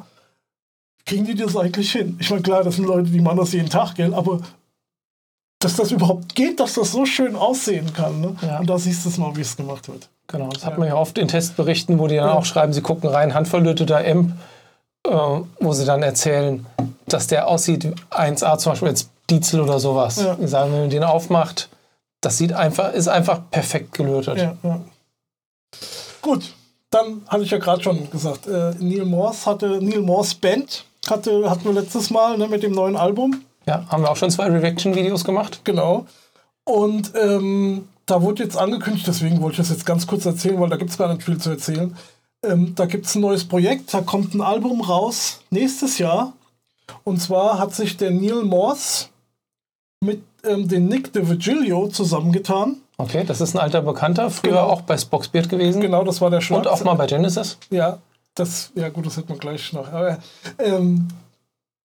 kriegen 1.06 1.24
die 1.26 1.34
das 1.34 1.56
eigentlich 1.56 1.92
hin? 1.92 2.16
Ich 2.20 2.30
meine, 2.30 2.42
klar, 2.42 2.64
das 2.64 2.76
sind 2.76 2.86
Leute, 2.86 3.10
die 3.10 3.20
machen 3.20 3.36
das 3.38 3.52
jeden 3.52 3.68
Tag, 3.70 3.94
gell, 3.94 4.12
aber 4.14 4.40
dass 5.64 5.76
das 5.76 5.90
überhaupt 5.90 6.34
geht, 6.34 6.60
dass 6.60 6.74
das 6.74 6.92
so 6.92 7.06
schön 7.06 7.36
aussehen 7.36 7.92
kann. 7.92 8.20
Ne? 8.20 8.36
Ja. 8.42 8.58
Und 8.58 8.68
da 8.68 8.78
siehst 8.78 9.04
du 9.04 9.08
es 9.08 9.18
mal, 9.18 9.34
wie 9.36 9.40
es 9.40 9.56
gemacht 9.56 9.88
wird. 9.88 10.08
Genau, 10.26 10.48
das 10.48 10.64
hat 10.64 10.78
man 10.78 10.88
ja 10.88 10.94
oft 10.94 11.16
in 11.18 11.28
Testberichten, 11.28 11.98
wo 11.98 12.06
die 12.06 12.16
dann 12.16 12.30
auch 12.30 12.44
schreiben, 12.44 12.72
sie 12.72 12.82
gucken 12.82 13.08
rein, 13.08 13.34
handverlöteter 13.34 14.06
Amp, 14.06 14.32
äh, 15.06 15.10
wo 15.60 15.72
sie 15.72 15.84
dann 15.84 16.02
erzählen, 16.02 16.66
dass 17.06 17.26
der 17.26 17.48
aussieht, 17.48 17.94
1A 18.10 18.58
zum 18.58 18.72
Beispiel 18.72 18.88
jetzt 18.88 19.10
Diesel 19.30 19.60
oder 19.60 19.78
sowas. 19.78 20.16
Ja. 20.22 20.34
Die 20.34 20.46
sagen, 20.46 20.72
wenn 20.72 20.80
man 20.80 20.90
den 20.90 21.04
aufmacht, 21.04 21.68
das 22.20 22.38
sieht 22.38 22.52
einfach, 22.52 22.92
ist 22.92 23.08
einfach 23.08 23.40
perfekt 23.50 23.94
gelötet. 23.94 24.38
Ja, 24.38 24.56
ja. 24.62 24.80
Gut, 26.20 26.54
dann 26.90 27.22
hatte 27.28 27.42
ich 27.42 27.50
ja 27.50 27.58
gerade 27.58 27.82
schon 27.82 28.10
gesagt, 28.10 28.46
äh, 28.46 28.72
Neil 28.78 29.04
Morse 29.04 29.46
hatte, 29.46 29.78
Neil 29.82 30.00
Morse 30.00 30.36
Band 30.40 30.84
hatte, 31.08 31.50
hatten 31.50 31.64
wir 31.64 31.72
letztes 31.72 32.10
Mal 32.10 32.38
ne, 32.38 32.48
mit 32.48 32.62
dem 32.62 32.72
neuen 32.72 32.96
Album. 32.96 33.44
Ja, 33.66 33.86
haben 33.88 34.02
wir 34.02 34.10
auch 34.10 34.16
schon 34.16 34.30
zwei 34.30 34.46
Reaction-Videos 34.48 35.24
gemacht. 35.24 35.60
Genau. 35.64 36.06
Und 36.64 37.12
ähm, 37.20 37.88
da 38.06 38.22
wurde 38.22 38.42
jetzt 38.42 38.56
angekündigt, 38.56 39.06
deswegen 39.06 39.40
wollte 39.40 39.60
ich 39.60 39.68
das 39.68 39.70
jetzt 39.76 39.86
ganz 39.86 40.06
kurz 40.06 40.26
erzählen, 40.26 40.60
weil 40.60 40.68
da 40.70 40.76
gibt 40.76 40.90
es 40.90 40.98
gar 40.98 41.08
nicht 41.12 41.22
viel 41.24 41.38
zu 41.38 41.50
erzählen. 41.50 41.96
Ähm, 42.42 42.74
da 42.74 42.86
gibt 42.86 43.06
es 43.06 43.14
ein 43.14 43.20
neues 43.22 43.44
Projekt, 43.44 43.94
da 43.94 44.00
kommt 44.02 44.34
ein 44.34 44.42
Album 44.42 44.80
raus 44.82 45.40
nächstes 45.50 45.98
Jahr. 45.98 46.32
Und 47.04 47.20
zwar 47.20 47.58
hat 47.58 47.74
sich 47.74 47.96
der 47.96 48.10
Neil 48.10 48.42
Morse 48.42 49.06
mit 50.00 50.22
ähm, 50.44 50.68
dem 50.68 50.86
Nick 50.86 51.12
de 51.14 51.26
Virgilio 51.26 51.88
zusammengetan. 51.88 52.76
Okay, 52.98 53.24
das 53.26 53.40
ist 53.40 53.54
ein 53.54 53.58
alter 53.60 53.80
Bekannter, 53.82 54.30
früher 54.30 54.50
Genau. 54.52 54.64
auch 54.66 54.82
bei 54.82 54.96
Spoxbeard 54.98 55.48
gewesen 55.48 55.80
Genau, 55.80 56.04
das 56.04 56.20
war 56.20 56.28
der 56.30 56.38
und 56.38 56.42
Schlagzeuger. 56.42 56.72
auch 56.74 56.84
mal 56.84 56.94
bei 56.94 57.06
Genesis. 57.06 57.56
Ja, 57.70 57.98
das, 58.34 58.70
ja 58.74 58.90
gut, 58.90 59.06
das 59.06 59.16
hört 59.16 59.28
man 59.30 59.38
gleich 59.38 59.72
noch. 59.72 59.90
Aber, 59.92 60.18
ähm, 60.58 61.08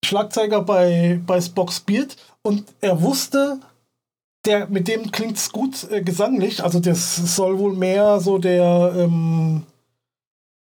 Schlagzeuger 0.05 0.61
bei, 0.61 1.19
bei 1.25 1.39
Spock's 1.41 1.79
Beard 1.79 2.15
und 2.41 2.65
er 2.81 3.01
wusste, 3.01 3.59
der, 4.45 4.67
mit 4.67 4.87
dem 4.87 5.11
klingt 5.11 5.37
es 5.37 5.51
gut 5.51 5.89
äh, 5.91 6.01
gesanglich, 6.01 6.63
also 6.63 6.79
das 6.79 7.15
soll 7.35 7.59
wohl 7.59 7.73
mehr 7.73 8.19
so 8.19 8.37
der, 8.37 8.93
ähm, 8.95 9.63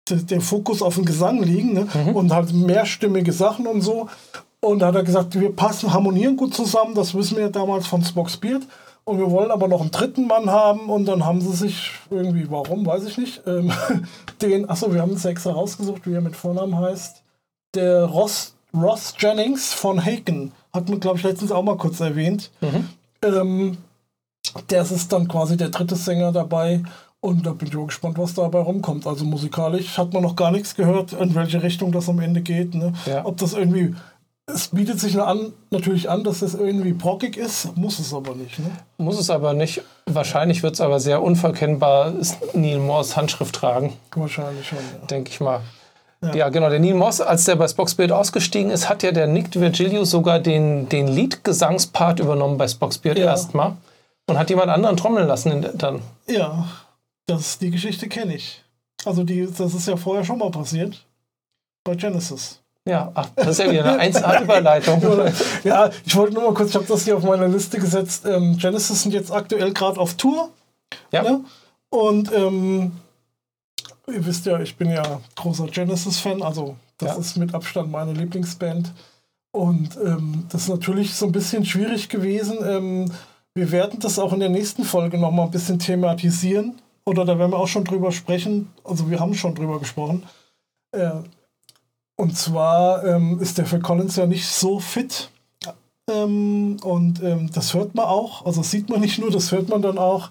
der, 0.08 0.18
der 0.18 0.40
Fokus 0.40 0.82
auf 0.82 0.94
den 0.94 1.04
Gesang 1.04 1.42
liegen 1.42 1.74
ne? 1.74 1.86
und 2.14 2.32
halt 2.32 2.52
mehrstimmige 2.52 3.32
Sachen 3.32 3.66
und 3.66 3.82
so. 3.82 4.08
Und 4.60 4.80
da 4.80 4.86
hat 4.86 4.94
er 4.94 5.04
gesagt, 5.04 5.38
wir 5.38 5.54
passen, 5.54 5.92
harmonieren 5.92 6.36
gut 6.36 6.54
zusammen, 6.54 6.94
das 6.94 7.14
wissen 7.14 7.36
wir 7.36 7.50
damals 7.50 7.86
von 7.86 8.02
Spock's 8.02 8.36
Beard. 8.36 8.62
Und 9.04 9.18
wir 9.18 9.30
wollen 9.30 9.52
aber 9.52 9.68
noch 9.68 9.82
einen 9.82 9.92
dritten 9.92 10.26
Mann 10.26 10.50
haben 10.50 10.90
und 10.90 11.04
dann 11.04 11.24
haben 11.24 11.40
sie 11.40 11.52
sich 11.52 11.92
irgendwie, 12.10 12.50
warum, 12.50 12.84
weiß 12.84 13.04
ich 13.04 13.16
nicht, 13.16 13.40
ähm, 13.46 13.72
den, 14.42 14.68
achso, 14.68 14.92
wir 14.92 15.00
haben 15.00 15.12
es 15.12 15.24
extra 15.24 15.52
rausgesucht, 15.52 16.08
wie 16.08 16.14
er 16.14 16.20
mit 16.20 16.34
Vornamen 16.34 16.76
heißt. 16.76 17.22
Der 17.76 18.04
Ross, 18.06 18.55
Ross 18.76 19.14
Jennings 19.18 19.72
von 19.72 20.04
Haken, 20.04 20.52
hat 20.72 20.88
man, 20.88 21.00
glaube 21.00 21.18
ich, 21.18 21.24
letztens 21.24 21.52
auch 21.52 21.62
mal 21.62 21.76
kurz 21.76 22.00
erwähnt. 22.00 22.50
Ähm, 23.22 23.78
der 24.70 24.82
ist 24.82 25.12
dann 25.12 25.28
quasi 25.28 25.56
der 25.56 25.70
dritte 25.70 25.96
Sänger 25.96 26.32
dabei 26.32 26.82
und 27.20 27.46
da 27.46 27.52
bin 27.52 27.68
ich 27.68 27.76
auch 27.76 27.86
gespannt, 27.86 28.18
was 28.18 28.34
dabei 28.34 28.60
rumkommt. 28.60 29.06
Also 29.06 29.24
musikalisch 29.24 29.98
hat 29.98 30.12
man 30.12 30.22
noch 30.22 30.36
gar 30.36 30.50
nichts 30.50 30.74
gehört, 30.74 31.12
in 31.12 31.34
welche 31.34 31.62
Richtung 31.62 31.92
das 31.92 32.08
am 32.08 32.20
Ende 32.20 32.40
geht. 32.40 32.74
Ne? 32.74 32.92
Ja. 33.06 33.24
Ob 33.24 33.38
das 33.38 33.52
irgendwie, 33.54 33.94
es 34.46 34.68
bietet 34.68 35.00
sich 35.00 35.20
an, 35.20 35.52
natürlich 35.70 36.08
an, 36.08 36.22
dass 36.22 36.40
das 36.40 36.54
irgendwie 36.54 36.92
brockig 36.92 37.36
ist, 37.36 37.76
muss 37.76 37.98
es 37.98 38.14
aber 38.14 38.34
nicht. 38.34 38.58
Ne? 38.58 38.70
Muss 38.98 39.18
es 39.18 39.30
aber 39.30 39.54
nicht. 39.54 39.82
Wahrscheinlich 40.06 40.62
wird 40.62 40.74
es 40.74 40.80
aber 40.80 41.00
sehr 41.00 41.22
unverkennbar 41.22 42.12
Neil 42.52 42.78
Moores 42.78 43.16
Handschrift 43.16 43.54
tragen, 43.54 43.94
Wahrscheinlich 44.14 44.66
schon. 44.68 44.78
Ja. 44.78 45.06
denke 45.06 45.30
ich 45.30 45.40
mal. 45.40 45.62
Ja. 46.28 46.34
Ja. 46.34 46.48
genau. 46.48 46.68
Der 46.70 46.78
Neil 46.80 46.94
Moss, 46.94 47.20
als 47.20 47.44
der 47.44 47.56
bei 47.56 47.68
Spoxbeard 47.68 48.12
ausgestiegen 48.12 48.70
ist, 48.70 48.88
hat 48.88 49.02
ja 49.02 49.12
der 49.12 49.26
Nick 49.26 49.54
Virgilio 49.58 50.04
sogar 50.04 50.38
den, 50.38 50.88
den 50.88 51.08
Lead-Gesangspart 51.08 52.20
übernommen 52.20 52.58
bei 52.58 52.68
Spoxbeard 52.68 53.18
Ja. 53.18 53.26
erstmal 53.26 53.76
und 54.28 54.38
hat 54.38 54.50
jemand 54.50 54.70
anderen 54.70 54.96
trommeln 54.96 55.26
lassen 55.28 55.62
der- 55.62 55.72
dann. 55.72 56.00
Ja, 56.28 56.66
das, 57.26 57.58
die 57.58 57.70
Geschichte 57.70 58.08
kenne 58.08 58.34
ich. 58.34 58.62
Also 59.04 59.22
die, 59.24 59.46
das 59.46 59.74
ist 59.74 59.86
ja 59.88 59.96
vorher 59.96 60.24
schon 60.24 60.38
mal 60.38 60.50
passiert. 60.50 61.04
Bei 61.84 61.94
Genesis. 61.94 62.60
Ja, 62.88 63.10
ach, 63.14 63.28
das 63.36 63.48
ist 63.48 63.58
ja 63.58 63.70
wieder 63.70 63.98
eine 63.98 64.12
1A-Überleitung. 64.18 65.02
Ja, 65.64 65.90
ich 66.04 66.14
wollte 66.16 66.34
nur 66.34 66.44
mal 66.44 66.54
kurz, 66.54 66.70
ich 66.70 66.76
habe 66.76 66.86
das 66.86 67.04
hier 67.04 67.16
auf 67.16 67.22
meine 67.24 67.46
Liste 67.48 67.78
gesetzt. 67.78 68.24
Ähm, 68.26 68.56
Genesis 68.58 69.02
sind 69.02 69.12
jetzt 69.12 69.32
aktuell 69.32 69.72
gerade 69.72 69.98
auf 70.00 70.14
Tour. 70.14 70.50
Ja. 71.10 71.22
Ne? 71.22 71.40
Und 71.90 72.32
ähm, 72.32 72.92
ihr 74.12 74.24
wisst 74.24 74.46
ja, 74.46 74.60
ich 74.60 74.76
bin 74.76 74.90
ja 74.90 75.20
großer 75.34 75.66
Genesis-Fan, 75.66 76.42
also 76.42 76.76
das 76.98 77.14
Ja. 77.14 77.20
ist 77.20 77.36
mit 77.36 77.54
Abstand 77.54 77.90
meine 77.90 78.12
Lieblingsband. 78.12 78.92
Und 79.52 79.96
ähm, 80.04 80.44
das 80.50 80.62
ist 80.62 80.68
natürlich 80.68 81.14
so 81.14 81.26
ein 81.26 81.32
bisschen 81.32 81.64
schwierig 81.64 82.08
gewesen. 82.08 82.58
Ähm, 82.64 83.12
wir 83.54 83.72
werden 83.72 83.98
das 84.00 84.18
auch 84.18 84.32
in 84.32 84.40
der 84.40 84.50
nächsten 84.50 84.84
Folge 84.84 85.18
noch 85.18 85.30
mal 85.30 85.44
ein 85.44 85.50
bisschen 85.50 85.78
thematisieren. 85.78 86.74
Oder 87.06 87.24
da 87.24 87.38
werden 87.38 87.52
wir 87.52 87.58
auch 87.58 87.68
schon 87.68 87.84
drüber 87.84 88.12
sprechen. 88.12 88.70
Also 88.84 89.10
wir 89.10 89.18
haben 89.20 89.34
schon 89.34 89.54
drüber 89.54 89.78
gesprochen. 89.78 90.24
Äh, 90.92 91.10
und 92.16 92.36
zwar 92.36 93.04
ähm, 93.04 93.40
ist 93.40 93.58
der 93.58 93.66
Phil 93.66 93.80
Collins 93.80 94.16
ja 94.16 94.26
nicht 94.26 94.46
so 94.46 94.78
fit. 94.78 95.30
Ähm, 96.10 96.76
und 96.82 97.22
ähm, 97.22 97.50
das 97.52 97.74
hört 97.74 97.94
man 97.94 98.06
auch. 98.06 98.44
Also 98.44 98.62
sieht 98.62 98.88
man 98.90 99.00
nicht 99.00 99.18
nur, 99.18 99.30
das 99.30 99.52
hört 99.52 99.68
man 99.68 99.82
dann 99.82 99.98
auch. 99.98 100.30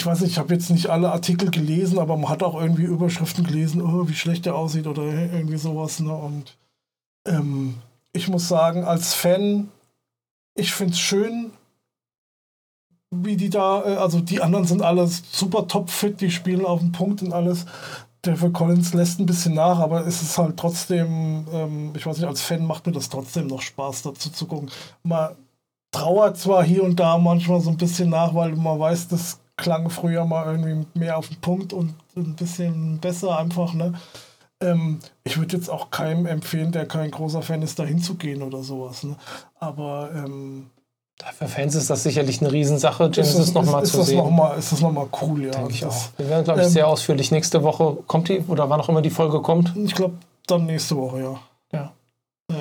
Ich 0.00 0.06
weiß 0.06 0.22
nicht, 0.22 0.30
ich 0.30 0.38
habe 0.38 0.54
jetzt 0.54 0.70
nicht 0.70 0.86
alle 0.86 1.12
Artikel 1.12 1.50
gelesen, 1.50 1.98
aber 1.98 2.16
man 2.16 2.30
hat 2.30 2.42
auch 2.42 2.58
irgendwie 2.58 2.84
Überschriften 2.84 3.44
gelesen, 3.44 3.82
oh, 3.82 4.08
wie 4.08 4.14
schlecht 4.14 4.46
der 4.46 4.54
aussieht 4.54 4.86
oder 4.86 5.02
irgendwie 5.02 5.58
sowas. 5.58 6.00
Ne? 6.00 6.10
Und 6.10 6.56
ähm, 7.26 7.74
ich 8.12 8.26
muss 8.26 8.48
sagen, 8.48 8.84
als 8.84 9.12
Fan, 9.12 9.68
ich 10.54 10.72
finde 10.72 10.94
es 10.94 11.00
schön, 11.00 11.50
wie 13.10 13.36
die 13.36 13.50
da, 13.50 13.84
äh, 13.84 13.96
also 13.96 14.20
die 14.20 14.40
anderen 14.40 14.64
sind 14.64 14.80
alles 14.80 15.22
super 15.32 15.68
topfit, 15.68 16.22
die 16.22 16.30
spielen 16.30 16.64
auf 16.64 16.80
den 16.80 16.92
Punkt 16.92 17.20
und 17.20 17.34
alles. 17.34 17.66
Der 18.24 18.38
für 18.38 18.50
Collins 18.50 18.94
lässt 18.94 19.20
ein 19.20 19.26
bisschen 19.26 19.52
nach, 19.52 19.80
aber 19.80 20.06
es 20.06 20.22
ist 20.22 20.38
halt 20.38 20.56
trotzdem, 20.56 21.46
ähm, 21.52 21.92
ich 21.94 22.06
weiß 22.06 22.16
nicht, 22.16 22.26
als 22.26 22.40
Fan 22.40 22.64
macht 22.64 22.86
mir 22.86 22.92
das 22.94 23.10
trotzdem 23.10 23.48
noch 23.48 23.60
Spaß, 23.60 24.00
dazu 24.00 24.30
zu 24.30 24.46
gucken. 24.46 24.70
Man 25.02 25.36
trauert 25.90 26.38
zwar 26.38 26.64
hier 26.64 26.84
und 26.84 26.98
da 26.98 27.18
manchmal 27.18 27.60
so 27.60 27.68
ein 27.68 27.76
bisschen 27.76 28.08
nach, 28.08 28.34
weil 28.34 28.56
man 28.56 28.80
weiß, 28.80 29.08
das 29.08 29.40
klang 29.60 29.90
früher 29.90 30.24
mal 30.24 30.46
irgendwie 30.56 30.86
mehr 30.98 31.16
auf 31.18 31.28
den 31.28 31.40
Punkt 31.40 31.72
und 31.72 31.94
ein 32.16 32.34
bisschen 32.34 32.98
besser 32.98 33.38
einfach, 33.38 33.74
ne? 33.74 33.92
Ähm, 34.62 34.98
ich 35.24 35.38
würde 35.38 35.56
jetzt 35.56 35.70
auch 35.70 35.90
keinem 35.90 36.26
empfehlen, 36.26 36.72
der 36.72 36.86
kein 36.86 37.10
großer 37.10 37.40
Fan 37.42 37.62
ist, 37.62 37.78
da 37.78 37.84
hinzugehen 37.84 38.42
oder 38.42 38.62
sowas, 38.62 39.04
ne? 39.04 39.16
Aber 39.58 40.10
ähm, 40.14 40.70
Für 41.38 41.48
Fans 41.48 41.74
ist 41.74 41.88
das 41.88 42.02
sicherlich 42.02 42.40
eine 42.42 42.52
Riesensache, 42.52 43.08
Genesis 43.10 43.54
nochmal 43.54 43.82
ist 43.84 43.92
zu 43.92 43.98
das 43.98 44.06
sehen. 44.08 44.18
noch 44.18 44.30
mal, 44.30 44.58
ist 44.58 44.72
das 44.72 44.80
nochmal 44.80 45.06
cool, 45.22 45.44
ja. 45.44 45.50
Denke 45.52 45.72
ich 45.72 45.80
das, 45.80 45.94
auch. 45.94 46.18
Wir 46.18 46.28
werden, 46.28 46.44
glaube 46.44 46.60
ich, 46.60 46.66
ähm, 46.66 46.72
sehr 46.72 46.88
ausführlich 46.88 47.30
nächste 47.30 47.62
Woche. 47.62 47.98
Kommt 48.06 48.28
die 48.28 48.40
oder 48.48 48.68
wann 48.68 48.80
auch 48.80 48.88
immer 48.90 49.00
die 49.02 49.10
Folge 49.10 49.40
kommt? 49.40 49.72
Ich 49.76 49.94
glaube, 49.94 50.14
dann 50.46 50.66
nächste 50.66 50.96
Woche, 50.96 51.20
ja. 51.22 51.40
Ja. 51.72 51.92
Ja, 52.50 52.56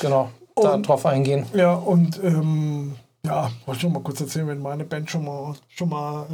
Genau. 0.00 0.30
Da 0.54 0.74
Und- 0.74 0.88
drauf 0.88 1.06
eingehen. 1.06 1.46
ja 1.54 1.72
und 1.74 2.20
ähm, 2.22 2.94
ja, 3.24 3.50
wollte 3.66 3.78
ich 3.78 3.84
noch 3.84 3.92
mal 3.92 4.02
kurz 4.02 4.20
erzählen, 4.20 4.48
wenn 4.48 4.60
meine 4.60 4.84
Band 4.84 5.10
schon 5.10 5.24
mal, 5.24 5.54
schon 5.68 5.88
mal 5.88 6.26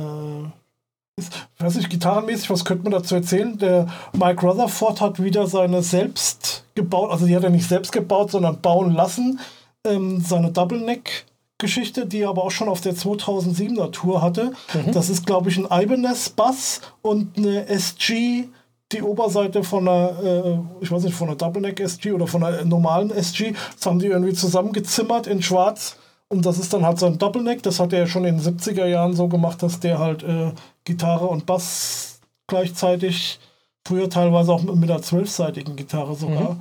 äh, 1.17 1.21
ist. 1.21 1.33
Ich 1.57 1.65
weiß 1.65 1.77
nicht, 1.77 1.91
gitarrenmäßig, 1.91 2.51
was 2.51 2.65
könnte 2.65 2.85
man 2.85 2.93
dazu 2.93 3.15
erzählen? 3.15 3.57
Der 3.59 3.87
Mike 4.13 4.47
Rutherford 4.47 5.01
hat 5.01 5.23
wieder 5.23 5.47
seine 5.47 5.83
selbst 5.83 6.65
gebaut, 6.75 7.11
also 7.11 7.27
die 7.27 7.37
hat 7.37 7.45
er 7.45 7.51
nicht 7.51 7.69
selbst 7.69 7.93
gebaut, 7.93 8.31
sondern 8.31 8.61
bauen 8.61 8.95
lassen. 8.95 9.41
ähm, 9.87 10.21
seine 10.21 10.51
Double 10.51 10.81
Neck 10.81 11.27
Geschichte, 11.59 12.07
die 12.07 12.21
er 12.21 12.31
aber 12.31 12.45
auch 12.45 12.51
schon 12.51 12.69
auf 12.69 12.81
der 12.81 12.95
2007er 12.95 13.91
Tour 13.93 14.23
hatte. 14.23 14.53
Mhm. 14.75 14.93
Das 14.93 15.09
ist, 15.09 15.27
glaube 15.27 15.51
ich, 15.51 15.57
ein 15.57 15.67
Ibanez 15.71 16.31
Bass 16.31 16.81
und 17.01 17.39
eine 17.39 17.69
SG, 17.69 18.49
die 18.93 19.03
Oberseite 19.03 19.63
von 19.63 19.89
einer, 19.89 20.23
äh, 20.23 20.59
ich 20.81 20.91
weiß 20.91 21.05
nicht, 21.05 21.15
von 21.15 21.29
einer 21.29 21.37
Double 21.37 21.63
Neck 21.63 21.81
SG 21.81 22.13
oder 22.13 22.27
von 22.27 22.43
einer 22.43 22.65
normalen 22.65 23.11
SG. 23.11 23.55
Das 23.77 23.87
haben 23.87 23.99
die 23.99 24.07
irgendwie 24.07 24.35
zusammengezimmert 24.35 25.27
in 25.27 25.43
Schwarz. 25.43 25.97
Und 26.29 26.47
das 26.47 26.59
ist 26.59 26.73
dann 26.73 26.85
halt 26.85 26.99
so 26.99 27.07
ein 27.07 27.19
Double 27.19 27.43
Neck. 27.43 27.63
Das 27.63 27.79
hat 27.81 27.93
er 27.93 28.01
ja 28.01 28.07
schon 28.07 28.25
in 28.25 28.39
den 28.39 28.59
70er 28.59 28.87
Jahren 28.87 29.15
so 29.15 29.29
gemacht, 29.29 29.63
dass 29.63 29.81
der 29.81 29.99
halt 29.99 30.23
äh, 30.23 30.53
Gitarre 30.85 31.27
und 31.27 31.47
Bass 31.47 32.21
gleichzeitig, 32.47 33.39
früher 33.87 34.09
teilweise 34.11 34.53
auch 34.53 34.63
mit 34.63 34.91
einer 34.91 35.03
zwölfseitigen 35.03 35.77
Gitarre 35.77 36.15
sogar. 36.15 36.55
Mhm. 36.55 36.61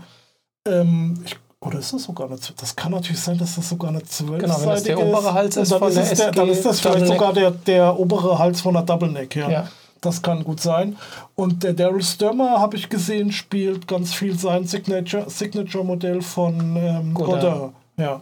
Ähm, 0.66 1.24
ich 1.26 1.38
oder 1.66 1.80
ist 1.80 1.94
das 1.94 2.04
sogar 2.04 2.28
eine 2.28 2.38
Das 2.58 2.76
kann 2.76 2.92
natürlich 2.92 3.22
sein, 3.22 3.38
dass 3.38 3.56
das 3.56 3.70
sogar 3.70 3.90
eine 3.90 4.04
zwölfseitige 4.04 4.48
Genau, 4.48 4.60
wenn 4.62 4.70
das 4.70 4.84
der 4.84 5.00
obere 5.00 5.34
Hals 5.34 5.56
ist, 5.56 5.72
dann, 5.72 5.84
ist, 5.84 5.98
es 5.98 6.18
der, 6.18 6.32
dann 6.32 6.50
ist 6.50 6.66
das 6.66 6.80
vielleicht 6.82 7.08
sogar 7.08 7.32
der, 7.32 7.52
der 7.52 7.98
obere 7.98 8.38
Hals 8.38 8.60
von 8.60 8.74
der 8.74 8.84
Double 8.84 9.10
Neck, 9.10 9.36
ja. 9.36 9.50
ja. 9.50 9.68
Das 10.02 10.22
kann 10.22 10.44
gut 10.44 10.60
sein. 10.60 10.98
Und 11.36 11.64
der 11.64 11.72
Daryl 11.72 12.04
Sturmer, 12.04 12.60
habe 12.60 12.76
ich 12.76 12.90
gesehen, 12.90 13.32
spielt 13.32 13.88
ganz 13.88 14.14
viel 14.14 14.38
sein 14.38 14.66
Signature-Modell 14.68 15.30
Signature 15.30 16.22
von 16.22 16.76
ähm, 16.76 17.14
Godin. 17.14 17.70
Ja. 17.96 18.22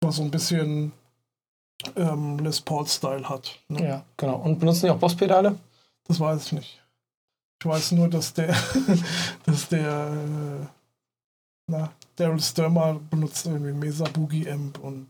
Was 0.00 0.16
so 0.16 0.22
ein 0.22 0.30
bisschen 0.30 0.92
ähm, 1.96 2.38
Les 2.38 2.60
Paul-Style 2.60 3.28
hat. 3.28 3.58
Ne? 3.68 3.86
Ja, 3.86 4.04
genau. 4.16 4.36
Und 4.36 4.58
benutzen 4.58 4.86
die 4.86 4.90
auch 4.90 4.98
Bosspedale? 4.98 5.58
Das 6.06 6.20
weiß 6.20 6.46
ich 6.46 6.52
nicht. 6.52 6.82
Ich 7.60 7.66
weiß 7.66 7.92
nur, 7.92 8.08
dass 8.08 8.34
der, 8.34 8.54
dass 9.46 9.68
der, 9.68 10.08
äh, 10.08 10.66
na, 11.68 11.92
Daryl 12.16 12.40
Sturmer 12.40 13.00
benutzt 13.10 13.46
irgendwie 13.46 13.72
Mesa 13.72 14.04
Boogie 14.12 14.48
Amp 14.48 14.78
und 14.78 15.08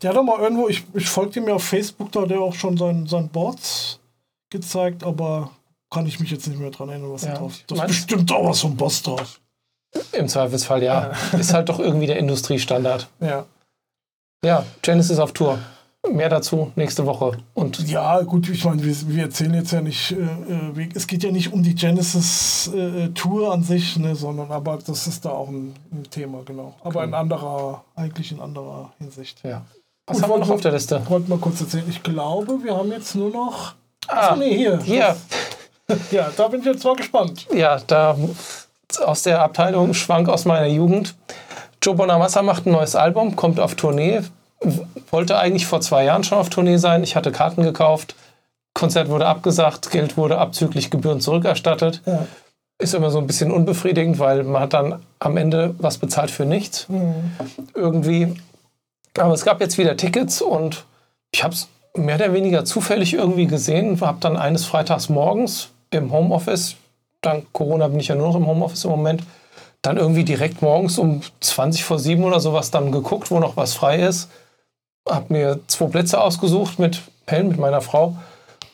der 0.00 0.10
hat 0.10 0.16
auch 0.16 0.22
mal 0.22 0.40
irgendwo, 0.40 0.68
ich, 0.68 0.84
ich 0.94 1.08
folgte 1.08 1.40
mir 1.40 1.54
auf 1.54 1.64
Facebook, 1.64 2.10
da 2.12 2.22
hat 2.22 2.30
er 2.30 2.40
auch 2.40 2.54
schon 2.54 2.76
sein, 2.76 3.06
sein 3.06 3.28
Boards 3.28 4.00
gezeigt, 4.50 5.04
aber 5.04 5.50
kann 5.90 6.06
ich 6.06 6.18
mich 6.18 6.30
jetzt 6.30 6.46
nicht 6.46 6.58
mehr 6.58 6.70
dran 6.70 6.88
erinnern, 6.88 7.12
was 7.12 7.22
ja. 7.22 7.32
da 7.32 7.38
drauf 7.38 7.52
ist. 7.52 7.70
Das 7.70 7.78
ist 7.78 7.86
bestimmt 7.86 8.32
auch 8.32 8.48
was 8.48 8.60
vom 8.60 8.76
Boss 8.76 9.02
drauf. 9.02 9.40
Im 10.12 10.26
Zweifelsfall, 10.26 10.82
ja. 10.82 11.12
ja. 11.32 11.38
Ist 11.38 11.52
halt 11.52 11.68
doch 11.68 11.78
irgendwie 11.78 12.06
der 12.06 12.16
Industriestandard. 12.16 13.08
Ja. 13.20 13.44
Ja, 14.44 14.64
Genesis 14.82 15.20
auf 15.20 15.32
Tour. 15.32 15.58
Mehr 16.10 16.28
dazu 16.28 16.72
nächste 16.74 17.06
Woche. 17.06 17.38
Und 17.54 17.88
ja, 17.88 18.20
gut, 18.22 18.48
ich 18.48 18.64
meine, 18.64 18.82
wir, 18.82 18.94
wir 19.06 19.22
erzählen 19.22 19.54
jetzt 19.54 19.70
ja 19.70 19.80
nicht, 19.80 20.10
äh, 20.10 20.16
äh 20.16 20.88
es 20.96 21.06
geht 21.06 21.22
ja 21.22 21.30
nicht 21.30 21.52
um 21.52 21.62
die 21.62 21.76
Genesis 21.76 22.68
äh, 22.74 23.10
Tour 23.10 23.52
an 23.52 23.62
sich, 23.62 23.96
ne, 23.98 24.16
sondern 24.16 24.50
aber 24.50 24.80
das 24.84 25.06
ist 25.06 25.24
da 25.24 25.30
auch 25.30 25.48
ein, 25.48 25.72
ein 25.92 26.02
Thema, 26.10 26.40
genau. 26.44 26.74
Aber 26.82 27.04
in 27.04 27.14
anderer, 27.14 27.84
eigentlich 27.94 28.32
in 28.32 28.40
anderer 28.40 28.92
Hinsicht. 28.98 29.44
Ja. 29.44 29.62
Was 30.08 30.16
gut, 30.16 30.24
haben 30.24 30.32
wir 30.32 30.38
noch 30.38 30.50
auf 30.50 30.60
der 30.60 30.72
Liste? 30.72 31.00
Ich 31.04 31.10
wollte 31.10 31.30
mal 31.30 31.38
kurz 31.38 31.60
erzählen. 31.60 31.84
Ich 31.88 32.02
glaube, 32.02 32.64
wir 32.64 32.76
haben 32.76 32.90
jetzt 32.90 33.14
nur 33.14 33.30
noch. 33.30 33.74
Ah, 34.08 34.30
Achso, 34.30 34.36
nee, 34.40 34.56
hier. 34.56 34.80
Hier. 34.82 35.16
ja, 36.10 36.32
da 36.36 36.48
bin 36.48 36.58
ich 36.58 36.66
jetzt 36.66 36.82
mal 36.82 36.96
gespannt. 36.96 37.46
Ja, 37.54 37.78
da 37.86 38.18
aus 39.04 39.22
der 39.22 39.40
Abteilung 39.40 39.94
Schwank 39.94 40.28
aus 40.28 40.46
meiner 40.46 40.66
Jugend. 40.66 41.14
Joe 41.82 41.94
Bonamassa 41.94 42.42
macht 42.42 42.66
ein 42.66 42.72
neues 42.72 42.94
Album, 42.94 43.36
kommt 43.36 43.60
auf 43.60 43.74
Tournee 43.74 44.22
wollte 45.10 45.38
eigentlich 45.38 45.66
vor 45.66 45.80
zwei 45.80 46.04
Jahren 46.04 46.24
schon 46.24 46.38
auf 46.38 46.50
Tournee 46.50 46.76
sein. 46.76 47.02
Ich 47.02 47.16
hatte 47.16 47.32
Karten 47.32 47.62
gekauft. 47.62 48.14
Konzert 48.74 49.08
wurde 49.08 49.26
abgesagt, 49.26 49.90
Geld 49.90 50.16
wurde 50.16 50.38
abzüglich 50.38 50.90
Gebühren 50.90 51.20
zurückerstattet. 51.20 52.00
Ja. 52.06 52.26
Ist 52.78 52.94
immer 52.94 53.10
so 53.10 53.18
ein 53.18 53.26
bisschen 53.26 53.52
unbefriedigend, 53.52 54.18
weil 54.18 54.44
man 54.44 54.62
hat 54.62 54.72
dann 54.72 55.02
am 55.18 55.36
Ende 55.36 55.74
was 55.78 55.98
bezahlt 55.98 56.30
für 56.30 56.46
nichts. 56.46 56.88
Mhm. 56.88 57.32
Irgendwie. 57.74 58.34
Aber 59.18 59.34
es 59.34 59.44
gab 59.44 59.60
jetzt 59.60 59.76
wieder 59.76 59.96
Tickets 59.96 60.40
und 60.40 60.84
ich 61.32 61.44
habe 61.44 61.54
es 61.54 61.68
mehr 61.94 62.16
oder 62.16 62.32
weniger 62.32 62.64
zufällig 62.64 63.12
irgendwie 63.12 63.46
gesehen. 63.46 64.00
Habe 64.00 64.18
dann 64.20 64.36
eines 64.36 64.64
Freitags 64.64 65.10
morgens 65.10 65.68
im 65.90 66.10
Homeoffice, 66.10 66.76
dank 67.20 67.52
Corona 67.52 67.88
bin 67.88 68.00
ich 68.00 68.08
ja 68.08 68.14
nur 68.14 68.28
noch 68.28 68.36
im 68.36 68.46
Homeoffice 68.46 68.84
im 68.84 68.90
Moment, 68.90 69.22
dann 69.82 69.96
irgendwie 69.96 70.24
direkt 70.24 70.62
morgens 70.62 70.98
um 70.98 71.22
20 71.40 71.84
vor 71.84 71.98
7 71.98 72.22
oder 72.24 72.40
sowas 72.40 72.70
dann 72.70 72.92
geguckt, 72.92 73.30
wo 73.30 73.40
noch 73.40 73.56
was 73.56 73.74
frei 73.74 74.00
ist 74.02 74.28
habe 75.08 75.32
mir 75.32 75.60
zwei 75.66 75.86
Plätze 75.86 76.20
ausgesucht 76.20 76.78
mit 76.78 77.00
Pellen, 77.26 77.48
mit 77.48 77.58
meiner 77.58 77.80
Frau, 77.80 78.16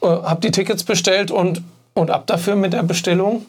äh, 0.02 0.06
habe 0.06 0.40
die 0.40 0.50
Tickets 0.50 0.84
bestellt 0.84 1.30
und, 1.30 1.62
und 1.94 2.10
ab 2.10 2.26
dafür 2.26 2.56
mit 2.56 2.72
der 2.72 2.82
Bestellung 2.82 3.46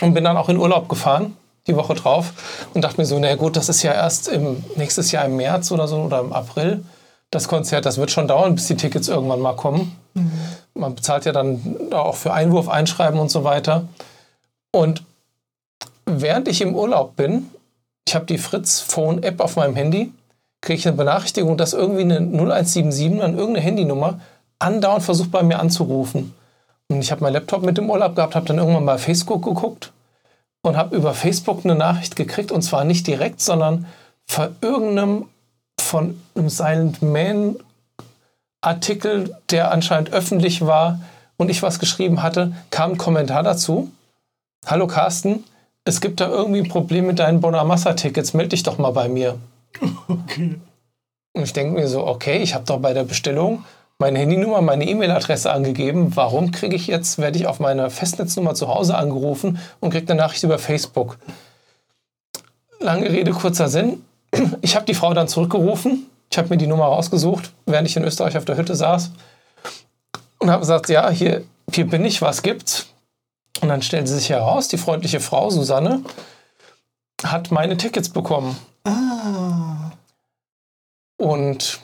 und 0.00 0.14
bin 0.14 0.24
dann 0.24 0.36
auch 0.36 0.48
in 0.48 0.56
Urlaub 0.56 0.88
gefahren, 0.88 1.36
die 1.66 1.76
Woche 1.76 1.94
drauf 1.94 2.32
und 2.74 2.82
dachte 2.82 3.00
mir 3.00 3.06
so, 3.06 3.18
na 3.18 3.34
gut, 3.34 3.56
das 3.56 3.68
ist 3.68 3.82
ja 3.82 3.92
erst 3.92 4.28
im 4.28 4.64
nächstes 4.76 5.12
Jahr 5.12 5.24
im 5.24 5.36
März 5.36 5.70
oder 5.72 5.88
so 5.88 5.96
oder 5.98 6.20
im 6.20 6.32
April. 6.32 6.84
Das 7.30 7.46
Konzert, 7.46 7.86
das 7.86 7.98
wird 7.98 8.10
schon 8.10 8.26
dauern, 8.26 8.54
bis 8.54 8.66
die 8.66 8.76
Tickets 8.76 9.08
irgendwann 9.08 9.40
mal 9.40 9.54
kommen. 9.54 9.96
Mhm. 10.14 10.32
Man 10.74 10.94
bezahlt 10.94 11.26
ja 11.26 11.32
dann 11.32 11.92
auch 11.92 12.16
für 12.16 12.32
Einwurf, 12.32 12.68
Einschreiben 12.68 13.20
und 13.20 13.30
so 13.30 13.44
weiter. 13.44 13.84
Und 14.72 15.04
während 16.16 16.48
ich 16.48 16.60
im 16.60 16.74
Urlaub 16.74 17.16
bin, 17.16 17.50
ich 18.06 18.14
habe 18.14 18.26
die 18.26 18.38
Fritz 18.38 18.80
Phone 18.80 19.22
App 19.22 19.40
auf 19.40 19.56
meinem 19.56 19.76
Handy 19.76 20.12
kriege 20.60 20.78
ich 20.78 20.86
eine 20.86 20.96
Benachrichtigung, 20.96 21.56
dass 21.56 21.72
irgendwie 21.72 22.02
eine 22.02 22.18
0177 22.18 23.22
an 23.22 23.36
irgendeine 23.36 23.64
Handynummer 23.64 24.20
andauernd 24.58 25.02
versucht 25.02 25.30
bei 25.30 25.42
mir 25.42 25.58
anzurufen. 25.58 26.34
Und 26.88 27.00
ich 27.00 27.10
habe 27.10 27.22
meinen 27.22 27.34
Laptop 27.34 27.62
mit 27.62 27.78
dem 27.78 27.88
Urlaub 27.88 28.16
gehabt, 28.16 28.34
habe 28.34 28.46
dann 28.46 28.58
irgendwann 28.58 28.84
bei 28.84 28.98
Facebook 28.98 29.44
geguckt 29.44 29.92
und 30.62 30.76
habe 30.76 30.96
über 30.96 31.14
Facebook 31.14 31.64
eine 31.64 31.74
Nachricht 31.74 32.16
gekriegt 32.16 32.52
und 32.52 32.62
zwar 32.62 32.84
nicht 32.84 33.06
direkt, 33.06 33.40
sondern 33.40 33.86
von 34.26 34.54
irgendeinem 34.60 35.26
von 35.80 36.20
einem 36.34 36.50
Silent 36.50 37.00
Man 37.00 37.56
Artikel, 38.60 39.34
der 39.50 39.72
anscheinend 39.72 40.12
öffentlich 40.12 40.66
war 40.66 41.00
und 41.38 41.48
ich 41.48 41.62
was 41.62 41.78
geschrieben 41.78 42.22
hatte, 42.22 42.52
kam 42.70 42.92
ein 42.92 42.98
Kommentar 42.98 43.42
dazu. 43.42 43.90
Hallo 44.66 44.86
Carsten, 44.86 45.44
es 45.84 46.00
gibt 46.00 46.20
da 46.20 46.28
irgendwie 46.28 46.60
ein 46.60 46.68
Problem 46.68 47.06
mit 47.06 47.18
deinen 47.18 47.40
Bonamassa-Tickets, 47.40 48.34
melde 48.34 48.50
dich 48.50 48.62
doch 48.62 48.78
mal 48.78 48.90
bei 48.90 49.08
mir. 49.08 49.38
Okay. 50.08 50.60
Und 51.32 51.42
ich 51.42 51.52
denke 51.52 51.80
mir 51.80 51.88
so, 51.88 52.06
okay, 52.06 52.38
ich 52.38 52.54
habe 52.54 52.64
doch 52.64 52.80
bei 52.80 52.92
der 52.92 53.04
Bestellung 53.04 53.64
meine 54.00 54.18
Handynummer, 54.18 54.62
meine 54.62 54.88
E-Mail-Adresse 54.88 55.52
angegeben. 55.52 56.16
Warum 56.16 56.50
kriege 56.50 56.74
ich 56.74 56.86
jetzt, 56.86 57.18
werde 57.18 57.38
ich 57.38 57.46
auf 57.46 57.60
meine 57.60 57.90
Festnetznummer 57.90 58.54
zu 58.54 58.68
Hause 58.68 58.96
angerufen 58.96 59.58
und 59.78 59.90
kriege 59.90 60.10
eine 60.10 60.20
Nachricht 60.20 60.42
über 60.42 60.58
Facebook? 60.58 61.18
Lange 62.80 63.10
Rede, 63.10 63.30
kurzer 63.30 63.68
Sinn. 63.68 64.02
Ich 64.62 64.74
habe 64.74 64.86
die 64.86 64.94
Frau 64.94 65.12
dann 65.12 65.28
zurückgerufen. 65.28 66.06
Ich 66.30 66.38
habe 66.38 66.48
mir 66.48 66.56
die 66.56 66.66
Nummer 66.66 66.86
rausgesucht, 66.86 67.52
während 67.66 67.88
ich 67.88 67.96
in 67.96 68.04
Österreich 68.04 68.36
auf 68.36 68.44
der 68.44 68.56
Hütte 68.56 68.74
saß. 68.74 69.10
Und 70.38 70.50
habe 70.50 70.60
gesagt, 70.60 70.88
ja, 70.88 71.10
hier, 71.10 71.42
hier 71.72 71.86
bin 71.86 72.04
ich, 72.04 72.22
was 72.22 72.42
gibt's? 72.42 72.89
Und 73.60 73.68
dann 73.68 73.82
stellte 73.82 74.10
sich 74.10 74.30
heraus, 74.30 74.68
die 74.68 74.78
freundliche 74.78 75.20
Frau 75.20 75.50
Susanne 75.50 76.02
hat 77.22 77.50
meine 77.50 77.76
Tickets 77.76 78.08
bekommen. 78.08 78.56
Ah. 78.84 79.90
Und 81.18 81.80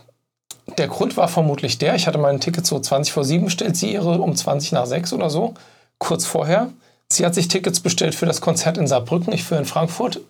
der 0.79 0.89
Grund 0.89 1.17
war 1.17 1.29
vermutlich 1.29 1.79
der, 1.79 1.95
ich 1.95 2.07
hatte 2.07 2.19
mein 2.19 2.41
Ticket 2.41 2.67
so 2.67 2.79
20 2.81 3.13
vor 3.13 3.25
7 3.25 3.45
bestellt, 3.45 3.77
sie 3.77 3.93
ihre 3.93 4.19
um 4.21 4.35
20 4.35 4.73
nach 4.73 4.87
6 4.87 5.13
oder 5.13 5.31
so, 5.31 5.55
kurz 5.99 6.25
vorher. 6.25 6.71
Sie 7.09 7.25
hat 7.25 7.35
sich 7.35 7.49
Tickets 7.49 7.81
bestellt 7.81 8.15
für 8.15 8.27
das 8.27 8.41
Konzert 8.41 8.79
in 8.79 8.87
Saarbrücken, 8.87 9.33
ich 9.33 9.45
für 9.45 9.57
in 9.57 9.65
Frankfurt. 9.65 10.21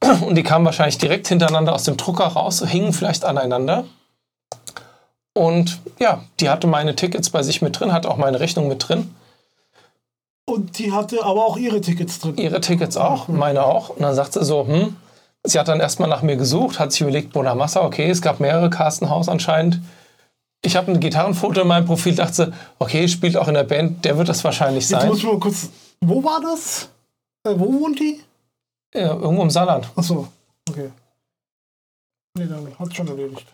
Und 0.00 0.34
die 0.34 0.42
kamen 0.42 0.64
wahrscheinlich 0.64 0.98
direkt 0.98 1.28
hintereinander 1.28 1.74
aus 1.74 1.84
dem 1.84 1.96
Drucker 1.96 2.26
raus, 2.26 2.64
hingen 2.66 2.92
vielleicht 2.92 3.24
aneinander. 3.24 3.84
Und 5.34 5.78
ja, 6.00 6.24
die 6.40 6.48
hatte 6.50 6.66
meine 6.66 6.96
Tickets 6.96 7.30
bei 7.30 7.42
sich 7.42 7.62
mit 7.62 7.78
drin, 7.78 7.92
hatte 7.92 8.10
auch 8.10 8.16
meine 8.16 8.40
Rechnung 8.40 8.66
mit 8.66 8.88
drin. 8.88 9.14
Und 10.48 10.78
die 10.78 10.92
hatte 10.92 11.24
aber 11.24 11.44
auch 11.44 11.58
ihre 11.58 11.80
Tickets 11.80 12.20
drin. 12.20 12.38
Ihre 12.38 12.60
Tickets 12.60 12.96
auch, 12.96 13.28
meine 13.28 13.64
auch. 13.64 13.90
Und 13.90 14.00
dann 14.00 14.14
sagt 14.14 14.32
sie 14.32 14.44
so, 14.44 14.66
hm, 14.66 14.96
Sie 15.44 15.58
hat 15.58 15.68
dann 15.68 15.80
erstmal 15.80 16.08
nach 16.08 16.22
mir 16.22 16.36
gesucht, 16.36 16.78
hat 16.78 16.92
sich 16.92 17.00
überlegt, 17.00 17.32
Bonamassa, 17.32 17.84
okay, 17.84 18.10
es 18.10 18.22
gab 18.22 18.40
mehrere 18.40 18.70
Carsten 18.70 19.08
Haus 19.08 19.28
anscheinend. 19.28 19.80
Ich 20.62 20.74
habe 20.74 20.90
ein 20.90 21.00
Gitarrenfoto 21.00 21.60
in 21.60 21.68
meinem 21.68 21.86
Profil, 21.86 22.14
dachte 22.14 22.34
sie, 22.34 22.52
okay, 22.78 23.06
spielt 23.08 23.36
auch 23.36 23.46
in 23.46 23.54
der 23.54 23.64
Band, 23.64 24.04
der 24.04 24.18
wird 24.18 24.28
das 24.28 24.42
wahrscheinlich 24.42 24.88
sein. 24.88 25.00
Jetzt 25.00 25.08
muss 25.08 25.18
ich 25.18 25.24
mal 25.24 25.38
kurz, 25.38 25.68
wo 26.00 26.24
war 26.24 26.40
das? 26.40 26.88
Äh, 27.44 27.54
wo 27.56 27.80
wohnt 27.80 28.00
die? 28.00 28.20
Ja, 28.94 29.14
irgendwo 29.14 29.42
im 29.42 29.50
Saarland. 29.50 29.88
Ach 29.94 30.02
so, 30.02 30.28
okay. 30.68 30.90
Nee, 32.34 32.46
dann 32.46 32.66
hat 32.78 32.94
schon 32.94 33.06
erledigt. 33.06 33.46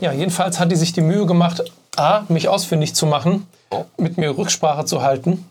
Ja, 0.00 0.12
jedenfalls 0.12 0.60
hat 0.60 0.70
die 0.70 0.76
sich 0.76 0.92
die 0.92 1.00
Mühe 1.00 1.26
gemacht, 1.26 1.62
A, 1.96 2.22
mich 2.28 2.48
ausfindig 2.48 2.94
zu 2.94 3.06
machen, 3.06 3.46
mit 3.96 4.16
mir 4.16 4.36
Rücksprache 4.36 4.84
zu 4.84 5.02
halten 5.02 5.44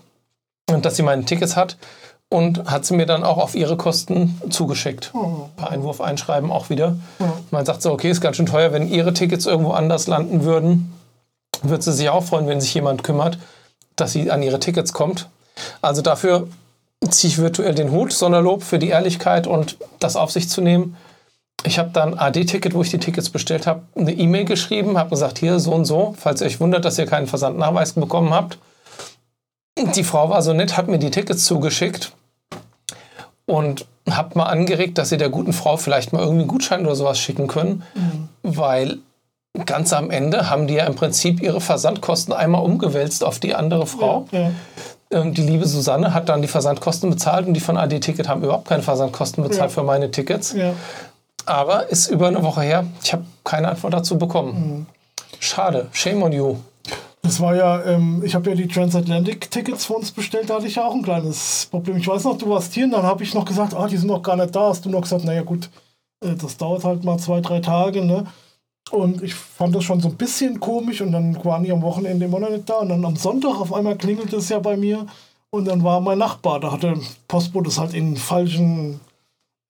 dass 0.81 0.95
sie 0.95 1.03
meine 1.03 1.25
Tickets 1.25 1.55
hat 1.55 1.77
und 2.29 2.69
hat 2.69 2.85
sie 2.85 2.95
mir 2.95 3.05
dann 3.05 3.23
auch 3.23 3.37
auf 3.37 3.55
ihre 3.55 3.75
Kosten 3.75 4.39
zugeschickt. 4.49 5.11
Oh. 5.13 5.49
Per 5.57 5.71
Einwurf 5.71 5.99
einschreiben 5.99 6.51
auch 6.51 6.69
wieder. 6.69 6.95
Oh. 7.19 7.25
Man 7.51 7.65
sagt 7.65 7.81
so, 7.81 7.91
okay, 7.91 8.11
ist 8.11 8.21
ganz 8.21 8.37
schön 8.37 8.45
teuer, 8.45 8.71
wenn 8.71 8.87
ihre 8.87 9.13
Tickets 9.13 9.45
irgendwo 9.45 9.71
anders 9.71 10.07
landen 10.07 10.43
würden, 10.43 10.93
würde 11.63 11.83
sie 11.83 11.93
sich 11.93 12.09
auch 12.09 12.23
freuen, 12.23 12.47
wenn 12.47 12.61
sich 12.61 12.73
jemand 12.73 13.03
kümmert, 13.03 13.39
dass 13.95 14.13
sie 14.13 14.31
an 14.31 14.43
ihre 14.43 14.59
Tickets 14.59 14.93
kommt. 14.93 15.27
Also 15.81 16.01
dafür 16.01 16.47
ziehe 17.09 17.31
ich 17.31 17.39
virtuell 17.39 17.75
den 17.75 17.91
Hut, 17.91 18.13
Sonderlob 18.13 18.63
für 18.63 18.79
die 18.79 18.89
Ehrlichkeit 18.89 19.47
und 19.47 19.77
das 19.99 20.15
auf 20.15 20.31
sich 20.31 20.49
zu 20.49 20.61
nehmen. 20.61 20.95
ich 21.65 21.79
habe 21.79 21.89
dann 21.91 22.17
AD-Ticket, 22.17 22.73
wo 22.73 22.81
ich 22.81 22.89
die 22.89 22.99
Tickets 22.99 23.29
bestellt 23.29 23.67
habe, 23.67 23.81
eine 23.95 24.13
E-Mail 24.13 24.45
geschrieben, 24.45 24.97
habe 24.97 25.09
gesagt, 25.09 25.39
hier 25.39 25.59
so 25.59 25.73
und 25.73 25.85
so, 25.85 26.15
falls 26.17 26.41
ihr 26.41 26.47
euch 26.47 26.59
wundert, 26.59 26.85
dass 26.85 26.97
ihr 26.97 27.05
keinen 27.05 27.27
Versandnachweis 27.27 27.93
bekommen 27.93 28.33
habt. 28.33 28.59
Die 29.95 30.03
Frau 30.03 30.29
war 30.29 30.41
so 30.41 30.53
nett, 30.53 30.77
hat 30.77 30.87
mir 30.87 30.99
die 30.99 31.11
Tickets 31.11 31.45
zugeschickt 31.45 32.11
und 33.45 33.85
habe 34.09 34.37
mal 34.37 34.45
angeregt, 34.45 34.97
dass 34.97 35.09
sie 35.09 35.17
der 35.17 35.29
guten 35.29 35.53
Frau 35.53 35.77
vielleicht 35.77 36.13
mal 36.13 36.19
irgendwie 36.19 36.41
einen 36.41 36.47
Gutschein 36.47 36.85
oder 36.85 36.95
sowas 36.95 37.19
schicken 37.19 37.47
können, 37.47 37.83
mhm. 37.93 38.29
weil 38.43 38.97
ganz 39.65 39.93
am 39.93 40.11
Ende 40.11 40.49
haben 40.49 40.67
die 40.67 40.75
ja 40.75 40.85
im 40.85 40.95
Prinzip 40.95 41.41
ihre 41.41 41.61
Versandkosten 41.61 42.33
einmal 42.33 42.63
umgewälzt 42.63 43.23
auf 43.23 43.39
die 43.39 43.55
andere 43.55 43.87
Frau. 43.87 44.25
Ja, 44.31 44.39
ja. 44.39 44.51
Ähm, 45.11 45.33
die 45.33 45.41
liebe 45.41 45.65
Susanne 45.65 46.13
hat 46.13 46.29
dann 46.29 46.41
die 46.41 46.47
Versandkosten 46.47 47.09
bezahlt 47.09 47.47
und 47.47 47.53
die 47.53 47.59
von 47.59 47.77
AD 47.77 47.99
Ticket 47.99 48.27
haben 48.27 48.43
überhaupt 48.43 48.67
keine 48.67 48.83
Versandkosten 48.83 49.43
bezahlt 49.43 49.71
ja. 49.71 49.75
für 49.75 49.83
meine 49.83 50.11
Tickets. 50.11 50.53
Aber 51.45 51.89
ist 51.89 52.07
über 52.07 52.27
eine 52.27 52.43
Woche 52.43 52.61
her. 52.61 52.85
Ich 53.03 53.11
habe 53.11 53.23
keine 53.43 53.69
Antwort 53.69 53.93
dazu 53.93 54.17
bekommen. 54.17 54.53
Mhm. 54.53 54.85
Schade. 55.39 55.87
Shame 55.93 56.21
on 56.21 56.31
you. 56.31 56.57
Das 57.21 57.41
war 57.41 57.55
ja, 57.55 57.83
ähm, 57.83 58.23
ich 58.23 58.33
habe 58.33 58.49
ja 58.49 58.55
die 58.55 58.67
Transatlantic-Tickets 58.67 59.85
für 59.85 59.93
uns 59.93 60.11
bestellt, 60.11 60.49
da 60.49 60.55
hatte 60.55 60.67
ich 60.67 60.75
ja 60.75 60.85
auch 60.85 60.95
ein 60.95 61.03
kleines 61.03 61.67
Problem. 61.69 61.97
Ich 61.97 62.07
weiß 62.07 62.23
noch, 62.23 62.37
du 62.37 62.49
warst 62.49 62.73
hier 62.73 62.85
und 62.85 62.91
dann 62.91 63.03
habe 63.03 63.23
ich 63.23 63.33
noch 63.33 63.45
gesagt, 63.45 63.73
ah, 63.73 63.87
die 63.87 63.97
sind 63.97 64.07
noch 64.07 64.21
gar 64.21 64.37
nicht 64.37 64.55
da. 64.55 64.69
Hast 64.69 64.85
du 64.85 64.89
noch 64.89 65.01
gesagt, 65.01 65.25
naja 65.25 65.41
gut, 65.41 65.69
äh, 66.23 66.35
das 66.35 66.57
dauert 66.57 66.83
halt 66.83 67.03
mal 67.03 67.17
zwei, 67.17 67.41
drei 67.41 67.59
Tage, 67.59 68.05
ne? 68.05 68.25
Und 68.91 69.21
ich 69.21 69.35
fand 69.35 69.75
das 69.75 69.83
schon 69.83 69.99
so 69.99 70.07
ein 70.07 70.15
bisschen 70.15 70.59
komisch 70.59 71.01
und 71.01 71.11
dann 71.11 71.43
waren 71.45 71.63
die 71.63 71.71
am 71.71 71.81
Wochenende 71.81 72.25
immer 72.25 72.39
noch 72.39 72.49
nicht 72.49 72.69
da. 72.69 72.79
Und 72.79 72.89
dann 72.89 73.05
am 73.05 73.15
Sonntag 73.15 73.59
auf 73.59 73.73
einmal 73.73 73.97
klingelte 73.97 74.37
es 74.37 74.49
ja 74.49 74.59
bei 74.59 74.77
mir 74.77 75.05
und 75.51 75.65
dann 75.67 75.83
war 75.83 76.01
mein 76.01 76.17
Nachbar, 76.17 76.59
da 76.59 76.71
hatte 76.71 76.99
Postbote 77.27 77.65
das 77.65 77.79
halt 77.79 77.93
in 77.93 78.13
den 78.13 78.17
falschen 78.17 78.99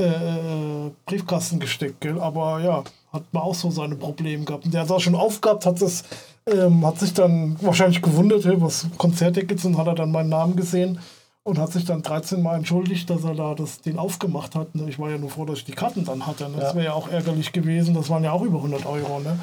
äh, 0.02 0.06
äh, 0.06 0.92
Briefkasten 1.06 1.60
gesteckt, 1.60 2.02
gell? 2.02 2.20
aber 2.20 2.62
ja, 2.62 2.84
hat 3.12 3.24
man 3.34 3.44
auch 3.44 3.56
so 3.56 3.72
seine 3.72 3.96
Probleme 3.96 4.46
gehabt. 4.46 4.66
Und 4.66 4.74
der 4.74 4.82
hat 4.82 4.92
auch 4.92 5.00
schon 5.00 5.16
aufgehabt, 5.16 5.66
hat 5.66 5.82
das, 5.82 6.04
ähm, 6.54 6.86
hat 6.86 7.00
sich 7.00 7.14
dann 7.14 7.58
wahrscheinlich 7.62 8.02
gewundert, 8.02 8.46
hey, 8.46 8.62
was 8.62 8.88
Konzerttickets 8.98 9.66
und 9.66 9.78
hat 9.78 9.88
er 9.88 9.96
dann 9.96 10.12
meinen 10.12 10.30
Namen 10.30 10.56
gesehen 10.56 11.00
und 11.44 11.58
hat 11.58 11.72
sich 11.72 11.86
dann 11.86 12.02
13 12.02 12.42
Mal 12.42 12.58
entschuldigt, 12.58 13.10
dass 13.10 13.24
er 13.24 13.36
da 13.36 13.56
das, 13.56 13.82
den 13.82 13.98
aufgemacht 13.98 14.56
hat. 14.56 14.76
Ne? 14.76 14.90
Ich 14.90 15.00
war 15.00 15.10
ja 15.10 15.18
nur 15.18 15.30
froh, 15.30 15.46
dass 15.46 15.60
ich 15.60 15.66
die 15.66 15.72
Karten 15.74 16.06
dann 16.06 16.28
hatte. 16.28 16.50
Ne? 16.50 16.58
Das 16.60 16.76
wäre 16.76 16.86
ja 16.86 16.94
auch 16.94 17.10
ärgerlich 17.10 17.52
gewesen. 17.52 17.94
Das 17.96 18.10
waren 18.10 18.24
ja 18.24 18.32
auch 18.32 18.44
über 18.44 18.58
100 18.58 18.86
Euro. 18.86 19.20
Ne? 19.20 19.40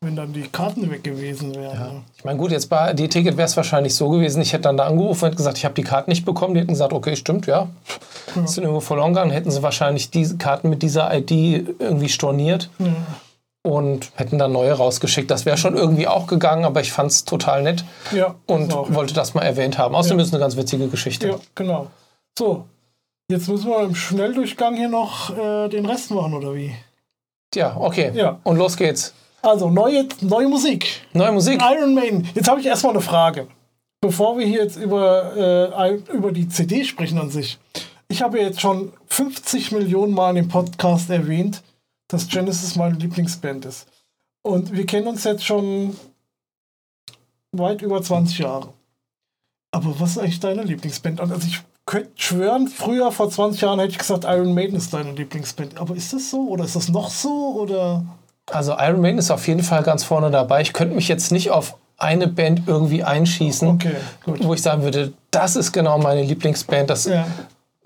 wenn 0.00 0.14
dann 0.14 0.32
die 0.32 0.42
Karten 0.42 0.88
weg 0.92 1.02
gewesen 1.02 1.56
wären. 1.56 1.74
Ja. 1.74 1.86
Ne? 1.86 2.02
Ich 2.16 2.24
meine, 2.24 2.38
gut, 2.38 2.52
jetzt 2.52 2.66
bei 2.66 2.92
die 2.92 3.08
Ticket 3.08 3.36
wäre 3.36 3.46
es 3.46 3.56
wahrscheinlich 3.56 3.96
so 3.96 4.08
gewesen, 4.08 4.40
ich 4.40 4.52
hätte 4.52 4.62
dann 4.62 4.76
da 4.76 4.86
angerufen 4.86 5.24
und 5.24 5.36
gesagt, 5.36 5.58
ich 5.58 5.64
habe 5.64 5.74
die 5.74 5.82
Karten 5.82 6.10
nicht 6.10 6.24
bekommen. 6.24 6.54
Die 6.54 6.60
hätten 6.60 6.70
gesagt, 6.70 6.92
okay, 6.92 7.16
stimmt, 7.16 7.46
ja. 7.46 7.68
ja. 8.36 8.46
Sind 8.46 8.62
irgendwo 8.62 8.80
verloren 8.80 9.12
gegangen. 9.12 9.32
Hätten 9.32 9.50
sie 9.50 9.60
wahrscheinlich 9.60 10.10
diese 10.10 10.36
Karten 10.36 10.70
mit 10.70 10.82
dieser 10.82 11.12
ID 11.12 11.32
irgendwie 11.80 12.08
storniert. 12.08 12.70
Ja. 12.78 12.94
Und 13.68 14.12
hätten 14.14 14.38
dann 14.38 14.52
neue 14.52 14.72
rausgeschickt. 14.72 15.30
Das 15.30 15.44
wäre 15.44 15.58
schon 15.58 15.76
irgendwie 15.76 16.06
auch 16.06 16.26
gegangen, 16.26 16.64
aber 16.64 16.80
ich 16.80 16.90
fand 16.90 17.10
es 17.10 17.26
total 17.26 17.62
nett. 17.62 17.84
Ja, 18.12 18.34
und 18.46 18.72
auch, 18.72 18.94
wollte 18.94 19.12
das 19.12 19.34
mal 19.34 19.42
erwähnt 19.42 19.76
haben. 19.76 19.94
Außerdem 19.94 20.20
ist 20.20 20.28
es 20.28 20.32
eine 20.32 20.40
ganz 20.40 20.56
witzige 20.56 20.88
Geschichte. 20.88 21.28
Ja, 21.28 21.34
genau. 21.54 21.88
So, 22.38 22.64
jetzt 23.30 23.46
müssen 23.46 23.68
wir 23.68 23.82
im 23.82 23.94
Schnelldurchgang 23.94 24.74
hier 24.74 24.88
noch 24.88 25.36
äh, 25.36 25.68
den 25.68 25.84
Rest 25.84 26.10
machen, 26.10 26.32
oder 26.32 26.54
wie? 26.54 26.74
Ja, 27.54 27.76
okay. 27.78 28.10
Ja. 28.14 28.38
Und 28.42 28.56
los 28.56 28.74
geht's. 28.74 29.12
Also, 29.42 29.68
neue, 29.68 30.06
neue 30.22 30.48
Musik. 30.48 31.02
Neue 31.12 31.32
Musik. 31.32 31.60
Iron 31.62 31.94
Maiden. 31.94 32.26
Jetzt 32.34 32.48
habe 32.48 32.60
ich 32.60 32.66
erstmal 32.66 32.94
eine 32.94 33.02
Frage. 33.02 33.48
Bevor 34.00 34.38
wir 34.38 34.46
hier 34.46 34.62
jetzt 34.62 34.76
über, 34.78 35.36
äh, 35.36 36.14
über 36.14 36.32
die 36.32 36.48
CD 36.48 36.84
sprechen 36.84 37.18
an 37.18 37.28
sich. 37.28 37.58
Ich 38.08 38.22
habe 38.22 38.40
jetzt 38.40 38.62
schon 38.62 38.94
50 39.08 39.72
Millionen 39.72 40.14
Mal 40.14 40.38
im 40.38 40.48
Podcast 40.48 41.10
erwähnt, 41.10 41.62
dass 42.08 42.28
Genesis 42.28 42.76
meine 42.76 42.96
Lieblingsband 42.96 43.64
ist. 43.64 43.86
Und 44.42 44.72
wir 44.72 44.86
kennen 44.86 45.06
uns 45.06 45.24
jetzt 45.24 45.44
schon 45.44 45.96
weit 47.52 47.82
über 47.82 48.02
20 48.02 48.38
Jahre. 48.38 48.72
Aber 49.70 50.00
was 50.00 50.12
ist 50.12 50.18
eigentlich 50.18 50.40
deine 50.40 50.62
Lieblingsband? 50.62 51.20
Also 51.20 51.34
ich 51.46 51.60
könnte 51.84 52.10
schwören, 52.16 52.68
früher 52.68 53.12
vor 53.12 53.30
20 53.30 53.60
Jahren 53.60 53.78
hätte 53.78 53.92
ich 53.92 53.98
gesagt, 53.98 54.24
Iron 54.24 54.54
Maiden 54.54 54.76
ist 54.76 54.92
deine 54.92 55.12
Lieblingsband. 55.12 55.78
Aber 55.78 55.94
ist 55.94 56.12
das 56.12 56.30
so 56.30 56.48
oder 56.48 56.64
ist 56.64 56.76
das 56.76 56.88
noch 56.88 57.10
so 57.10 57.56
oder? 57.60 58.04
Also 58.50 58.72
Iron 58.78 59.00
Maiden 59.00 59.18
ist 59.18 59.30
auf 59.30 59.46
jeden 59.46 59.62
Fall 59.62 59.82
ganz 59.82 60.04
vorne 60.04 60.30
dabei. 60.30 60.62
Ich 60.62 60.72
könnte 60.72 60.94
mich 60.94 61.08
jetzt 61.08 61.32
nicht 61.32 61.50
auf 61.50 61.76
eine 61.98 62.28
Band 62.28 62.62
irgendwie 62.66 63.02
einschießen, 63.02 63.68
okay, 63.68 63.96
wo 64.24 64.54
ich 64.54 64.62
sagen 64.62 64.82
würde, 64.82 65.12
das 65.30 65.56
ist 65.56 65.72
genau 65.72 65.98
meine 65.98 66.22
Lieblingsband. 66.22 66.88
Das, 66.88 67.06
ja. 67.06 67.26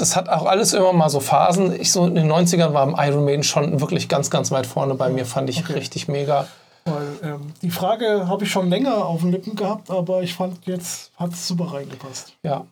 Das 0.03 0.17
hat 0.17 0.29
auch 0.29 0.47
alles 0.47 0.73
immer 0.73 0.93
mal 0.93 1.09
so 1.09 1.21
Phasen. 1.21 1.81
Ich 1.81 1.93
so 1.93 2.05
in 2.05 2.17
den 2.17 2.31
90ern 2.31 2.73
war 2.73 2.93
Iron 3.07 3.25
Maiden 3.25 3.45
schon 3.45 3.81
wirklich 3.81 4.09
ganz, 4.09 4.31
ganz 4.31 4.51
weit 4.51 4.67
vorne 4.67 4.95
bei 4.95 5.09
mir, 5.11 5.25
fand 5.25 5.49
ich 5.49 5.61
okay. 5.61 5.75
richtig 5.75 6.09
mega. 6.09 6.49
Weil 6.85 7.07
ähm, 7.23 7.53
die 7.63 7.71
Frage 7.71 8.27
habe 8.27 8.43
ich 8.43 8.51
schon 8.51 8.69
länger 8.69 9.07
auf 9.07 9.21
den 9.21 9.31
Lippen 9.31 9.55
gehabt, 9.55 9.93
aber 9.93 10.25
ich 10.25 10.35
fand, 10.35 10.67
jetzt 10.67 11.13
hat 11.15 11.35
es 11.35 11.47
super 11.47 11.73
reingepasst. 11.73 12.33
Ja. 12.43 12.67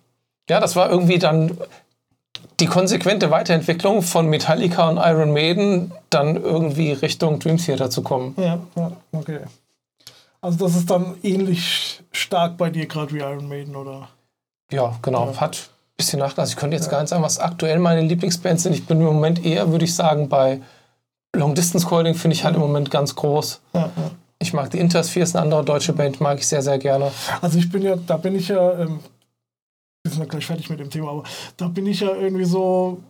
Ja, 0.49 0.59
das 0.59 0.75
war 0.75 0.91
irgendwie 0.91 1.21
dann 1.21 1.57
die 2.59 2.67
konsequente 2.67 3.31
Weiterentwicklung 3.31 4.03
von 4.03 4.27
Metallica 4.27 4.89
und 4.89 4.97
Iron 4.97 5.33
Maiden 5.33 5.93
dann 6.11 6.35
irgendwie 6.35 6.91
Richtung 6.91 7.39
Dream 7.39 7.59
Theater 7.59 7.91
zu 7.91 8.03
kommen. 8.03 8.35
Ja, 8.39 8.59
ja 8.75 8.91
okay. 9.13 9.39
Also 10.41 10.67
das 10.67 10.75
ist 10.75 10.91
dann 10.91 11.15
ähnlich 11.23 12.03
stark 12.11 12.57
bei 12.57 12.71
dir 12.71 12.87
gerade 12.87 13.13
wie 13.13 13.19
Iron 13.19 13.49
Maiden, 13.49 13.77
oder? 13.77 14.09
Ja, 14.73 14.99
genau. 15.01 15.27
Ja. 15.31 15.41
Hat 15.41 15.71
bisschen 16.01 16.19
nachgelassen. 16.19 16.55
Ich 16.55 16.61
könnte 16.61 16.77
jetzt 16.77 16.91
gar 16.91 17.01
nicht 17.01 17.11
sagen, 17.11 17.23
was 17.23 17.39
aktuell 17.39 17.79
meine 17.79 18.03
Lieblingsbands 18.03 18.63
sind. 18.63 18.73
Ich 18.73 18.87
bin 18.87 18.99
im 18.99 19.07
Moment 19.07 19.45
eher, 19.45 19.71
würde 19.71 19.85
ich 19.85 19.95
sagen, 19.95 20.29
bei 20.29 20.61
Long 21.35 21.55
Distance 21.55 21.87
Calling 21.87 22.15
finde 22.15 22.35
ich 22.35 22.45
halt 22.45 22.57
im 22.57 22.61
Moment 22.61 22.91
ganz 22.91 23.15
groß. 23.15 23.61
Ja, 23.75 23.91
ich 24.39 24.53
mag 24.53 24.71
die 24.71 24.79
Intersphere, 24.79 25.23
ist 25.23 25.37
eine 25.37 25.45
andere 25.45 25.65
deutsche 25.65 25.93
Band, 25.93 26.21
mag 26.21 26.39
ich 26.39 26.47
sehr, 26.47 26.63
sehr 26.63 26.79
gerne. 26.79 27.13
Also 27.41 27.59
ich 27.59 27.71
bin 27.71 27.83
ja, 27.83 27.97
da 27.97 28.17
bin 28.17 28.35
ich 28.35 28.49
ja 28.49 28.81
ähm, 28.81 29.01
wir 30.03 30.11
sind 30.11 30.21
ja 30.21 30.29
gleich 30.29 30.47
fertig 30.47 30.71
mit 30.71 30.81
dem 30.81 30.91
Thema, 30.91 31.11
aber 31.11 31.25
da 31.57 31.69
bin 31.69 31.87
ich 31.87 32.01
ja 32.01 32.15
irgendwie 32.15 32.45
so, 32.45 33.03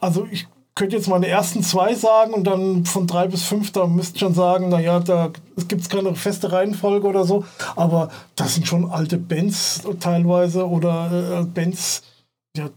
also 0.00 0.26
ich 0.30 0.46
könnte 0.74 0.96
jetzt 0.96 1.08
meine 1.08 1.28
ersten 1.28 1.62
zwei 1.62 1.94
sagen 1.94 2.32
und 2.32 2.44
dann 2.44 2.86
von 2.86 3.06
drei 3.06 3.28
bis 3.28 3.42
fünf, 3.42 3.72
da 3.72 3.86
müsst 3.86 4.16
ihr 4.16 4.20
schon 4.20 4.34
sagen, 4.34 4.70
naja, 4.70 5.00
da 5.00 5.30
gibt 5.68 5.82
es 5.82 5.90
keine 5.90 6.14
feste 6.14 6.50
Reihenfolge 6.50 7.06
oder 7.06 7.24
so, 7.24 7.44
aber 7.76 8.10
das 8.34 8.54
sind 8.54 8.66
schon 8.66 8.90
alte 8.90 9.18
Bands 9.18 9.82
teilweise 10.00 10.66
oder 10.66 11.40
äh, 11.40 11.44
Bands, 11.44 12.02
ja, 12.56 12.68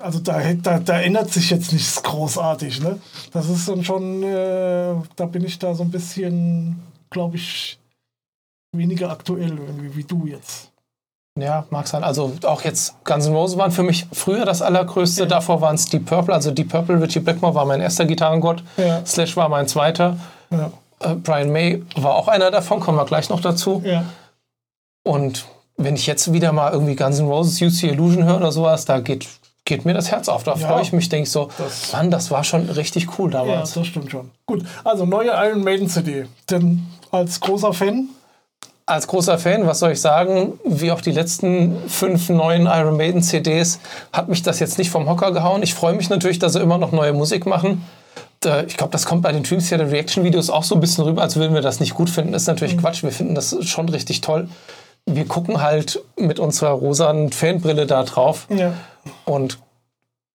also 0.00 0.18
da, 0.18 0.40
da, 0.54 0.78
da 0.78 1.00
ändert 1.00 1.30
sich 1.30 1.50
jetzt 1.50 1.72
nichts 1.72 2.02
großartig, 2.02 2.80
ne? 2.80 2.98
Das 3.32 3.48
ist 3.48 3.68
dann 3.68 3.84
schon, 3.84 4.22
äh, 4.22 4.94
da 5.16 5.26
bin 5.26 5.44
ich 5.44 5.58
da 5.58 5.74
so 5.74 5.82
ein 5.82 5.90
bisschen, 5.90 6.80
glaube 7.10 7.36
ich, 7.36 7.78
weniger 8.72 9.10
aktuell 9.10 9.58
irgendwie 9.58 9.96
wie 9.96 10.04
du 10.04 10.26
jetzt. 10.26 10.70
Ja, 11.38 11.64
mag 11.70 11.86
sein. 11.86 12.02
Also 12.02 12.32
auch 12.44 12.62
jetzt 12.62 13.04
Guns 13.04 13.26
N' 13.26 13.34
Roses 13.34 13.56
waren 13.56 13.70
für 13.70 13.82
mich 13.82 14.06
früher 14.12 14.44
das 14.44 14.62
allergrößte. 14.62 15.22
Ja. 15.22 15.28
Davor 15.28 15.60
waren 15.60 15.74
es 15.76 15.86
Deep 15.86 16.06
Purple. 16.06 16.34
Also 16.34 16.50
Deep 16.50 16.70
Purple, 16.70 17.00
Richie 17.00 17.20
Blackmore 17.20 17.54
war 17.54 17.64
mein 17.64 17.80
erster 17.80 18.04
Gitarrengott. 18.04 18.64
Ja. 18.76 19.04
Slash 19.06 19.36
war 19.36 19.48
mein 19.48 19.68
zweiter. 19.68 20.18
Ja. 20.50 20.72
Äh, 20.98 21.14
Brian 21.14 21.50
May 21.50 21.82
war 21.96 22.14
auch 22.14 22.28
einer 22.28 22.50
davon. 22.50 22.80
Kommen 22.80 22.98
wir 22.98 23.04
gleich 23.04 23.28
noch 23.28 23.40
dazu. 23.40 23.82
Und 25.04 25.46
wenn 25.84 25.94
ich 25.96 26.06
jetzt 26.06 26.32
wieder 26.32 26.52
mal 26.52 26.72
irgendwie 26.72 26.96
Guns 26.96 27.18
N' 27.18 27.26
Roses 27.26 27.60
UC 27.60 27.90
Illusion 27.90 28.24
höre 28.24 28.36
oder 28.36 28.52
sowas, 28.52 28.84
da 28.84 29.00
geht, 29.00 29.26
geht 29.64 29.84
mir 29.84 29.94
das 29.94 30.10
Herz 30.10 30.28
auf. 30.28 30.44
Da 30.44 30.56
freue 30.56 30.82
ich 30.82 30.92
mich, 30.92 31.08
denke 31.08 31.24
ich 31.24 31.30
so, 31.30 31.50
das 31.58 31.92
Mann, 31.92 32.10
das 32.10 32.30
war 32.30 32.44
schon 32.44 32.68
richtig 32.70 33.18
cool 33.18 33.30
damals. 33.30 33.74
Ja, 33.74 33.80
das 33.80 33.88
stimmt 33.88 34.10
schon. 34.10 34.30
Gut, 34.46 34.64
also 34.84 35.06
neue 35.06 35.30
Iron 35.30 35.64
Maiden 35.64 35.88
CD. 35.88 36.26
Denn 36.50 36.86
als 37.10 37.40
großer 37.40 37.72
Fan 37.72 38.08
als 38.90 39.06
großer 39.06 39.38
Fan, 39.38 39.66
was 39.66 39.78
soll 39.78 39.92
ich 39.92 40.00
sagen, 40.00 40.54
wie 40.64 40.90
auch 40.90 41.00
die 41.00 41.12
letzten 41.12 41.76
fünf 41.88 42.28
neuen 42.28 42.66
Iron 42.66 42.96
Maiden 42.96 43.22
CDs, 43.22 43.78
hat 44.12 44.28
mich 44.28 44.42
das 44.42 44.58
jetzt 44.58 44.78
nicht 44.78 44.90
vom 44.90 45.08
Hocker 45.08 45.30
gehauen. 45.30 45.62
Ich 45.62 45.74
freue 45.74 45.94
mich 45.94 46.10
natürlich, 46.10 46.40
dass 46.40 46.54
sie 46.54 46.60
immer 46.60 46.76
noch 46.76 46.90
neue 46.90 47.12
Musik 47.12 47.46
machen. 47.46 47.84
Ich 48.66 48.76
glaube, 48.76 48.90
das 48.90 49.06
kommt 49.06 49.22
bei 49.22 49.32
den 49.32 49.44
Dream 49.44 49.60
Theater 49.60 49.90
Reaction 49.90 50.24
Videos 50.24 50.50
auch 50.50 50.64
so 50.64 50.74
ein 50.74 50.80
bisschen 50.80 51.04
rüber, 51.04 51.22
als 51.22 51.36
würden 51.36 51.54
wir 51.54 51.60
das 51.60 51.78
nicht 51.78 51.94
gut 51.94 52.10
finden. 52.10 52.32
Das 52.32 52.42
ist 52.42 52.48
natürlich 52.48 52.74
mhm. 52.74 52.80
Quatsch. 52.80 53.02
Wir 53.02 53.12
finden 53.12 53.34
das 53.34 53.56
schon 53.62 53.88
richtig 53.88 54.22
toll. 54.22 54.48
Wir 55.14 55.26
gucken 55.26 55.60
halt 55.60 56.02
mit 56.16 56.38
unserer 56.38 56.70
rosanen 56.70 57.32
Fanbrille 57.32 57.86
da 57.86 58.02
drauf. 58.04 58.46
Ja. 58.48 58.72
Und 59.24 59.58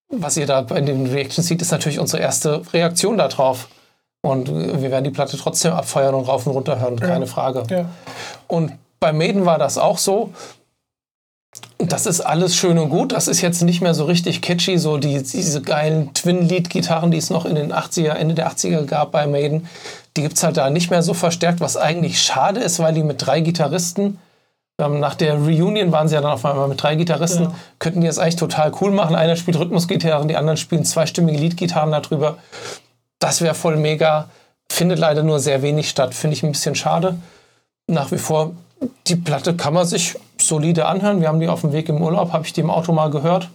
was 0.08 0.36
ihr 0.36 0.46
da 0.46 0.60
in 0.60 0.86
den 0.86 1.06
Reactions 1.06 1.46
seht, 1.46 1.62
ist 1.62 1.72
natürlich 1.72 1.98
unsere 1.98 2.22
erste 2.22 2.62
Reaktion 2.72 3.18
darauf. 3.18 3.68
Und 4.22 4.52
wir 4.52 4.90
werden 4.90 5.04
die 5.04 5.10
Platte 5.10 5.36
trotzdem 5.36 5.72
abfeuern 5.72 6.14
und 6.14 6.26
rauf 6.26 6.46
und 6.46 6.52
runter 6.52 6.80
hören, 6.80 6.98
keine 6.98 7.26
ja. 7.26 7.30
Frage. 7.30 7.62
Ja. 7.70 7.86
Und 8.48 8.72
bei 8.98 9.12
Maiden 9.12 9.46
war 9.46 9.58
das 9.58 9.78
auch 9.78 9.98
so. 9.98 10.32
Das 11.78 12.06
ist 12.06 12.20
alles 12.20 12.56
schön 12.56 12.78
und 12.78 12.90
gut. 12.90 13.12
Das 13.12 13.28
ist 13.28 13.40
jetzt 13.40 13.62
nicht 13.62 13.80
mehr 13.80 13.94
so 13.94 14.04
richtig 14.04 14.42
catchy, 14.42 14.78
so 14.78 14.98
die, 14.98 15.22
diese 15.22 15.62
geilen 15.62 16.12
Twin-Lead-Gitarren, 16.12 17.10
die 17.10 17.18
es 17.18 17.30
noch 17.30 17.44
in 17.44 17.54
den 17.54 17.72
80er, 17.72 18.12
Ende 18.12 18.34
der 18.34 18.50
80er 18.50 18.84
gab 18.84 19.12
bei 19.12 19.26
Maiden. 19.26 19.68
Die 20.16 20.22
gibt 20.22 20.36
es 20.36 20.42
halt 20.42 20.56
da 20.56 20.70
nicht 20.70 20.90
mehr 20.90 21.02
so 21.02 21.14
verstärkt, 21.14 21.60
was 21.60 21.76
eigentlich 21.76 22.20
schade 22.20 22.60
ist, 22.60 22.78
weil 22.78 22.94
die 22.94 23.02
mit 23.02 23.24
drei 23.24 23.40
Gitarristen, 23.40 24.18
ähm, 24.78 25.00
nach 25.00 25.14
der 25.14 25.34
Reunion 25.34 25.90
waren 25.92 26.08
sie 26.08 26.14
ja 26.14 26.20
dann 26.20 26.32
auf 26.32 26.44
einmal 26.44 26.68
mit 26.68 26.82
drei 26.82 26.96
Gitarristen, 26.96 27.44
ja. 27.44 27.54
könnten 27.78 28.02
die 28.02 28.06
das 28.06 28.18
eigentlich 28.18 28.36
total 28.36 28.72
cool 28.80 28.90
machen. 28.90 29.16
Einer 29.16 29.36
spielt 29.36 29.58
Rhythmusgitarren, 29.58 30.28
die 30.28 30.36
anderen 30.36 30.58
spielen 30.58 30.84
zweistimmige 30.84 31.38
Lead-Gitarren 31.38 31.92
darüber. 31.92 32.38
Das 33.18 33.40
wäre 33.40 33.54
voll 33.54 33.76
mega. 33.76 34.28
Findet 34.70 34.98
leider 34.98 35.22
nur 35.22 35.38
sehr 35.38 35.62
wenig 35.62 35.88
statt. 35.88 36.14
Finde 36.14 36.36
ich 36.36 36.42
ein 36.42 36.52
bisschen 36.52 36.74
schade. 36.74 37.16
Nach 37.86 38.10
wie 38.10 38.18
vor, 38.18 38.52
die 39.06 39.16
Platte 39.16 39.54
kann 39.54 39.72
man 39.72 39.86
sich 39.86 40.16
solide 40.38 40.86
anhören. 40.86 41.20
Wir 41.20 41.28
haben 41.28 41.40
die 41.40 41.48
auf 41.48 41.62
dem 41.62 41.72
Weg 41.72 41.88
im 41.88 42.02
Urlaub, 42.02 42.32
habe 42.32 42.44
ich 42.44 42.52
die 42.52 42.60
im 42.60 42.70
Auto 42.70 42.92
mal 42.92 43.10
gehört. 43.10 43.48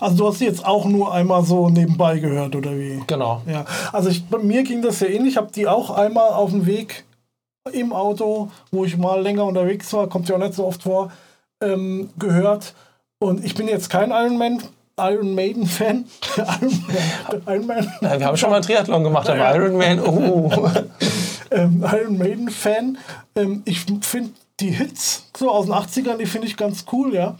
Also 0.00 0.16
du 0.16 0.28
hast 0.28 0.38
sie 0.40 0.44
jetzt 0.44 0.66
auch 0.66 0.84
nur 0.84 1.14
einmal 1.14 1.44
so 1.44 1.70
nebenbei 1.70 2.18
gehört, 2.18 2.54
oder 2.56 2.72
wie? 2.72 3.02
Genau. 3.06 3.42
Ja, 3.46 3.64
also 3.92 4.10
ich, 4.10 4.26
bei 4.26 4.38
mir 4.38 4.64
ging 4.64 4.82
das 4.82 5.00
ja 5.00 5.06
ähnlich. 5.06 5.34
Ich 5.34 5.36
habe 5.36 5.52
die 5.52 5.66
auch 5.68 5.90
einmal 5.90 6.30
auf 6.30 6.50
dem 6.50 6.66
Weg 6.66 7.04
im 7.68 7.92
Auto, 7.92 8.50
wo 8.70 8.84
ich 8.84 8.96
mal 8.96 9.22
länger 9.22 9.44
unterwegs 9.44 9.92
war, 9.92 10.08
kommt 10.08 10.28
ja 10.28 10.36
auch 10.36 10.40
nicht 10.40 10.54
so 10.54 10.66
oft 10.66 10.82
vor, 10.82 11.12
ähm, 11.60 12.10
gehört. 12.18 12.74
Und 13.18 13.44
ich 13.44 13.54
bin 13.54 13.68
jetzt 13.68 13.90
kein 13.90 14.10
Iron 14.10 14.38
Man. 14.38 14.62
Iron 15.00 15.34
Maiden 15.34 15.66
Fan. 15.66 16.06
Iron, 16.36 16.84
Iron 17.46 17.66
Man. 17.66 17.88
wir 18.00 18.26
haben 18.26 18.36
schon 18.36 18.50
mal 18.50 18.56
einen 18.56 18.64
Triathlon 18.64 19.04
gemacht, 19.04 19.28
aber 19.28 19.38
ja. 19.38 19.54
Iron 19.54 19.76
Man, 19.76 20.00
oh. 20.00 20.50
ähm, 21.50 21.84
Iron 21.92 22.18
Maiden 22.18 22.50
Fan. 22.50 22.98
Ähm, 23.36 23.62
ich 23.64 23.86
finde 24.02 24.30
die 24.60 24.70
Hits 24.70 25.30
so 25.36 25.50
aus 25.50 25.66
den 25.66 25.74
80ern, 25.74 26.16
die 26.16 26.26
finde 26.26 26.48
ich 26.48 26.56
ganz 26.56 26.84
cool, 26.92 27.14
ja. 27.14 27.38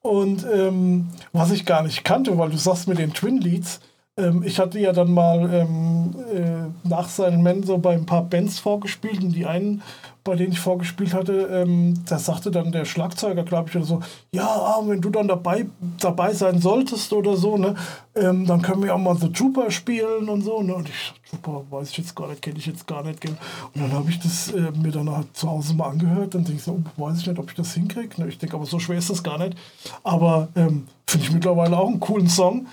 Und 0.00 0.46
ähm, 0.50 1.08
was 1.32 1.50
ich 1.50 1.66
gar 1.66 1.82
nicht 1.82 2.04
kannte, 2.04 2.38
weil 2.38 2.50
du 2.50 2.56
sagst 2.56 2.88
mit 2.88 2.98
den 2.98 3.12
Twin 3.12 3.38
Leads, 3.38 3.80
ähm, 4.16 4.42
ich 4.44 4.58
hatte 4.58 4.78
ja 4.78 4.92
dann 4.92 5.12
mal 5.12 5.52
ähm, 5.52 6.14
äh, 6.32 6.88
nach 6.88 7.08
seinen 7.08 7.42
Men 7.42 7.62
so 7.62 7.78
bei 7.78 7.94
ein 7.94 8.06
paar 8.06 8.22
Bands 8.22 8.58
vorgespielt 8.58 9.22
und 9.22 9.32
die 9.32 9.46
einen, 9.46 9.82
bei 10.24 10.34
denen 10.34 10.52
ich 10.52 10.60
vorgespielt 10.60 11.14
hatte, 11.14 11.48
ähm, 11.52 11.94
da 12.08 12.18
sagte 12.18 12.50
dann 12.50 12.72
der 12.72 12.84
Schlagzeuger, 12.84 13.44
glaube 13.44 13.68
ich, 13.68 13.76
oder 13.76 13.84
so, 13.84 14.00
ja, 14.32 14.46
ah, 14.46 14.80
wenn 14.84 15.00
du 15.00 15.10
dann 15.10 15.28
dabei, 15.28 15.66
dabei 16.00 16.32
sein 16.32 16.60
solltest 16.60 17.12
oder 17.12 17.36
so, 17.36 17.56
ne, 17.56 17.76
ähm, 18.16 18.46
dann 18.46 18.62
können 18.62 18.82
wir 18.82 18.94
auch 18.94 18.98
mal 18.98 19.16
so 19.16 19.28
Trooper 19.28 19.70
spielen 19.70 20.28
und 20.28 20.42
so. 20.42 20.62
Ne? 20.62 20.74
Und 20.74 20.88
ich, 20.88 21.12
Trooper 21.30 21.64
weiß 21.70 21.90
ich 21.90 21.98
jetzt 21.98 22.16
gar 22.16 22.28
nicht, 22.28 22.42
kenne 22.42 22.58
ich 22.58 22.66
jetzt 22.66 22.86
gar 22.86 23.04
nicht. 23.04 23.24
Und 23.24 23.36
dann 23.74 23.92
habe 23.92 24.10
ich 24.10 24.18
das 24.18 24.50
äh, 24.52 24.72
mir 24.72 24.90
dann 24.90 25.14
halt 25.14 25.36
zu 25.36 25.48
Hause 25.48 25.74
mal 25.74 25.90
angehört. 25.90 26.34
Dann 26.34 26.42
denke 26.42 26.58
ich 26.58 26.64
so, 26.64 26.72
oh, 26.72 27.02
weiß 27.02 27.20
ich 27.20 27.26
nicht, 27.26 27.38
ob 27.38 27.50
ich 27.50 27.56
das 27.56 27.74
hinkriege. 27.74 28.20
Ne? 28.20 28.28
Ich 28.28 28.38
denke, 28.38 28.56
aber 28.56 28.66
so 28.66 28.78
schwer 28.78 28.98
ist 28.98 29.10
das 29.10 29.22
gar 29.22 29.38
nicht. 29.38 29.56
Aber 30.02 30.48
ähm, 30.56 30.88
finde 31.06 31.26
ich 31.26 31.32
mittlerweile 31.32 31.78
auch 31.78 31.88
einen 31.88 32.00
coolen 32.00 32.28
Song. 32.28 32.66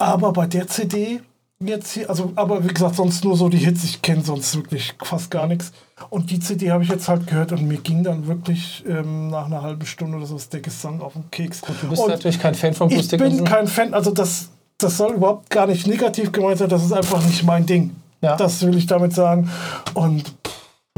Aber 0.00 0.32
bei 0.32 0.46
der 0.46 0.66
CD 0.66 1.20
jetzt 1.62 1.92
hier, 1.92 2.08
also, 2.08 2.32
aber 2.36 2.64
wie 2.64 2.72
gesagt, 2.72 2.94
sonst 2.94 3.22
nur 3.22 3.36
so 3.36 3.50
die 3.50 3.58
Hits, 3.58 3.84
ich 3.84 4.00
kenne 4.00 4.22
sonst 4.22 4.56
wirklich 4.56 4.94
fast 5.02 5.30
gar 5.30 5.46
nichts. 5.46 5.72
Und 6.08 6.30
die 6.30 6.40
CD 6.40 6.70
habe 6.70 6.82
ich 6.82 6.88
jetzt 6.88 7.06
halt 7.06 7.26
gehört 7.26 7.52
und 7.52 7.68
mir 7.68 7.76
ging 7.76 8.02
dann 8.02 8.26
wirklich 8.26 8.82
ähm, 8.88 9.28
nach 9.28 9.44
einer 9.44 9.60
halben 9.60 9.84
Stunde 9.84 10.16
oder 10.16 10.24
so 10.24 10.38
der 10.50 10.60
Gesang 10.60 11.02
auf 11.02 11.12
den 11.12 11.30
Keks. 11.30 11.60
Gut, 11.60 11.76
du 11.82 11.88
bist 11.88 12.02
und 12.02 12.08
natürlich 12.08 12.40
kein 12.40 12.54
Fan 12.54 12.72
von 12.72 12.88
Bruce 12.88 13.12
Ich 13.12 13.18
bin 13.18 13.44
kein 13.44 13.66
Fan, 13.66 13.92
also 13.92 14.10
das, 14.10 14.48
das 14.78 14.96
soll 14.96 15.12
überhaupt 15.12 15.50
gar 15.50 15.66
nicht 15.66 15.86
negativ 15.86 16.32
gemeint 16.32 16.58
sein, 16.58 16.70
das 16.70 16.82
ist 16.82 16.92
einfach 16.92 17.22
nicht 17.26 17.44
mein 17.44 17.66
Ding. 17.66 17.94
Ja. 18.22 18.36
Das 18.36 18.62
will 18.62 18.76
ich 18.78 18.86
damit 18.86 19.12
sagen. 19.12 19.50
Und 19.92 20.32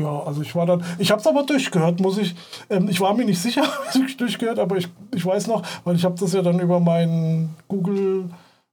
ja, 0.00 0.22
also 0.22 0.42
ich 0.42 0.54
war 0.54 0.66
dann, 0.66 0.84
ich 0.98 1.10
habe 1.10 1.20
es 1.20 1.26
aber 1.26 1.42
durchgehört, 1.42 1.98
muss 1.98 2.18
ich, 2.18 2.36
ähm, 2.70 2.88
ich 2.88 3.00
war 3.00 3.14
mir 3.14 3.24
nicht 3.24 3.42
sicher, 3.42 3.62
dass 3.86 3.96
ich 3.96 4.16
durchgehört, 4.16 4.60
aber 4.60 4.76
ich, 4.76 4.88
ich 5.12 5.26
weiß 5.26 5.48
noch, 5.48 5.62
weil 5.82 5.96
ich 5.96 6.04
habe 6.04 6.14
das 6.20 6.32
ja 6.32 6.42
dann 6.42 6.60
über 6.60 6.78
meinen 6.78 7.56
Google 7.66 8.30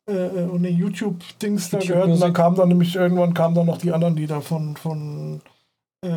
äh, 0.09 0.41
und 0.49 0.63
den 0.63 0.75
YouTube-Dings 0.75 1.69
da 1.69 1.77
YouTube 1.77 1.93
gehört. 1.93 2.09
Und 2.11 2.19
dann 2.21 2.33
kam 2.33 2.55
dann 2.55 2.69
nämlich 2.69 2.95
irgendwann 2.95 3.33
kamen 3.33 3.55
dann 3.55 3.67
noch 3.67 3.77
die 3.77 3.91
anderen 3.91 4.15
Lieder 4.15 4.41
von, 4.41 4.75
von 4.75 5.41
äh, 6.03 6.09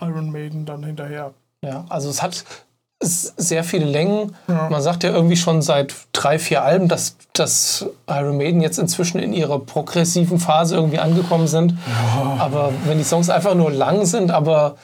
Iron 0.00 0.30
Maiden 0.30 0.66
dann 0.66 0.84
hinterher. 0.84 1.32
Ja, 1.64 1.84
also 1.88 2.08
es 2.08 2.22
hat 2.22 2.44
sehr 3.02 3.64
viele 3.64 3.86
Längen. 3.86 4.36
Ja. 4.46 4.68
Man 4.68 4.82
sagt 4.82 5.04
ja 5.04 5.10
irgendwie 5.10 5.36
schon 5.36 5.62
seit 5.62 5.94
drei, 6.12 6.38
vier 6.38 6.62
Alben, 6.62 6.88
dass, 6.88 7.16
dass 7.32 7.86
Iron 8.06 8.36
Maiden 8.36 8.60
jetzt 8.60 8.78
inzwischen 8.78 9.18
in 9.18 9.32
ihrer 9.32 9.58
progressiven 9.58 10.38
Phase 10.38 10.76
irgendwie 10.76 10.98
angekommen 10.98 11.46
sind. 11.46 11.72
Ja. 11.72 12.36
Aber 12.38 12.72
wenn 12.84 12.98
die 12.98 13.04
Songs 13.04 13.30
einfach 13.30 13.54
nur 13.54 13.70
lang 13.70 14.04
sind, 14.04 14.30
aber 14.30 14.76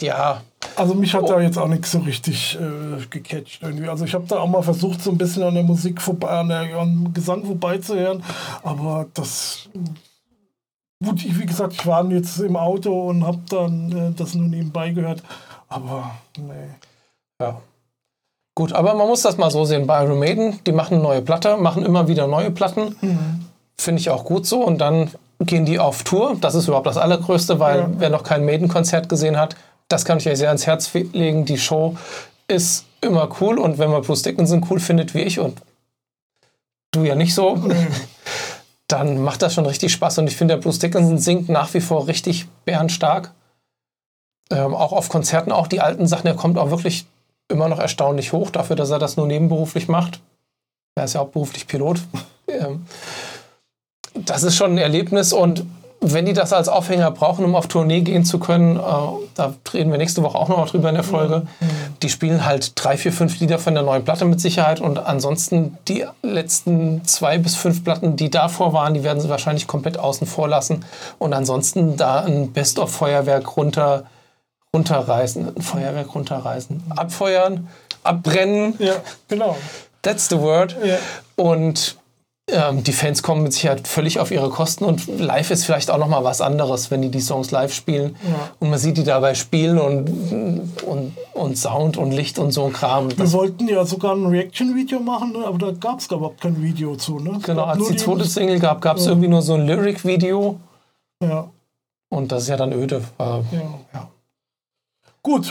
ja, 0.00 0.40
also 0.76 0.94
mich 0.94 1.14
hat 1.14 1.22
oh. 1.24 1.28
da 1.28 1.40
jetzt 1.40 1.58
auch 1.58 1.68
nichts 1.68 1.92
so 1.92 1.98
richtig 1.98 2.58
äh, 2.60 3.04
gecatcht 3.10 3.62
irgendwie. 3.62 3.88
Also 3.88 4.04
ich 4.04 4.14
habe 4.14 4.26
da 4.26 4.38
auch 4.38 4.48
mal 4.48 4.62
versucht, 4.62 5.02
so 5.02 5.10
ein 5.10 5.18
bisschen 5.18 5.42
an 5.42 5.54
der 5.54 5.62
Musik 5.62 6.00
vorbei, 6.00 6.28
an 6.28 6.48
der 6.48 6.76
an 6.78 7.12
Gesang 7.12 7.44
vorbeizuhören, 7.44 8.22
aber 8.62 9.06
das 9.14 9.68
gut, 11.04 11.22
wie 11.22 11.46
gesagt, 11.46 11.74
ich 11.74 11.86
war 11.86 12.04
jetzt 12.10 12.38
im 12.38 12.56
Auto 12.56 13.08
und 13.08 13.26
habe 13.26 13.40
dann 13.48 13.92
äh, 13.92 14.12
das 14.16 14.34
nur 14.34 14.48
nebenbei 14.48 14.90
gehört, 14.90 15.22
aber 15.68 16.12
nee. 16.38 16.70
Ja. 17.40 17.60
Gut, 18.56 18.72
aber 18.72 18.94
man 18.94 19.08
muss 19.08 19.22
das 19.22 19.36
mal 19.36 19.50
so 19.50 19.64
sehen. 19.64 19.86
Bei 19.86 20.04
Iron 20.04 20.20
Maiden, 20.20 20.60
die 20.64 20.72
machen 20.72 21.02
neue 21.02 21.22
Platte, 21.22 21.56
machen 21.56 21.84
immer 21.84 22.06
wieder 22.06 22.28
neue 22.28 22.52
Platten. 22.52 22.94
Mhm. 23.00 23.46
Finde 23.76 24.00
ich 24.00 24.10
auch 24.10 24.24
gut 24.24 24.46
so. 24.46 24.64
Und 24.64 24.78
dann 24.78 25.10
gehen 25.46 25.64
die 25.64 25.78
auf 25.78 26.02
Tour. 26.02 26.36
Das 26.40 26.54
ist 26.54 26.68
überhaupt 26.68 26.86
das 26.86 26.96
Allergrößte, 26.96 27.60
weil 27.60 27.78
ja. 27.80 27.90
wer 27.98 28.10
noch 28.10 28.22
kein 28.22 28.44
Maiden-Konzert 28.44 29.08
gesehen 29.08 29.36
hat, 29.36 29.56
das 29.88 30.04
kann 30.04 30.18
ich 30.18 30.28
euch 30.28 30.38
sehr 30.38 30.48
ans 30.48 30.66
Herz 30.66 30.92
legen. 30.94 31.44
Die 31.44 31.58
Show 31.58 31.96
ist 32.48 32.86
immer 33.00 33.28
cool 33.40 33.58
und 33.58 33.78
wenn 33.78 33.90
man 33.90 34.02
Bruce 34.02 34.22
Dickinson 34.22 34.66
cool 34.70 34.80
findet 34.80 35.14
wie 35.14 35.22
ich 35.22 35.38
und 35.38 35.60
du 36.90 37.04
ja 37.04 37.14
nicht 37.14 37.34
so, 37.34 37.58
dann 38.88 39.22
macht 39.22 39.42
das 39.42 39.54
schon 39.54 39.66
richtig 39.66 39.92
Spaß. 39.92 40.18
Und 40.18 40.28
ich 40.28 40.36
finde, 40.36 40.54
der 40.54 40.62
Bruce 40.62 40.78
Dickinson 40.78 41.18
singt 41.18 41.48
nach 41.48 41.72
wie 41.74 41.80
vor 41.80 42.06
richtig 42.06 42.46
bärenstark. 42.64 43.32
Ähm, 44.50 44.74
auch 44.74 44.92
auf 44.92 45.08
Konzerten, 45.08 45.52
auch 45.52 45.66
die 45.66 45.80
alten 45.80 46.06
Sachen, 46.06 46.26
er 46.26 46.34
kommt 46.34 46.58
auch 46.58 46.70
wirklich 46.70 47.06
immer 47.48 47.68
noch 47.68 47.78
erstaunlich 47.78 48.32
hoch, 48.32 48.50
dafür, 48.50 48.76
dass 48.76 48.90
er 48.90 48.98
das 48.98 49.16
nur 49.16 49.26
nebenberuflich 49.26 49.88
macht. 49.88 50.20
Er 50.96 51.04
ist 51.04 51.14
ja 51.14 51.20
auch 51.20 51.28
beruflich 51.28 51.66
Pilot. 51.66 52.00
ähm, 52.48 52.86
das 54.14 54.42
ist 54.42 54.56
schon 54.56 54.72
ein 54.72 54.78
Erlebnis 54.78 55.32
und 55.32 55.64
wenn 56.06 56.26
die 56.26 56.34
das 56.34 56.52
als 56.52 56.68
Aufhänger 56.68 57.10
brauchen, 57.10 57.44
um 57.44 57.54
auf 57.54 57.66
Tournee 57.66 58.02
gehen 58.02 58.24
zu 58.24 58.38
können, 58.38 58.76
äh, 58.76 58.80
da 59.34 59.54
reden 59.72 59.90
wir 59.90 59.98
nächste 59.98 60.22
Woche 60.22 60.38
auch 60.38 60.48
noch 60.48 60.58
mal 60.58 60.66
drüber 60.66 60.90
in 60.90 60.96
der 60.96 61.04
Folge, 61.04 61.46
mhm. 61.60 61.66
die 62.02 62.10
spielen 62.10 62.44
halt 62.44 62.72
drei, 62.76 62.96
vier, 62.96 63.12
fünf 63.12 63.40
Lieder 63.40 63.58
von 63.58 63.74
der 63.74 63.82
neuen 63.82 64.04
Platte 64.04 64.24
mit 64.26 64.40
Sicherheit 64.40 64.80
und 64.80 64.98
ansonsten 64.98 65.78
die 65.88 66.04
letzten 66.22 67.04
zwei 67.04 67.38
bis 67.38 67.56
fünf 67.56 67.84
Platten, 67.84 68.16
die 68.16 68.30
davor 68.30 68.72
waren, 68.72 68.94
die 68.94 69.02
werden 69.02 69.20
sie 69.20 69.28
wahrscheinlich 69.28 69.66
komplett 69.66 69.98
außen 69.98 70.26
vor 70.26 70.48
lassen 70.48 70.84
und 71.18 71.32
ansonsten 71.32 71.96
da 71.96 72.20
ein 72.20 72.52
Best-of-Feuerwerk 72.52 73.56
runter, 73.56 74.04
runterreißen, 74.74 75.56
ein 75.56 75.62
Feuerwerk 75.62 76.14
runterreißen, 76.14 76.82
abfeuern, 76.96 77.68
abbrennen. 78.02 78.74
Ja, 78.78 78.96
genau. 79.28 79.56
That's 80.02 80.28
the 80.28 80.38
word. 80.38 80.76
Ja. 80.84 80.98
Und 81.36 81.96
die 82.46 82.92
Fans 82.92 83.22
kommen 83.22 83.42
mit 83.42 83.54
Sicherheit 83.54 83.88
völlig 83.88 84.20
auf 84.20 84.30
ihre 84.30 84.50
Kosten 84.50 84.84
und 84.84 85.06
live 85.18 85.50
ist 85.50 85.64
vielleicht 85.64 85.90
auch 85.90 85.96
noch 85.96 86.08
mal 86.08 86.24
was 86.24 86.42
anderes, 86.42 86.90
wenn 86.90 87.00
die 87.00 87.08
die 87.08 87.20
Songs 87.20 87.50
live 87.50 87.72
spielen 87.72 88.16
ja. 88.22 88.50
und 88.60 88.68
man 88.68 88.78
sieht 88.78 88.98
die 88.98 89.02
dabei 89.02 89.34
spielen 89.34 89.78
und, 89.78 90.82
und, 90.82 91.16
und 91.32 91.56
Sound 91.56 91.96
und 91.96 92.12
Licht 92.12 92.38
und 92.38 92.52
so 92.52 92.66
ein 92.66 92.72
Kram. 92.74 93.16
Wir 93.16 93.32
wollten 93.32 93.66
ja 93.66 93.84
sogar 93.86 94.14
ein 94.14 94.26
Reaction-Video 94.26 95.00
machen, 95.00 95.32
ne? 95.32 95.46
aber 95.46 95.58
da 95.58 95.72
gab 95.72 96.00
es 96.00 96.06
überhaupt 96.06 96.42
kein 96.42 96.62
Video 96.62 96.96
zu. 96.96 97.18
Ne? 97.18 97.40
Genau, 97.42 97.64
als 97.64 97.88
die 97.88 97.96
zweite 97.96 98.24
Single 98.24 98.58
gab, 98.58 98.82
gab 98.82 98.98
es 98.98 99.06
ja. 99.06 99.12
irgendwie 99.12 99.28
nur 99.28 99.40
so 99.40 99.54
ein 99.54 99.66
Lyric-Video. 99.66 100.60
Ja. 101.22 101.48
Und 102.10 102.30
das 102.30 102.42
ist 102.42 102.48
ja 102.50 102.56
dann 102.56 102.72
öde. 102.72 103.02
Äh, 103.18 103.22
ja. 103.24 103.42
ja. 103.94 104.10
Gut. 105.22 105.50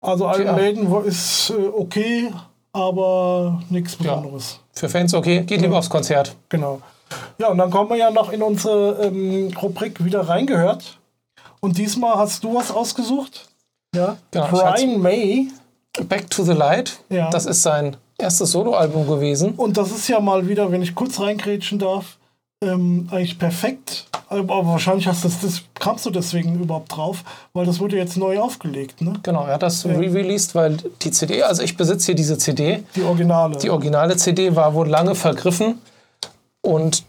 Also 0.00 0.28
Iron 0.28 0.56
Maiden 0.56 1.04
ist 1.04 1.50
äh, 1.50 1.66
okay, 1.68 2.32
aber 2.72 3.62
nichts 3.70 3.94
Besonderes. 3.94 4.60
Für 4.80 4.88
Fans 4.88 5.12
okay, 5.12 5.42
geht 5.42 5.60
lieber 5.60 5.76
aufs 5.76 5.90
Konzert. 5.90 6.34
Genau. 6.48 6.80
Ja, 7.36 7.48
und 7.48 7.58
dann 7.58 7.70
kommen 7.70 7.90
wir 7.90 7.96
ja 7.96 8.10
noch 8.10 8.32
in 8.32 8.42
unsere 8.42 9.04
ähm, 9.04 9.52
Rubrik 9.60 10.02
wieder 10.02 10.26
reingehört. 10.26 10.98
Und 11.60 11.76
diesmal 11.76 12.16
hast 12.16 12.44
du 12.44 12.54
was 12.54 12.70
ausgesucht. 12.70 13.46
Ja. 13.94 14.16
Genau, 14.30 14.46
Brian 14.46 14.98
May. 14.98 15.48
Back 16.08 16.30
to 16.30 16.44
the 16.44 16.52
Light. 16.52 16.98
Ja. 17.10 17.28
Das 17.28 17.44
ist 17.44 17.62
sein 17.62 17.98
erstes 18.16 18.52
Soloalbum 18.52 19.06
gewesen. 19.06 19.52
Und 19.54 19.76
das 19.76 19.90
ist 19.90 20.08
ja 20.08 20.18
mal 20.18 20.48
wieder, 20.48 20.72
wenn 20.72 20.80
ich 20.80 20.94
kurz 20.94 21.20
reingrätschen 21.20 21.78
darf, 21.78 22.16
ähm, 22.62 23.08
eigentlich 23.10 23.38
perfekt. 23.38 24.06
Aber 24.28 24.66
wahrscheinlich 24.66 25.08
hast 25.08 25.24
das, 25.24 25.40
das, 25.40 25.62
kamst 25.74 26.06
du 26.06 26.10
deswegen 26.10 26.60
überhaupt 26.60 26.94
drauf, 26.94 27.24
weil 27.52 27.66
das 27.66 27.80
wurde 27.80 27.96
jetzt 27.96 28.16
neu 28.16 28.38
aufgelegt, 28.38 29.00
ne? 29.00 29.14
Genau, 29.22 29.44
er 29.46 29.54
hat 29.54 29.62
das 29.62 29.82
ja. 29.82 29.92
re-released, 29.92 30.54
weil 30.54 30.76
die 31.02 31.10
CD, 31.10 31.42
also 31.42 31.62
ich 31.62 31.76
besitze 31.76 32.06
hier 32.06 32.14
diese 32.14 32.38
CD. 32.38 32.84
Die 32.94 33.02
originale. 33.02 33.56
Die 33.58 33.70
originale 33.70 34.16
CD 34.16 34.54
war 34.54 34.74
wohl 34.74 34.88
lange 34.88 35.14
vergriffen 35.14 35.80
und 36.60 37.02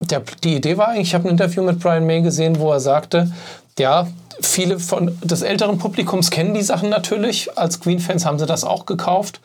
der, 0.00 0.22
die 0.44 0.56
Idee 0.56 0.78
war 0.78 0.88
eigentlich, 0.88 1.08
ich 1.08 1.14
habe 1.14 1.24
ein 1.24 1.32
Interview 1.32 1.62
mit 1.62 1.80
Brian 1.80 2.06
May 2.06 2.22
gesehen, 2.22 2.58
wo 2.58 2.70
er 2.72 2.80
sagte, 2.80 3.32
ja, 3.78 4.06
viele 4.40 4.78
von 4.78 5.18
des 5.22 5.42
älteren 5.42 5.78
Publikums 5.78 6.30
kennen 6.30 6.54
die 6.54 6.62
Sachen 6.62 6.88
natürlich. 6.88 7.56
Als 7.58 7.80
Queen-Fans 7.80 8.24
haben 8.24 8.38
sie 8.38 8.46
das 8.46 8.64
auch 8.64 8.86
gekauft. 8.86 9.40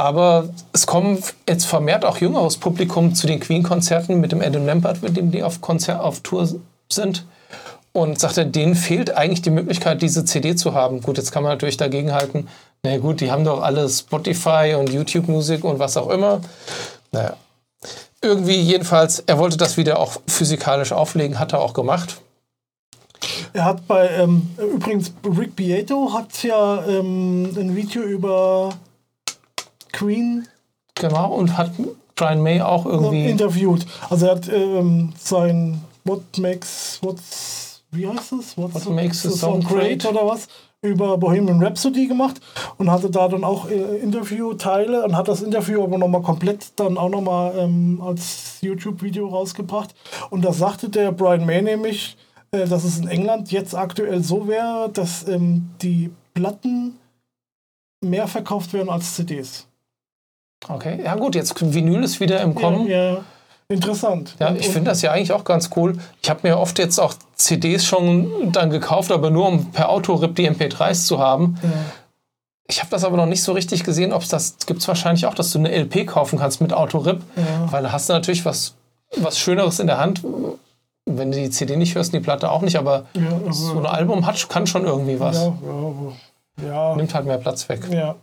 Aber 0.00 0.48
es 0.72 0.86
kommen 0.86 1.22
jetzt 1.46 1.66
vermehrt 1.66 2.06
auch 2.06 2.16
jüngeres 2.16 2.56
Publikum 2.56 3.14
zu 3.14 3.26
den 3.26 3.38
Queen-Konzerten 3.38 4.18
mit 4.18 4.32
dem 4.32 4.40
Adam 4.40 4.64
Lambert, 4.64 5.02
mit 5.02 5.14
dem 5.14 5.30
die 5.30 5.42
auf, 5.42 5.60
Konzert, 5.60 6.00
auf 6.00 6.20
Tour 6.20 6.48
sind. 6.90 7.26
Und 7.92 8.18
sagte, 8.18 8.46
denen 8.46 8.76
fehlt 8.76 9.14
eigentlich 9.14 9.42
die 9.42 9.50
Möglichkeit, 9.50 10.00
diese 10.00 10.24
CD 10.24 10.56
zu 10.56 10.72
haben. 10.72 11.02
Gut, 11.02 11.18
jetzt 11.18 11.32
kann 11.32 11.42
man 11.42 11.52
natürlich 11.52 11.76
dagegenhalten, 11.76 12.48
na 12.82 12.96
gut, 12.96 13.20
die 13.20 13.30
haben 13.30 13.44
doch 13.44 13.60
alle 13.60 13.86
Spotify 13.90 14.74
und 14.78 14.90
YouTube-Musik 14.90 15.64
und 15.64 15.78
was 15.78 15.98
auch 15.98 16.08
immer. 16.08 16.40
Naja. 17.12 17.34
irgendwie 18.22 18.58
jedenfalls, 18.58 19.18
er 19.26 19.36
wollte 19.36 19.58
das 19.58 19.76
wieder 19.76 19.98
auch 19.98 20.22
physikalisch 20.26 20.92
auflegen, 20.92 21.38
hat 21.38 21.52
er 21.52 21.60
auch 21.60 21.74
gemacht. 21.74 22.22
Er 23.52 23.66
hat 23.66 23.86
bei, 23.86 24.08
ähm, 24.08 24.48
übrigens, 24.56 25.12
Rick 25.24 25.56
Beato 25.56 26.14
hat 26.14 26.42
ja 26.42 26.86
ähm, 26.86 27.50
ein 27.54 27.76
Video 27.76 28.02
über 28.02 28.70
Queen 29.92 30.46
Genau, 30.94 31.32
und 31.32 31.56
hat 31.56 31.72
Brian 32.14 32.42
May 32.42 32.60
auch 32.60 32.84
irgendwie. 32.84 33.26
interviewt. 33.26 33.86
Also 34.10 34.26
er 34.26 34.36
hat 34.36 34.48
ähm, 34.52 35.12
sein 35.18 35.80
What 36.04 36.22
Makes, 36.38 36.98
what's, 37.02 37.82
wie 37.90 38.06
heißt 38.06 38.32
es? 38.32 38.58
What's 38.58 38.86
What 38.86 38.94
makes 38.94 39.24
a 39.26 39.30
song 39.30 39.60
great? 39.62 40.04
oder 40.04 40.26
was? 40.26 40.48
über 40.82 41.18
Bohemian 41.18 41.62
Rhapsody 41.62 42.06
gemacht 42.06 42.40
und 42.78 42.90
hatte 42.90 43.10
da 43.10 43.28
dann 43.28 43.44
auch 43.44 43.68
äh, 43.68 43.98
Interviewteile 43.98 45.04
und 45.04 45.14
hat 45.14 45.28
das 45.28 45.42
Interview 45.42 45.82
aber 45.82 45.98
nochmal 45.98 46.22
komplett 46.22 46.72
dann 46.76 46.96
auch 46.96 47.10
nochmal 47.10 47.52
ähm, 47.58 48.00
als 48.02 48.56
YouTube-Video 48.62 49.28
rausgebracht. 49.28 49.94
Und 50.30 50.42
da 50.42 50.54
sagte 50.54 50.88
der 50.88 51.12
Brian 51.12 51.44
May 51.44 51.60
nämlich, 51.60 52.16
äh, 52.50 52.66
dass 52.66 52.84
es 52.84 52.98
in 52.98 53.08
England 53.08 53.52
jetzt 53.52 53.74
aktuell 53.74 54.22
so 54.22 54.48
wäre, 54.48 54.88
dass 54.90 55.28
ähm, 55.28 55.68
die 55.82 56.10
Platten 56.32 56.96
mehr 58.02 58.26
verkauft 58.26 58.72
werden 58.72 58.88
als 58.88 59.16
CDs. 59.16 59.66
Okay, 60.68 61.00
ja 61.02 61.14
gut, 61.14 61.34
jetzt 61.34 61.54
Vinyl 61.74 62.02
ist 62.04 62.20
wieder 62.20 62.40
im 62.40 62.54
Kommen. 62.54 62.86
Ja, 62.86 63.12
ja. 63.14 63.20
Interessant. 63.68 64.34
Ja, 64.40 64.52
ich 64.52 64.68
finde 64.68 64.90
das 64.90 65.00
ja 65.00 65.12
eigentlich 65.12 65.32
auch 65.32 65.44
ganz 65.44 65.70
cool. 65.76 65.96
Ich 66.22 66.28
habe 66.28 66.40
mir 66.42 66.58
oft 66.58 66.78
jetzt 66.80 66.98
auch 66.98 67.14
CDs 67.36 67.84
schon 67.84 68.50
dann 68.52 68.68
gekauft, 68.70 69.12
aber 69.12 69.30
nur 69.30 69.46
um 69.46 69.70
per 69.70 69.90
Autorip 69.90 70.34
die 70.34 70.50
MP3s 70.50 71.06
zu 71.06 71.20
haben. 71.20 71.56
Ja. 71.62 71.68
Ich 72.68 72.80
habe 72.80 72.90
das 72.90 73.04
aber 73.04 73.16
noch 73.16 73.26
nicht 73.26 73.42
so 73.44 73.52
richtig 73.52 73.84
gesehen, 73.84 74.12
ob 74.12 74.22
es 74.22 74.28
das 74.28 74.56
gibt 74.66 74.80
es 74.80 74.88
wahrscheinlich 74.88 75.26
auch, 75.26 75.34
dass 75.34 75.52
du 75.52 75.58
eine 75.60 75.70
LP 75.72 76.04
kaufen 76.06 76.38
kannst 76.38 76.60
mit 76.60 76.72
Autorip, 76.72 77.20
Ja. 77.36 77.70
weil 77.72 77.82
da 77.84 77.92
hast 77.92 78.08
du 78.08 78.12
natürlich 78.12 78.44
was, 78.44 78.74
was 79.16 79.38
Schöneres 79.38 79.78
in 79.78 79.86
der 79.86 79.98
Hand. 79.98 80.22
Wenn 81.06 81.30
du 81.32 81.38
die 81.38 81.50
CD 81.50 81.76
nicht 81.76 81.94
hörst, 81.94 82.12
die 82.12 82.20
Platte 82.20 82.50
auch 82.50 82.62
nicht, 82.62 82.76
aber 82.76 83.06
Ja, 83.14 83.22
aber- 83.28 83.52
so 83.52 83.78
ein 83.78 83.86
Album 83.86 84.26
hat, 84.26 84.48
kann 84.48 84.66
schon 84.66 84.84
irgendwie 84.84 85.18
was. 85.20 85.36
Ja, 85.36 85.52
ja. 86.66 86.96
Nimmt 86.96 87.14
halt 87.14 87.24
mehr 87.26 87.38
Platz 87.38 87.68
weg. 87.68 87.82
Ja, 87.90 88.16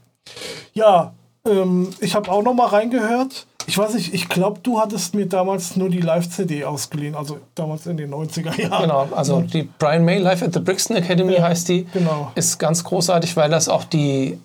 ja 0.73 1.13
ähm, 1.47 1.89
ich 1.99 2.15
habe 2.15 2.31
auch 2.31 2.43
noch 2.43 2.53
mal 2.53 2.67
reingehört. 2.67 3.45
Ich 3.69 3.77
weiß 3.77 3.95
nicht, 3.95 4.13
ich 4.13 4.29
glaube, 4.29 4.59
du 4.63 4.79
hattest 4.79 5.13
mir 5.13 5.25
damals 5.25 5.75
nur 5.75 5.89
die 5.89 5.99
Live-CD 5.99 6.63
ausgeliehen, 6.63 7.15
also 7.15 7.39
damals 7.53 7.85
in 7.85 7.97
den 7.97 8.13
90er 8.13 8.59
Jahren. 8.61 8.83
Genau, 8.83 9.07
also 9.13 9.41
die 9.41 9.63
Brian 9.79 10.05
May 10.05 10.19
Live 10.19 10.41
at 10.41 10.53
the 10.53 10.59
Brixton 10.61 10.95
Academy 10.97 11.33
Ja, 11.33 11.43
heißt 11.43 11.67
die. 11.67 11.83
genau. 11.91 12.31
Ist 12.35 12.57
ganz 12.59 12.83
großartig, 12.83 13.35
weil 13.35 13.49
das 13.49 13.67
auch 13.67 13.83
die 13.83 14.39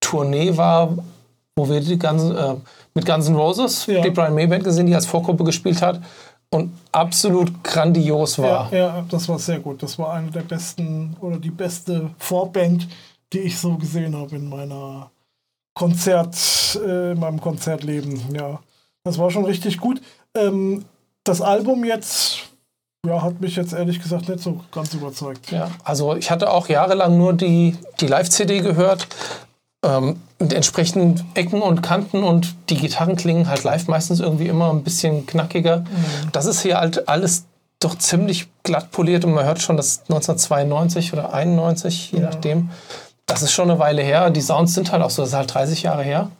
Tournee 0.00 0.56
war, 0.56 0.96
wo 1.56 1.68
wir 1.68 1.80
die 1.80 1.98
ganzen, 1.98 2.34
äh, 2.36 2.54
mit 2.94 3.04
Guns 3.04 3.28
N' 3.28 3.34
Roses 3.36 3.84
Ja. 3.86 4.00
die 4.00 4.10
Brian 4.10 4.34
May 4.34 4.46
Band 4.46 4.64
gesehen, 4.64 4.86
die 4.86 4.94
als 4.94 5.06
Vorgruppe 5.06 5.44
gespielt 5.44 5.82
hat 5.82 6.00
und 6.50 6.72
absolut 6.92 7.62
grandios 7.62 8.38
war. 8.38 8.72
Ja, 8.72 8.78
ja, 8.78 9.04
das 9.10 9.28
war 9.28 9.38
sehr 9.38 9.58
gut. 9.58 9.82
Das 9.82 9.98
war 9.98 10.14
eine 10.14 10.30
der 10.30 10.40
besten 10.42 11.16
oder 11.20 11.36
die 11.36 11.50
beste 11.50 12.10
Vorband, 12.18 12.88
die 13.34 13.40
ich 13.40 13.58
so 13.58 13.76
gesehen 13.76 14.16
habe 14.16 14.36
in 14.36 14.48
meiner 14.48 15.10
Konzert, 15.78 16.36
äh, 16.84 17.12
in 17.12 17.20
meinem 17.20 17.40
Konzertleben. 17.40 18.20
Ja, 18.34 18.58
das 19.04 19.16
war 19.16 19.30
schon 19.30 19.44
richtig 19.44 19.78
gut. 19.78 20.02
Ähm, 20.34 20.84
das 21.22 21.40
Album 21.40 21.84
jetzt, 21.84 22.40
ja, 23.06 23.22
hat 23.22 23.40
mich 23.40 23.54
jetzt 23.54 23.72
ehrlich 23.72 24.02
gesagt 24.02 24.28
nicht 24.28 24.42
so 24.42 24.60
ganz 24.72 24.92
überzeugt. 24.92 25.52
Ja, 25.52 25.70
also 25.84 26.16
ich 26.16 26.32
hatte 26.32 26.50
auch 26.50 26.68
jahrelang 26.68 27.16
nur 27.16 27.32
die, 27.32 27.76
die 28.00 28.08
Live-CD 28.08 28.60
gehört. 28.60 29.06
Ähm, 29.84 30.20
mit 30.40 30.52
entsprechenden 30.52 31.24
Ecken 31.34 31.62
und 31.62 31.82
Kanten 31.82 32.24
und 32.24 32.56
die 32.68 32.76
Gitarren 32.76 33.14
klingen 33.14 33.48
halt 33.48 33.62
live 33.62 33.86
meistens 33.86 34.18
irgendwie 34.18 34.48
immer 34.48 34.70
ein 34.70 34.82
bisschen 34.82 35.26
knackiger. 35.26 35.84
Das 36.32 36.46
ist 36.46 36.62
hier 36.62 36.78
halt 36.78 37.08
alles 37.08 37.44
doch 37.78 37.96
ziemlich 37.96 38.48
glatt 38.64 38.90
poliert 38.90 39.24
und 39.24 39.34
man 39.34 39.44
hört 39.44 39.62
schon, 39.62 39.76
dass 39.76 40.00
1992 40.08 41.12
oder 41.12 41.32
91, 41.32 42.10
je 42.10 42.18
nachdem, 42.18 42.70
das 43.28 43.42
ist 43.42 43.52
schon 43.52 43.70
eine 43.70 43.78
Weile 43.78 44.02
her. 44.02 44.30
Die 44.30 44.40
Sounds 44.40 44.74
sind 44.74 44.90
halt 44.90 45.02
auch 45.02 45.10
so, 45.10 45.22
das 45.22 45.30
ist 45.30 45.36
halt 45.36 45.54
30 45.54 45.82
Jahre 45.84 46.02
her. 46.02 46.30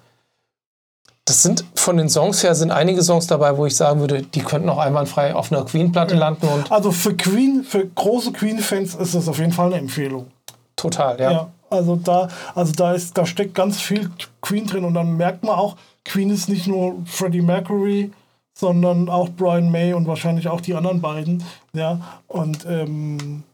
Das 1.24 1.42
sind 1.42 1.62
von 1.74 1.98
den 1.98 2.08
Songs 2.08 2.42
her 2.42 2.54
sind 2.54 2.70
einige 2.70 3.02
Songs 3.02 3.26
dabei, 3.26 3.56
wo 3.58 3.66
ich 3.66 3.76
sagen 3.76 4.00
würde, 4.00 4.22
die 4.22 4.40
könnten 4.40 4.70
auch 4.70 4.78
einwandfrei 4.78 5.34
auf 5.34 5.52
einer 5.52 5.62
Queen-Platte 5.62 6.14
landen 6.14 6.48
und 6.48 6.72
Also 6.72 6.90
für 6.90 7.14
Queen, 7.14 7.64
für 7.64 7.86
große 7.86 8.32
Queen-Fans 8.32 8.94
ist 8.94 9.14
das 9.14 9.28
auf 9.28 9.38
jeden 9.38 9.52
Fall 9.52 9.66
eine 9.66 9.76
Empfehlung. 9.76 10.26
total, 10.74 11.20
ja. 11.20 11.30
Ja, 11.30 11.48
also 11.68 11.96
da, 11.96 12.28
also 12.54 12.72
da 12.72 12.92
ist, 12.94 13.18
da 13.18 13.26
steckt 13.26 13.54
ganz 13.54 13.78
viel 13.78 14.10
Queen 14.40 14.66
drin 14.66 14.84
und 14.84 14.94
dann 14.94 15.18
merkt 15.18 15.44
man 15.44 15.54
auch, 15.54 15.76
Queen 16.06 16.30
ist 16.30 16.48
nicht 16.48 16.66
nur 16.66 16.94
Freddie 17.04 17.42
Mercury, 17.42 18.10
sondern 18.54 19.10
auch 19.10 19.28
Brian 19.28 19.70
May 19.70 19.92
und 19.92 20.06
wahrscheinlich 20.06 20.48
auch 20.48 20.62
die 20.62 20.74
anderen 20.74 21.02
beiden. 21.02 21.44
Ja, 21.74 22.00
und 22.26 22.64
ähm, 22.66 23.44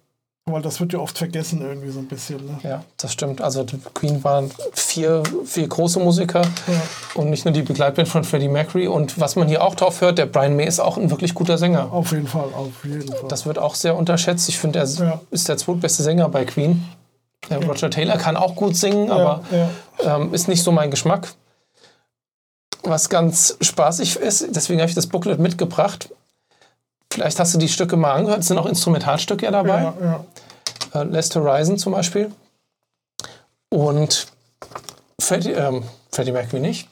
weil 0.46 0.60
das 0.60 0.78
wird 0.78 0.92
ja 0.92 0.98
oft 0.98 1.16
vergessen 1.16 1.62
irgendwie 1.62 1.88
so 1.90 2.00
ein 2.00 2.06
bisschen. 2.06 2.44
Ne? 2.44 2.58
Ja, 2.62 2.84
das 2.98 3.12
stimmt. 3.14 3.40
Also 3.40 3.64
Queen 3.94 4.22
waren 4.24 4.50
vier, 4.74 5.22
vier 5.46 5.66
große 5.66 5.98
Musiker 6.00 6.42
und 7.14 7.30
nicht 7.30 7.46
nur 7.46 7.52
die 7.54 7.62
Begleitband 7.62 8.08
von 8.08 8.24
Freddie 8.24 8.48
Mercury. 8.48 8.86
Und 8.86 9.18
was 9.18 9.36
man 9.36 9.48
hier 9.48 9.62
auch 9.64 9.74
drauf 9.74 10.02
hört, 10.02 10.18
der 10.18 10.26
Brian 10.26 10.54
May 10.54 10.66
ist 10.66 10.80
auch 10.80 10.98
ein 10.98 11.10
wirklich 11.10 11.32
guter 11.34 11.56
Sänger. 11.56 11.90
Auf 11.90 12.12
jeden 12.12 12.26
Fall, 12.26 12.52
auf 12.54 12.84
jeden 12.84 13.08
Fall. 13.10 13.28
Das 13.28 13.46
wird 13.46 13.58
auch 13.58 13.74
sehr 13.74 13.96
unterschätzt. 13.96 14.48
Ich 14.50 14.58
finde, 14.58 14.80
er 14.80 14.84
Ja. 14.86 15.20
ist 15.30 15.48
der 15.48 15.56
zweitbeste 15.56 16.02
Sänger 16.02 16.28
bei 16.28 16.44
Queen. 16.44 16.84
Der 17.48 17.64
Roger 17.64 17.90
Taylor 17.90 18.18
kann 18.18 18.36
auch 18.36 18.54
gut 18.54 18.76
singen, 18.76 19.10
aber 19.10 19.42
ja, 19.50 19.70
ja. 20.04 20.16
ähm, 20.16 20.32
ist 20.34 20.48
nicht 20.48 20.62
so 20.62 20.72
mein 20.72 20.90
Geschmack. 20.90 21.32
Was 22.82 23.08
ganz 23.08 23.56
spaßig 23.62 24.16
ist, 24.16 24.46
deswegen 24.54 24.80
habe 24.80 24.90
ich 24.90 24.94
das 24.94 25.06
Booklet 25.06 25.38
mitgebracht. 25.38 26.10
Vielleicht 27.14 27.38
hast 27.38 27.54
du 27.54 27.58
die 27.58 27.68
Stücke 27.68 27.96
mal 27.96 28.12
angehört. 28.12 28.40
Es 28.40 28.48
sind 28.48 28.58
auch 28.58 28.66
Instrumentalstücke 28.66 29.44
ja 29.44 29.52
dabei. 29.52 29.82
Ja, 29.82 29.94
ja. 30.92 31.00
äh, 31.00 31.04
Last 31.04 31.36
Horizon 31.36 31.78
zum 31.78 31.92
Beispiel. 31.92 32.32
Und 33.68 34.26
Freddie, 35.20 35.52
ähm, 35.52 35.84
Freddie 36.10 36.32
Mercury 36.32 36.58
nicht. 36.58 36.88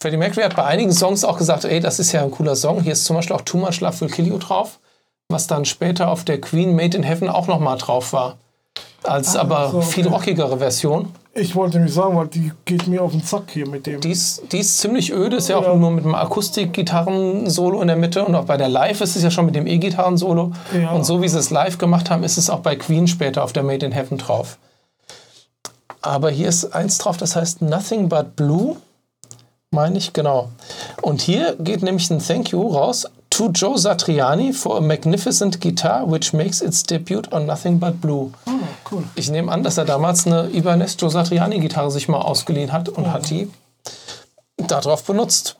Freddie 0.00 0.16
Mercury 0.16 0.42
hat 0.44 0.56
bei 0.56 0.64
einigen 0.64 0.90
Songs 0.90 1.22
auch 1.22 1.36
gesagt, 1.36 1.66
ey, 1.66 1.80
das 1.80 1.98
ist 1.98 2.12
ja 2.12 2.22
ein 2.22 2.30
cooler 2.30 2.56
Song. 2.56 2.80
Hier 2.80 2.94
ist 2.94 3.04
zum 3.04 3.14
Beispiel 3.14 3.36
auch 3.36 3.42
Too 3.42 3.58
Much 3.58 3.80
Love 3.80 4.00
Will 4.00 4.08
Kill 4.08 4.26
You 4.26 4.38
drauf, 4.38 4.78
was 5.28 5.48
dann 5.48 5.66
später 5.66 6.08
auf 6.08 6.24
der 6.24 6.40
Queen 6.40 6.74
Made 6.74 6.96
in 6.96 7.02
Heaven 7.02 7.28
auch 7.28 7.46
nochmal 7.46 7.76
drauf 7.76 8.14
war. 8.14 8.38
Als 9.02 9.36
aber 9.36 9.68
so, 9.70 9.78
okay. 9.78 9.86
viel 9.86 10.08
rockigere 10.08 10.56
Version. 10.56 11.12
Ich 11.34 11.54
wollte 11.56 11.78
nämlich 11.78 11.94
sagen, 11.94 12.14
weil 12.16 12.26
die 12.28 12.52
geht 12.66 12.86
mir 12.86 13.02
auf 13.02 13.12
den 13.12 13.24
Zack 13.24 13.44
hier 13.52 13.66
mit 13.66 13.86
dem. 13.86 14.00
Die 14.02 14.10
ist, 14.10 14.42
die 14.52 14.58
ist 14.58 14.78
ziemlich 14.78 15.10
öde, 15.12 15.36
ist 15.36 15.48
ja 15.48 15.56
auch 15.56 15.62
Ja. 15.62 15.74
nur 15.74 15.90
mit 15.90 16.04
einem 16.04 16.14
Akustik-Gitarren-Solo 16.14 17.80
in 17.80 17.88
der 17.88 17.96
Mitte 17.96 18.24
und 18.26 18.34
auch 18.34 18.44
bei 18.44 18.58
der 18.58 18.68
Live 18.68 19.00
ist 19.00 19.16
es 19.16 19.22
ja 19.22 19.30
schon 19.30 19.46
mit 19.46 19.54
dem 19.54 19.66
E-Gitarren-Solo. 19.66 20.52
Ja. 20.78 20.90
Und 20.92 21.04
so 21.06 21.22
wie 21.22 21.28
sie 21.28 21.38
es 21.38 21.48
live 21.48 21.78
gemacht 21.78 22.10
haben, 22.10 22.22
ist 22.22 22.36
es 22.36 22.50
auch 22.50 22.60
bei 22.60 22.76
Queen 22.76 23.08
später 23.08 23.44
auf 23.44 23.54
der 23.54 23.62
Made 23.62 23.84
in 23.86 23.92
Heaven 23.92 24.18
drauf. 24.18 24.58
Aber 26.02 26.30
hier 26.30 26.48
ist 26.48 26.74
eins 26.74 26.98
drauf, 26.98 27.16
das 27.16 27.34
heißt 27.34 27.62
Nothing 27.62 28.10
But 28.10 28.36
Blue, 28.36 28.76
meine 29.70 29.96
ich, 29.96 30.12
genau. 30.12 30.48
Und 31.00 31.22
hier 31.22 31.56
geht 31.58 31.82
nämlich 31.82 32.10
ein 32.10 32.18
Thank 32.18 32.50
You 32.50 32.66
raus 32.68 33.06
to 33.32 33.48
Joe 33.48 33.76
Satriani 33.76 34.52
for 34.52 34.76
a 34.76 34.80
magnificent 34.80 35.58
guitar 35.58 36.04
which 36.06 36.34
makes 36.34 36.60
its 36.60 36.82
debut 36.82 37.26
on 37.32 37.46
Nothing 37.46 37.78
But 37.78 37.98
Blue. 38.00 38.32
Ah, 38.46 38.58
cool. 38.90 39.04
Ich 39.14 39.30
nehme 39.30 39.50
an, 39.50 39.62
dass 39.62 39.78
er 39.78 39.86
damals 39.86 40.26
eine 40.26 40.50
Ibanez 40.50 40.96
Joe 40.98 41.10
Satriani 41.10 41.58
Gitarre 41.58 41.90
sich 41.90 42.08
mal 42.08 42.20
ausgeliehen 42.20 42.72
hat 42.72 42.90
und 42.90 43.10
hat 43.10 43.30
die 43.30 43.50
darauf 44.58 45.04
benutzt. 45.04 45.56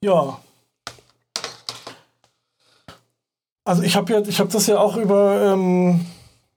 Ja. 0.00 0.38
Also 3.64 3.82
ich 3.82 3.96
habe 3.96 4.12
ja, 4.12 4.20
ich 4.20 4.38
habe 4.38 4.50
das 4.50 4.68
ja 4.68 4.78
auch 4.78 4.96
über 4.96 5.52
ähm, 5.52 6.06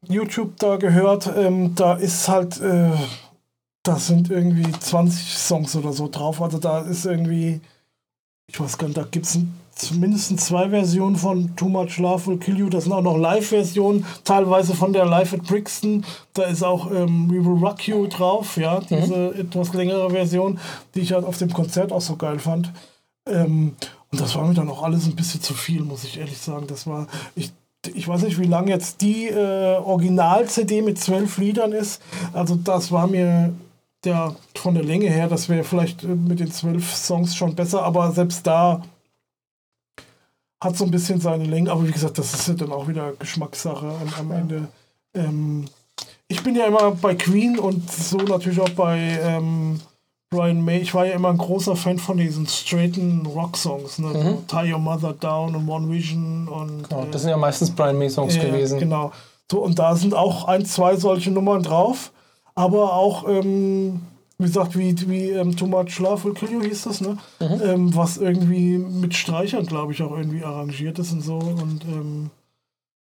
YouTube 0.07 0.57
da 0.59 0.75
gehört. 0.75 1.27
Ähm, 1.35 1.73
da 1.73 1.95
ist 1.95 2.27
halt, 2.27 2.61
äh, 2.61 2.91
da 3.81 3.95
sind 3.95 4.29
irgendwie 4.29 4.71
20 4.71 5.37
Songs 5.37 5.75
oder 5.75 5.91
so 5.91 6.07
drauf. 6.07 6.39
Also 6.39 6.59
da 6.59 6.81
ist 6.81 7.05
irgendwie, 7.05 7.61
ich 8.49 8.59
weiß 8.59 8.77
gar 8.77 8.87
nicht, 8.87 8.97
da 8.97 9.03
gibt 9.03 9.25
es 9.25 9.39
mindestens 9.91 10.45
zwei 10.45 10.69
Versionen 10.69 11.17
von 11.17 11.55
Too 11.55 11.67
Much 11.67 11.97
Love 11.97 12.27
Will 12.27 12.37
Kill 12.37 12.57
You. 12.57 12.69
Das 12.69 12.85
sind 12.85 12.93
auch 12.93 13.01
noch 13.01 13.17
Live-Versionen, 13.17 14.05
teilweise 14.23 14.73
von 14.73 14.93
der 14.93 15.05
Live 15.05 15.33
at 15.33 15.43
Brixton. 15.43 16.05
Da 16.33 16.43
ist 16.43 16.63
auch 16.63 16.89
ähm, 16.89 17.29
We 17.29 17.45
Will 17.45 17.61
Rock 17.61 17.87
You 17.87 18.07
drauf, 18.07 18.55
ja, 18.57 18.79
diese 18.79 19.35
etwas 19.35 19.73
längere 19.73 20.09
Version, 20.09 20.59
die 20.95 21.01
ich 21.01 21.11
halt 21.11 21.25
auf 21.25 21.37
dem 21.37 21.51
Konzert 21.53 21.91
auch 21.91 22.01
so 22.01 22.15
geil 22.15 22.39
fand. 22.39 22.71
Ähm, 23.27 23.75
und 24.11 24.21
das 24.21 24.35
war 24.35 24.47
mir 24.47 24.53
dann 24.53 24.69
auch 24.69 24.83
alles 24.83 25.05
ein 25.05 25.15
bisschen 25.15 25.41
zu 25.41 25.53
viel, 25.53 25.81
muss 25.83 26.05
ich 26.05 26.17
ehrlich 26.17 26.37
sagen. 26.37 26.67
Das 26.67 26.87
war, 26.87 27.07
ich, 27.35 27.51
ich 27.93 28.07
weiß 28.07 28.21
nicht, 28.23 28.39
wie 28.39 28.47
lang 28.47 28.69
jetzt 28.69 29.01
die 29.01 29.27
äh, 29.27 29.75
Original-CD 29.75 30.81
mit 30.81 30.99
zwölf 30.99 31.37
Liedern 31.37 31.73
ist. 31.73 32.01
Also 32.31 32.55
das 32.55 32.93
war 32.93 33.07
mir 33.07 33.53
der 34.07 34.35
von 34.55 34.73
der 34.73 34.83
Länge 34.83 35.09
her, 35.09 35.27
das 35.27 35.49
wäre 35.49 35.63
vielleicht 35.63 36.03
äh, 36.03 36.07
mit 36.07 36.39
den 36.39 36.51
zwölf 36.51 36.95
Songs 36.95 37.35
schon 37.35 37.55
besser, 37.55 37.83
aber 37.83 38.11
selbst 38.11 38.47
da 38.47 38.81
hat 40.59 40.75
so 40.75 40.85
ein 40.85 40.91
bisschen 40.91 41.21
seine 41.21 41.45
Länge. 41.45 41.71
Aber 41.71 41.87
wie 41.87 41.91
gesagt, 41.91 42.17
das 42.17 42.33
ist 42.33 42.47
ja 42.47 42.55
dann 42.55 42.71
auch 42.71 42.87
wieder 42.87 43.13
Geschmackssache 43.13 43.85
am, 43.85 44.13
am 44.19 44.31
Ende. 44.31 44.67
Ähm, 45.13 45.65
ich 46.27 46.43
bin 46.43 46.55
ja 46.55 46.65
immer 46.65 46.91
bei 46.91 47.15
Queen 47.15 47.59
und 47.59 47.89
so 47.91 48.17
natürlich 48.17 48.59
auch 48.59 48.69
bei 48.69 49.19
ähm, 49.21 49.79
Brian 50.29 50.61
May, 50.61 50.79
ich 50.79 50.93
war 50.93 51.05
ja 51.05 51.13
immer 51.13 51.29
ein 51.29 51.37
großer 51.37 51.77
Fan 51.77 51.99
von 51.99 52.17
diesen 52.17 52.47
straighten 52.47 53.25
Rock-Songs, 53.25 53.99
ne? 53.99 54.11
So 54.11 54.43
Tie 54.47 54.73
Your 54.73 54.79
Mother 54.79 55.13
Down 55.13 55.55
und 55.55 55.69
One 55.69 55.89
Vision 55.89 56.49
und. 56.49 56.89
Genau, 56.89 57.03
äh, 57.03 57.11
das 57.11 57.21
sind 57.21 57.31
ja 57.31 57.37
meistens 57.37 57.71
Brian 57.71 57.97
May-Songs 57.97 58.35
ja, 58.35 58.43
gewesen. 58.43 58.77
Genau. 58.77 59.13
So, 59.49 59.59
und 59.59 59.79
da 59.79 59.95
sind 59.95 60.13
auch 60.13 60.45
ein, 60.45 60.65
zwei 60.65 60.97
solche 60.97 61.31
Nummern 61.31 61.63
drauf, 61.63 62.11
aber 62.57 62.93
auch, 62.93 63.27
ähm, 63.29 64.01
wie 64.39 64.45
gesagt, 64.45 64.75
wie, 64.77 64.95
wie 65.07 65.29
ähm, 65.29 65.55
Too 65.55 65.67
Much 65.67 65.99
Love 65.99 66.23
Will 66.23 66.33
Kill 66.33 66.51
You 66.53 66.63
hieß 66.63 66.83
das, 66.83 67.01
ne? 67.01 67.17
Mhm. 67.39 67.61
Ähm, 67.63 67.95
was 67.95 68.17
irgendwie 68.17 68.79
mit 68.79 69.13
Streichern, 69.13 69.67
glaube 69.67 69.93
ich, 69.93 70.01
auch 70.01 70.17
irgendwie 70.17 70.43
arrangiert 70.43 70.97
ist 70.97 71.11
und 71.13 71.21
so. 71.21 71.35
Und, 71.35 71.85
ähm, 71.85 72.31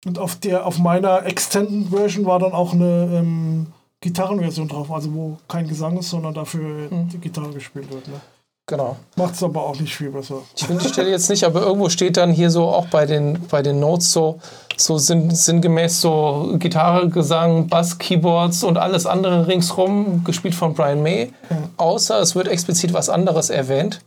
und 0.06 0.18
auf 0.18 0.38
der, 0.38 0.66
auf 0.66 0.80
meiner 0.80 1.26
Extended 1.26 1.90
Version 1.90 2.26
war 2.26 2.40
dann 2.40 2.54
auch 2.54 2.74
eine 2.74 3.10
ähm, 3.14 3.68
Gitarrenversion 4.00 4.70
drauf, 4.70 4.90
also 4.92 5.14
wo 5.14 5.38
kein 5.50 5.68
Gesang 5.68 5.98
ist, 5.98 6.10
sondern 6.10 6.34
dafür 6.34 6.90
Mhm. 6.90 7.10
die 7.10 7.18
Gitarre 7.20 7.52
gespielt 7.54 7.92
wird. 7.92 8.08
Ne? 8.08 8.22
Genau. 8.66 8.96
Macht 9.18 9.36
es 9.36 9.44
aber 9.44 9.62
auch 9.62 9.78
nicht 9.78 9.94
viel 9.94 10.10
besser. 10.10 10.38
Ich 10.56 10.66
finde 10.66 10.84
die 10.84 10.90
Stelle 10.90 11.10
jetzt 11.10 11.30
nicht, 11.30 11.44
aber 11.44 11.62
irgendwo 11.62 11.90
steht 11.90 12.16
dann 12.16 12.32
hier 12.32 12.50
so 12.50 12.70
auch 12.70 12.86
bei 12.86 13.06
den, 13.06 13.46
bei 13.50 13.62
den 13.62 13.82
Notes 13.82 14.14
so, 14.14 14.40
so 14.78 14.98
sinn, 14.98 15.32
sinngemäß 15.32 16.00
so 16.00 16.56
Gitarre, 16.60 17.10
Gesang, 17.10 17.68
Bass, 17.68 17.98
Keyboards 17.98 18.64
und 18.64 18.78
alles 18.78 19.06
andere 19.06 19.48
ringsrum, 19.48 20.24
gespielt 20.24 20.56
von 20.56 20.74
Brian 20.76 21.04
May. 21.04 21.34
Außer 21.76 22.22
es 22.22 22.36
wird 22.36 22.48
explizit 22.48 22.94
was 22.94 23.10
anderes 23.10 23.50
erwähnt. 23.50 24.00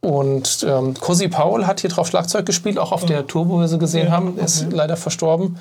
Und 0.00 0.66
ähm, 0.68 0.94
Cosi 0.94 1.28
Powell 1.28 1.66
hat 1.66 1.80
hier 1.80 1.90
drauf 1.90 2.08
Schlagzeug 2.08 2.44
gespielt, 2.44 2.78
auch 2.78 2.90
auf 2.90 3.06
der 3.06 3.26
Tour, 3.26 3.48
wo 3.48 3.60
wir 3.60 3.68
sie 3.68 3.78
gesehen 3.78 4.08
Ja, 4.08 4.12
haben. 4.12 4.36
Ist 4.36 4.66
okay. 4.66 4.74
leider 4.74 4.96
verstorben. 4.96 5.58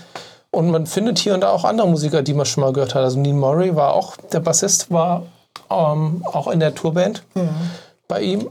Und 0.50 0.70
man 0.72 0.88
findet 0.88 1.20
hier 1.20 1.36
und 1.36 1.42
da 1.42 1.50
auch 1.50 1.64
andere 1.64 1.88
Musiker, 1.88 2.24
die 2.24 2.34
man 2.34 2.46
schon 2.46 2.62
mal 2.62 2.74
gehört 2.74 2.96
hat. 2.96 3.04
Also 3.04 3.20
Neil 3.20 3.34
Murray 3.34 3.76
war 3.76 3.94
auch, 3.94 4.18
der 4.32 4.40
Bassist 4.40 4.92
war 4.92 5.24
ähm, 5.74 6.24
auch 6.26 6.48
in 6.48 6.60
der 6.60 6.76
Tourband 6.76 7.24
bei 8.08 8.22
ihm. 8.22 8.50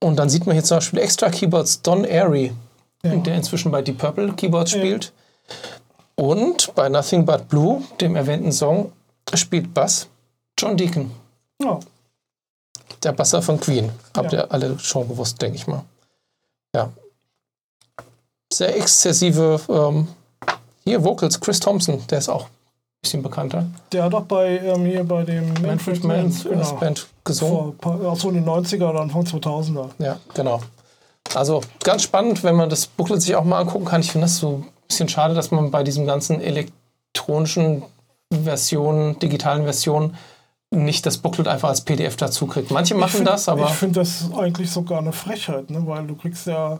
Und 0.00 0.16
dann 0.16 0.28
sieht 0.28 0.46
man 0.46 0.54
hier 0.54 0.64
zum 0.64 0.76
Beispiel 0.78 1.00
extra 1.00 1.28
Keyboards 1.30 1.82
Don 1.82 2.04
Airy, 2.04 2.52
der 3.02 3.34
inzwischen 3.34 3.70
bei 3.72 3.82
Deep 3.82 3.98
Purple 3.98 4.32
Keyboards 4.34 4.70
spielt. 4.72 5.12
Und 6.14 6.74
bei 6.74 6.88
Nothing 6.88 7.24
But 7.24 7.48
Blue, 7.48 7.82
dem 8.00 8.16
erwähnten 8.16 8.52
Song, 8.52 8.92
spielt 9.34 9.72
Bass 9.74 10.08
John 10.58 10.76
Deacon, 10.76 11.10
Ja, 11.62 11.78
der 13.02 13.12
Basser 13.12 13.40
von 13.42 13.60
Queen. 13.60 13.90
Habt 14.16 14.32
Ja. 14.32 14.40
ihr 14.40 14.52
alle 14.52 14.78
schon 14.78 15.06
gewusst, 15.08 15.40
denke 15.40 15.56
ich 15.56 15.66
mal. 15.66 15.84
Ja. 16.74 16.90
Sehr 18.52 18.76
exzessive, 18.76 19.60
ähm, 19.68 20.08
hier 20.84 21.04
Vocals, 21.04 21.38
Chris 21.40 21.60
Thompson, 21.60 22.04
der 22.08 22.18
ist 22.18 22.28
auch 22.28 22.48
bisschen 23.00 23.22
bekannter. 23.22 23.66
der 23.92 24.04
hat 24.04 24.14
auch 24.14 24.24
bei 24.24 24.58
ähm, 24.58 24.84
hier 24.84 25.04
bei 25.04 25.22
dem 25.24 25.52
Manfred 25.62 26.02
Mann's 26.04 26.44
genau, 26.44 26.72
Band 26.74 27.06
gesungen. 27.24 27.74
vor 27.80 28.00
auch 28.06 28.16
so 28.16 28.28
in 28.28 28.34
den 28.36 28.44
90er 28.44 28.90
oder 28.90 29.00
Anfang 29.00 29.22
2000er. 29.22 29.90
Ja, 29.98 30.18
genau. 30.34 30.60
Also 31.34 31.62
ganz 31.84 32.02
spannend, 32.02 32.42
wenn 32.42 32.56
man 32.56 32.70
das 32.70 32.86
Booklet 32.86 33.22
sich 33.22 33.36
auch 33.36 33.44
mal 33.44 33.60
angucken 33.60 33.84
kann. 33.84 34.00
Ich 34.00 34.10
finde 34.10 34.24
das 34.24 34.38
so 34.38 34.64
ein 34.64 34.66
bisschen 34.88 35.08
schade, 35.08 35.34
dass 35.34 35.50
man 35.50 35.70
bei 35.70 35.82
diesen 35.82 36.06
ganzen 36.06 36.40
elektronischen 36.40 37.82
Versionen, 38.32 39.18
digitalen 39.18 39.64
Versionen, 39.64 40.16
nicht 40.70 41.06
das 41.06 41.18
Booklet 41.18 41.48
einfach 41.48 41.68
als 41.68 41.80
PDF 41.82 42.16
dazu 42.16 42.46
kriegt. 42.46 42.70
Manche 42.70 42.94
machen 42.94 43.18
find, 43.18 43.28
das, 43.28 43.48
aber 43.48 43.66
Ich 43.66 43.74
finde 43.74 44.00
das 44.00 44.30
eigentlich 44.36 44.70
sogar 44.70 44.98
eine 44.98 45.12
Frechheit, 45.12 45.70
ne? 45.70 45.82
weil 45.86 46.06
du 46.06 46.14
kriegst 46.14 46.46
ja, 46.46 46.78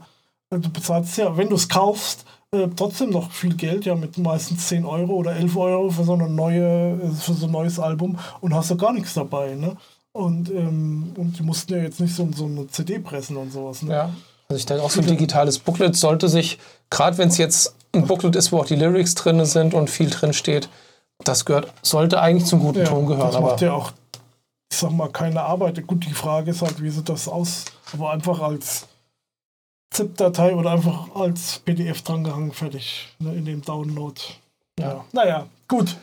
du 0.50 0.68
bezahlst 0.70 1.16
ja, 1.16 1.36
wenn 1.36 1.48
du 1.48 1.54
es 1.54 1.68
kaufst, 1.68 2.24
äh, 2.54 2.68
trotzdem 2.74 3.10
noch 3.10 3.30
viel 3.30 3.54
Geld, 3.54 3.84
ja, 3.84 3.94
mit 3.94 4.16
meistens 4.16 4.68
10 4.68 4.84
Euro 4.84 5.12
oder 5.14 5.36
11 5.36 5.56
Euro 5.56 5.90
für 5.90 6.04
so, 6.04 6.14
eine 6.14 6.28
neue, 6.28 6.92
äh, 6.92 7.10
für 7.10 7.34
so 7.34 7.46
ein 7.46 7.52
neues 7.52 7.78
Album 7.78 8.18
und 8.40 8.54
hast 8.54 8.70
du 8.70 8.76
gar 8.76 8.92
nichts 8.92 9.14
dabei. 9.14 9.54
Ne? 9.54 9.76
Und, 10.12 10.50
ähm, 10.50 11.12
und 11.16 11.38
die 11.38 11.42
mussten 11.42 11.74
ja 11.74 11.80
jetzt 11.80 12.00
nicht 12.00 12.14
so, 12.14 12.28
so 12.34 12.46
eine 12.46 12.66
CD 12.68 12.98
pressen 12.98 13.36
und 13.36 13.52
sowas. 13.52 13.82
Ne? 13.82 13.92
ja. 13.92 14.10
Also 14.48 14.60
ich 14.60 14.66
denke 14.66 14.82
auch 14.82 14.90
so 14.90 15.00
ein 15.00 15.06
digitales 15.06 15.58
Booklet 15.58 15.94
sollte 15.94 16.30
sich, 16.30 16.58
gerade 16.88 17.18
wenn 17.18 17.28
es 17.28 17.36
jetzt 17.36 17.74
ein 17.92 18.06
Booklet 18.06 18.34
ist, 18.34 18.50
wo 18.50 18.60
auch 18.60 18.66
die 18.66 18.76
Lyrics 18.76 19.14
drin 19.14 19.44
sind 19.44 19.74
und 19.74 19.90
viel 19.90 20.08
drin 20.08 20.32
steht, 20.32 20.70
das 21.22 21.44
gehört, 21.44 21.70
sollte 21.82 22.20
eigentlich 22.20 22.46
zum 22.46 22.60
guten 22.60 22.84
Ton 22.84 23.04
gehören. 23.04 23.26
das 23.26 23.36
Aber 23.36 23.50
macht 23.50 23.60
ja 23.60 23.72
auch, 23.72 23.92
ich 24.72 24.78
sag 24.78 24.90
mal, 24.92 25.10
keine 25.10 25.42
Arbeit. 25.42 25.86
Gut, 25.86 26.06
die 26.06 26.14
Frage 26.14 26.52
ist 26.52 26.62
halt, 26.62 26.82
wie 26.82 26.88
sieht 26.88 27.10
das 27.10 27.28
aus? 27.28 27.66
Aber 27.92 28.10
einfach 28.10 28.40
als 28.40 28.87
ZIP-Datei 29.90 30.54
oder 30.54 30.72
einfach 30.72 31.14
als 31.14 31.60
PDF 31.64 32.02
drangehangen, 32.02 32.52
fertig, 32.52 33.08
ne, 33.18 33.34
in 33.34 33.44
dem 33.44 33.62
Download. 33.62 34.20
ja. 34.78 35.04
Naja, 35.12 35.46
gut. 35.66 35.96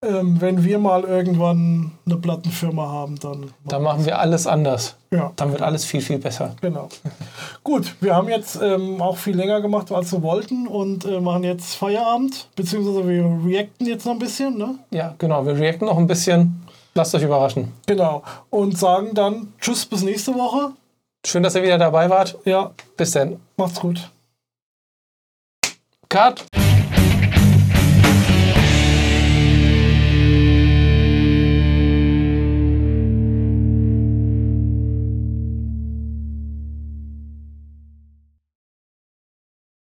Ähm, 0.00 0.40
wenn 0.40 0.62
wir 0.62 0.78
mal 0.78 1.02
irgendwann 1.02 1.90
eine 2.06 2.16
Plattenfirma 2.18 2.86
haben, 2.86 3.18
dann. 3.18 3.52
da 3.64 3.80
machen 3.80 4.06
wir 4.06 4.20
alles 4.20 4.46
anders. 4.46 4.94
Ja, 5.10 5.32
Dann 5.34 5.50
wird 5.50 5.60
alles 5.60 5.84
viel, 5.84 6.00
viel 6.00 6.18
besser. 6.18 6.54
genau. 6.60 6.88
gut, 7.64 7.96
wir 8.00 8.14
haben 8.14 8.28
jetzt 8.28 8.60
ähm, 8.62 9.02
auch 9.02 9.16
viel 9.16 9.34
länger 9.34 9.60
gemacht, 9.60 9.90
als 9.90 10.12
wir 10.12 10.22
wollten 10.22 10.68
und 10.68 11.04
äh, 11.04 11.20
machen 11.20 11.42
jetzt 11.42 11.74
Feierabend, 11.74 12.46
beziehungsweise 12.54 13.08
wir 13.08 13.24
reacten 13.44 13.86
jetzt 13.86 14.06
noch 14.06 14.12
ein 14.12 14.20
bisschen, 14.20 14.56
ne? 14.56 14.78
Ja, 14.92 15.16
genau. 15.18 15.44
Wir 15.44 15.56
reacten 15.56 15.86
noch 15.86 15.98
ein 15.98 16.06
bisschen. 16.06 16.62
Lasst 16.94 17.16
euch 17.16 17.24
überraschen. 17.24 17.72
Genau. 17.86 18.22
Und 18.50 18.78
sagen 18.78 19.14
dann 19.14 19.52
Tschüss 19.60 19.84
bis 19.84 20.02
nächste 20.04 20.32
Woche. 20.32 20.74
Schön, 21.26 21.42
dass 21.42 21.54
ihr 21.54 21.62
wieder 21.62 21.78
dabei 21.78 22.08
wart. 22.10 22.38
Ja, 22.44 22.74
Bis 22.96 23.12
dann. 23.12 23.40
macht's 23.56 23.80
gut. 23.80 24.10
Cut. 26.08 26.46